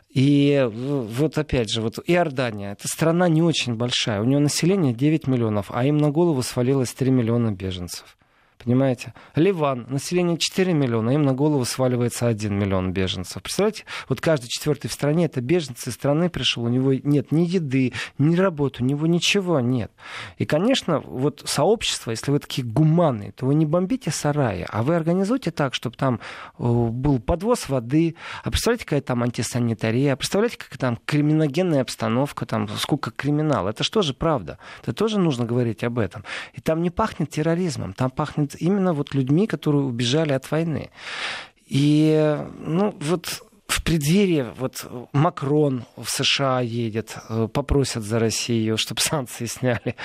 [0.10, 5.28] И вот опять же, вот Иордания, это страна не очень большая, у нее население 9
[5.28, 8.18] миллионов, а им на голову свалилось 3 миллиона беженцев.
[8.64, 9.14] Понимаете?
[9.36, 13.42] Ливан, население 4 миллиона, им на голову сваливается 1 миллион беженцев.
[13.42, 13.86] Представляете?
[14.08, 17.94] Вот каждый четвертый в стране это беженцы из страны пришел, у него нет ни еды,
[18.18, 19.92] ни работы, у него ничего нет.
[20.38, 24.96] И, конечно, вот сообщество, если вы такие гуманные, то вы не бомбите сараи, а вы
[24.96, 26.20] организуйте так, чтобы там
[26.60, 32.46] э, был подвоз воды, а представляете, какая там антисанитария, а представляете, какая там криминогенная обстановка,
[32.46, 33.70] там сколько криминала.
[33.70, 34.58] Это что же правда?
[34.82, 36.24] Это тоже нужно говорить об этом.
[36.54, 40.90] И там не пахнет терроризмом, там пахнет именно вот людьми, которые убежали от войны.
[41.68, 43.44] И, ну, вот
[43.74, 49.96] в преддверии вот Макрон в США едет, э, попросят за Россию, чтобы санкции сняли,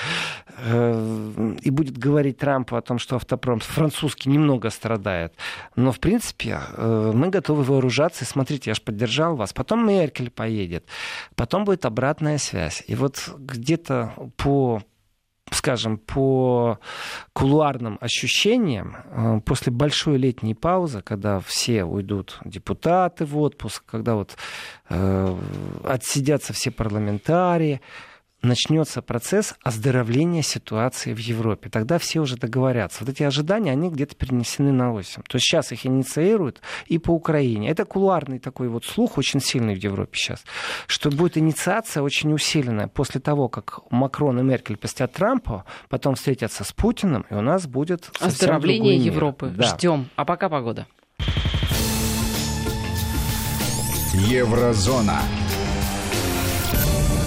[0.57, 5.35] э, и будет говорить Трампу о том, что автопром французский немного страдает.
[5.77, 8.25] Но, в принципе, э, мы готовы вооружаться.
[8.25, 9.53] И смотрите, я же поддержал вас.
[9.53, 10.87] Потом Меркель поедет.
[11.35, 12.83] Потом будет обратная связь.
[12.87, 14.83] И вот где-то по
[15.51, 16.79] скажем, по
[17.33, 24.37] кулуарным ощущениям, э, после большой летней паузы, когда все уйдут депутаты в отпуск, когда вот
[24.89, 25.37] э,
[25.85, 27.81] отсидятся все парламентарии,
[28.43, 31.69] начнется процесс оздоровления ситуации в Европе.
[31.71, 33.05] Тогда все уже договорятся.
[33.05, 35.23] Вот эти ожидания, они где-то перенесены на осень.
[35.29, 37.71] То есть сейчас их инициируют и по Украине.
[37.71, 40.45] Это кулуарный такой вот слух очень сильный в Европе сейчас,
[40.87, 46.65] что будет инициация очень усиленная после того, как Макрон и Меркель посетят Трампа, потом встретятся
[46.65, 49.53] с Путиным, и у нас будет Оздоровление Европы.
[49.55, 49.77] Да.
[49.77, 50.09] Ждем.
[50.17, 50.87] А пока погода.
[54.15, 55.21] Еврозона.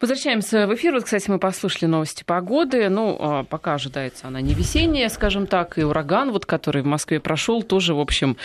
[0.00, 0.94] Возвращаемся в эфир.
[0.94, 2.88] Вот, кстати, мы послушали новости погоды.
[2.88, 7.20] Ну, а, пока ожидается она не весенняя, скажем так, и ураган, вот, который в Москве
[7.20, 8.38] прошел, тоже, в общем,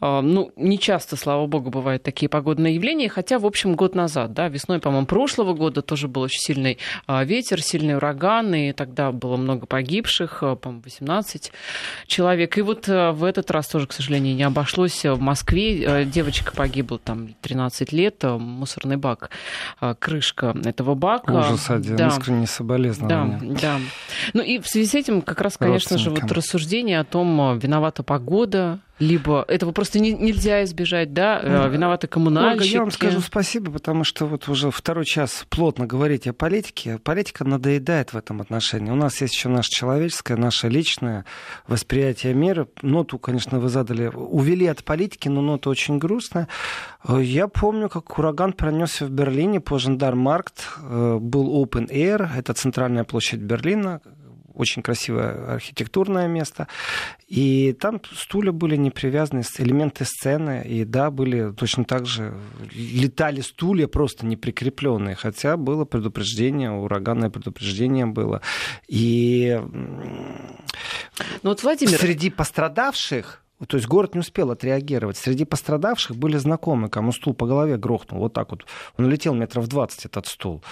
[0.00, 4.32] а, ну, не часто, слава богу, бывают такие погодные явления, хотя, в общем, год назад,
[4.32, 9.12] да, весной, по-моему, прошлого года тоже был очень сильный а, ветер, сильный ураган, и тогда
[9.12, 11.52] было много погибших, по-моему, 18
[12.06, 12.56] человек.
[12.56, 15.04] И вот в этот раз тоже, к сожалению, не обошлось.
[15.04, 19.28] В Москве девочка погибла, там, 13 лет, мусорный бак,
[19.98, 21.30] крышка этого собака.
[21.32, 22.08] Ужас один, да.
[22.08, 23.38] искренне соболезнования.
[23.40, 23.78] Да, да.
[24.34, 28.02] Ну и в связи с этим как раз, конечно же, вот рассуждение о том, виновата
[28.02, 32.62] погода, либо этого просто не, нельзя избежать, да, ну, виноваты коммунальщики.
[32.62, 36.98] Ольга, я вам скажу спасибо, потому что вот уже второй час плотно говорить о политике.
[36.98, 38.90] Политика надоедает в этом отношении.
[38.90, 41.24] У нас есть еще наше человеческое, наше личное
[41.66, 42.68] восприятие мира.
[42.82, 46.48] Ноту, конечно, вы задали, увели от политики, но нота очень грустная.
[47.08, 50.68] Я помню, как ураган пронесся в Берлине по Жандармаркт.
[50.80, 54.00] Э, был open air, это центральная площадь Берлина,
[54.54, 56.68] очень красивое архитектурное место.
[57.28, 60.62] И там стулья были не привязаны, элементы сцены.
[60.66, 62.34] И да, были точно так же,
[62.72, 65.14] летали стулья просто не прикрепленные.
[65.14, 68.40] Хотя было предупреждение, ураганное предупреждение было.
[68.88, 69.58] И
[71.42, 71.98] ну, вот, Владимир...
[71.98, 75.16] среди пострадавших то есть город не успел отреагировать.
[75.16, 78.20] Среди пострадавших были знакомые, кому стул по голове грохнул.
[78.20, 78.66] Вот так вот.
[78.98, 80.62] Он летел метров 20, этот стул.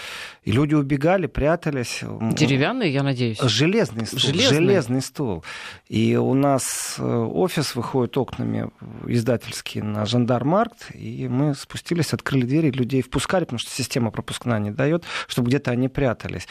[0.43, 2.03] И люди убегали, прятались.
[2.33, 3.41] Деревянный, я надеюсь?
[3.41, 4.19] Железный стул.
[4.19, 5.45] Железный, Железный стул.
[5.89, 8.71] И у нас э, офис выходит окнами
[9.07, 10.91] издательский на Жандармаркт.
[10.95, 15.71] И мы спустились, открыли двери, людей впускали, потому что система пропускная не дает, чтобы где-то
[15.71, 16.49] они прятались.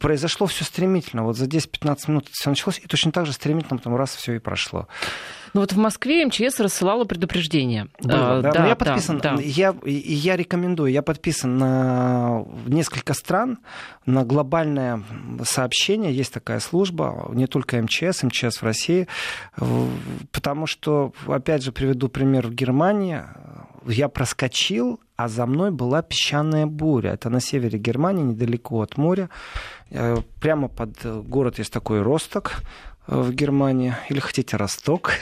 [0.00, 1.24] Произошло все стремительно.
[1.24, 4.38] Вот за 10-15 минут все началось, и точно так же стремительно потом раз все и
[4.38, 4.88] прошло.
[5.56, 7.88] Ну вот в Москве МЧС рассылала предупреждение.
[8.02, 8.52] Было, а, да?
[8.52, 13.60] да, я подписан, да, Я, я рекомендую, я подписан на несколько стран,
[14.04, 15.02] на глобальное
[15.44, 19.08] сообщение, есть такая служба, не только МЧС, МЧС в России,
[20.30, 23.22] потому что, опять же, приведу пример в Германии,
[23.86, 27.12] я проскочил, а за мной была песчаная буря.
[27.12, 29.30] Это на севере Германии, недалеко от моря.
[29.90, 32.60] Э, прямо под город есть такой Росток
[33.06, 35.14] в Германии, или хотите Росток.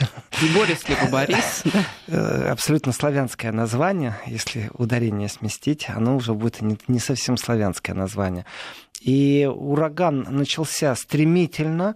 [0.55, 1.63] Борис либо Борис.
[2.07, 8.45] Э, абсолютно славянское название, если ударение сместить, оно уже будет не совсем славянское название.
[9.01, 11.95] И ураган начался стремительно,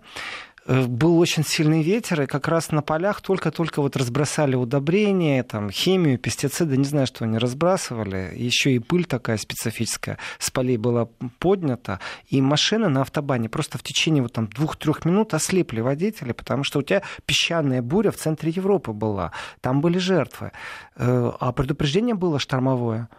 [0.68, 6.18] был очень сильный ветер, и как раз на полях только-только вот разбросали удобрения, там, химию,
[6.18, 8.32] пестициды, не знаю, что они разбрасывали.
[8.36, 11.08] Еще и пыль такая специфическая с полей была
[11.40, 12.00] поднята.
[12.28, 16.80] И машины на автобане просто в течение вот там двух-трех минут ослепли водители, потому что
[16.80, 19.32] у тебя песчаная буря в центре Европы была.
[19.62, 20.52] Там были жертвы.
[20.96, 23.10] Э, а предупреждение было штормовое.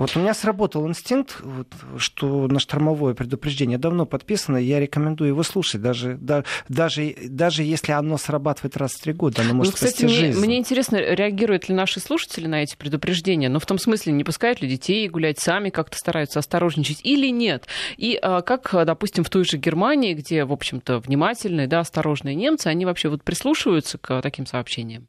[0.00, 1.66] Вот у меня сработал инстинкт, вот,
[1.98, 7.92] что на штормовое предупреждение давно подписано, я рекомендую его слушать, даже, да, даже, даже если
[7.92, 10.40] оно срабатывает раз в три года, оно может ну, кстати, спасти мне, жизнь.
[10.40, 14.62] мне интересно, реагируют ли наши слушатели на эти предупреждения, ну, в том смысле, не пускают
[14.62, 17.66] ли детей гулять, сами как-то стараются осторожничать или нет?
[17.98, 22.68] И а, как, допустим, в той же Германии, где, в общем-то, внимательные, да, осторожные немцы,
[22.68, 25.08] они вообще вот прислушиваются к таким сообщениям?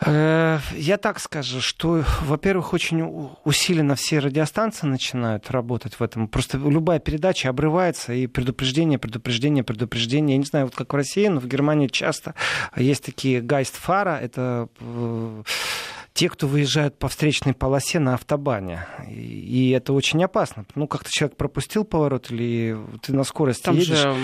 [0.00, 3.02] Э, я так скажу, что, во-первых, очень
[3.44, 6.28] усиленно все радиостанции начинают работать в этом.
[6.28, 10.36] Просто любая передача обрывается, и предупреждение, предупреждение, предупреждение.
[10.36, 12.34] Я не знаю, вот как в России, но в Германии часто
[12.76, 15.42] есть такие гайст-фара, это э,
[16.20, 18.86] те, кто выезжают по встречной полосе на автобане.
[19.08, 20.66] И это очень опасно.
[20.74, 23.96] Ну, как-то человек пропустил поворот, или ты на скорости Там едешь.
[23.96, 24.14] же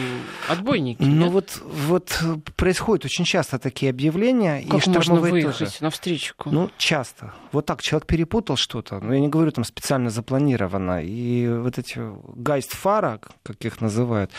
[0.47, 1.01] отбойники.
[1.01, 2.23] Ну, вот, вот
[2.55, 4.63] происходят очень часто такие объявления.
[4.69, 5.71] Как и можно выехать тоже.
[5.81, 6.51] на встречку?
[6.51, 7.33] Ну, часто.
[7.51, 9.01] Вот так человек перепутал что-то.
[9.01, 11.03] Но я не говорю, там специально запланировано.
[11.03, 11.99] И вот эти
[12.35, 14.31] гайст-фара, как их называют,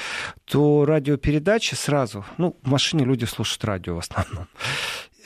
[0.45, 2.23] то радиопередачи сразу...
[2.37, 4.47] Ну, в машине люди слушают радио в основном.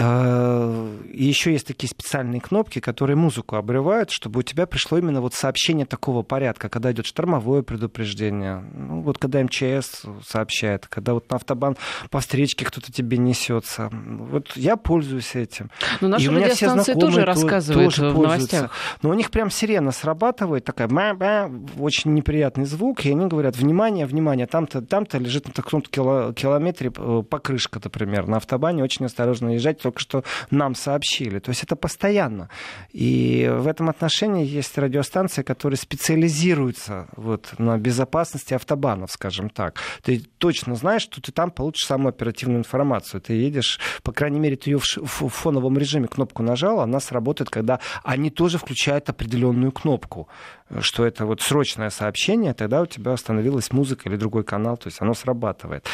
[0.03, 5.21] А, и еще есть такие специальные кнопки, которые музыку обрывают, чтобы у тебя пришло именно
[5.21, 11.29] вот сообщение такого порядка, когда идет штормовое предупреждение, ну, вот когда МЧС сообщает, когда вот
[11.29, 11.77] на автобан
[12.09, 13.89] по встречке кто-то тебе несется.
[13.91, 15.69] Вот я пользуюсь этим.
[15.99, 18.55] Но наши и у меня все радиостанции тоже рассказывают тоже в пользуются.
[18.55, 18.71] новостях.
[19.03, 24.05] Но у них прям сирена срабатывает, такая ба-ба, очень неприятный звук, и они говорят, внимание,
[24.05, 29.79] внимание, там-то там лежит на таком километре э, покрышка, например, на автобане, очень осторожно езжать,
[29.91, 31.39] только что нам сообщили.
[31.39, 32.49] То есть это постоянно.
[32.91, 39.79] И в этом отношении есть радиостанции, которые специализируются вот, на безопасности автобанов, скажем так.
[40.03, 43.21] Ты точно знаешь, что ты там получишь самую оперативную информацию.
[43.21, 47.79] Ты едешь, по крайней мере, ты ее в фоновом режиме кнопку нажал, она сработает, когда
[48.03, 50.27] они тоже включают определенную кнопку
[50.79, 55.01] что это вот срочное сообщение, тогда у тебя остановилась музыка или другой канал, то есть
[55.01, 55.85] оно срабатывает.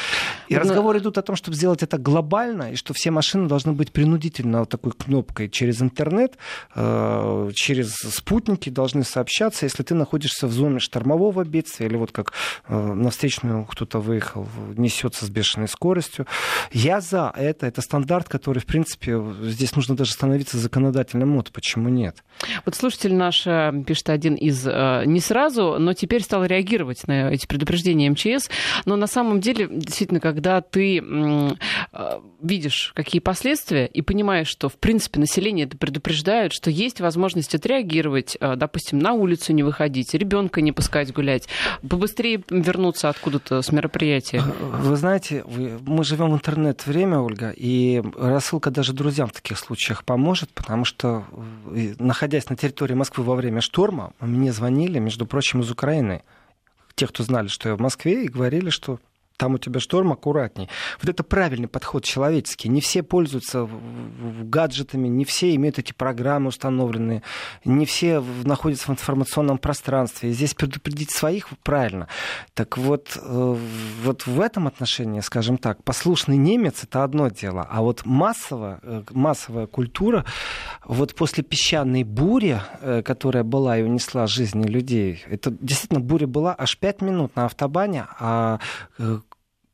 [0.48, 0.61] И Но...
[0.61, 4.60] разговоры идут о том, чтобы сделать это глобально, и что все машины должны быть принудительно
[4.60, 6.38] вот такой кнопкой через интернет,
[6.76, 12.34] э, через спутники должны сообщаться, если ты находишься в зоне штормового бедствия, или вот как
[12.68, 16.26] э, на встречную кто-то выехал, несется с бешеной скоростью.
[16.72, 21.90] Я за это, это стандарт, который, в принципе, здесь нужно даже становиться законодательным мод, почему
[21.90, 22.24] нет?
[22.66, 27.46] Вот слушатель наш э, пишет один из не сразу, но теперь стал реагировать на эти
[27.48, 28.50] предупреждения МЧС.
[28.86, 31.02] Но на самом деле, действительно, когда ты
[32.42, 38.38] видишь, какие последствия, и понимаешь, что, в принципе, население это предупреждает, что есть возможность отреагировать,
[38.39, 41.48] э, допустим, на улицу не выходить, ребенка не пускать гулять,
[41.88, 44.41] побыстрее вернуться откуда-то с мероприятия.
[44.41, 50.49] Вы знаете, мы живем в интернет-время, Ольга, и рассылка даже друзьям в таких случаях поможет,
[50.52, 51.26] потому что,
[51.99, 56.23] находясь на территории Москвы во время шторма, мне звонили, между прочим, из Украины.
[56.95, 58.99] Те, кто знали, что я в Москве, и говорили, что
[59.38, 60.68] там у тебя шторм, аккуратней.
[61.00, 62.70] Вот это правильный подход человеческий.
[62.70, 63.70] Не все пользуются
[64.44, 67.22] гаджетами, не все имеют эти программы установленные,
[67.64, 70.32] не все находятся в информационном пространстве.
[70.32, 72.08] Здесь предупредить своих правильно.
[72.56, 73.56] Так вот, э,
[74.04, 79.04] вот в этом отношении, скажем так, послушный немец это одно дело, а вот массово, э,
[79.12, 80.26] массовая культура,
[80.86, 86.56] вот после песчаной бури, э, которая была и унесла жизни людей, это действительно буря была
[86.58, 88.60] аж пять минут на автобане, а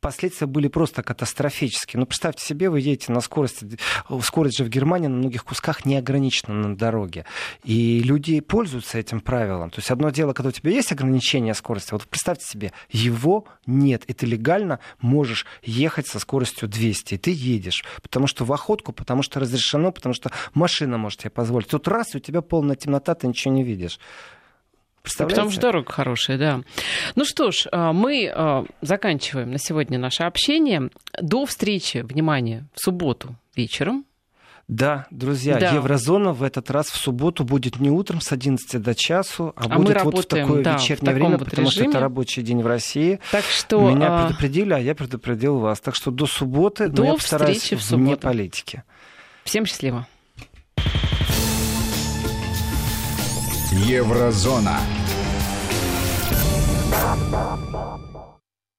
[0.04, 2.00] последствия были просто катастрофические.
[2.00, 3.80] Ну, представьте себе, вы едете на скорости,
[4.22, 7.26] скорость же в Германии на многих кусках не ограничена на дороге.
[7.64, 9.70] И люди пользуются этим правилом.
[9.70, 14.04] То есть одно дело, когда у тебя есть ограничение скорости, вот представьте себе, его нет,
[14.08, 18.92] и ты легально можешь ехать со скоростью 200, и ты едешь, потому что в охотку,
[18.92, 21.70] потому что разрешено, потому что машина может тебе позволить.
[21.70, 24.00] Тут раз, у тебя полная темнота, ты ничего не видишь.
[25.04, 25.36] Представляете?
[25.36, 26.62] Потому что дорога хорошая, да.
[27.16, 30.90] Ну что ж, а, мы а, заканчиваем на сегодня наше общение.
[31.22, 34.06] До встречи, внимание, в субботу вечером.
[34.70, 35.72] Да, друзья, да.
[35.72, 39.78] Еврозона в этот раз в субботу будет не утром с 11 до часу, а, а
[39.78, 41.84] будет вот в такое да, вечернее в время, вот потому режиме.
[41.84, 43.20] что это рабочий день в России.
[43.30, 44.26] Так что меня а...
[44.26, 45.82] предупредили, а я предупредил вас.
[45.82, 48.06] Так что до субботы, до но я встречи в субботу.
[48.06, 48.84] вне политики.
[49.44, 50.08] Всем счастливо.
[53.74, 54.80] Еврозона.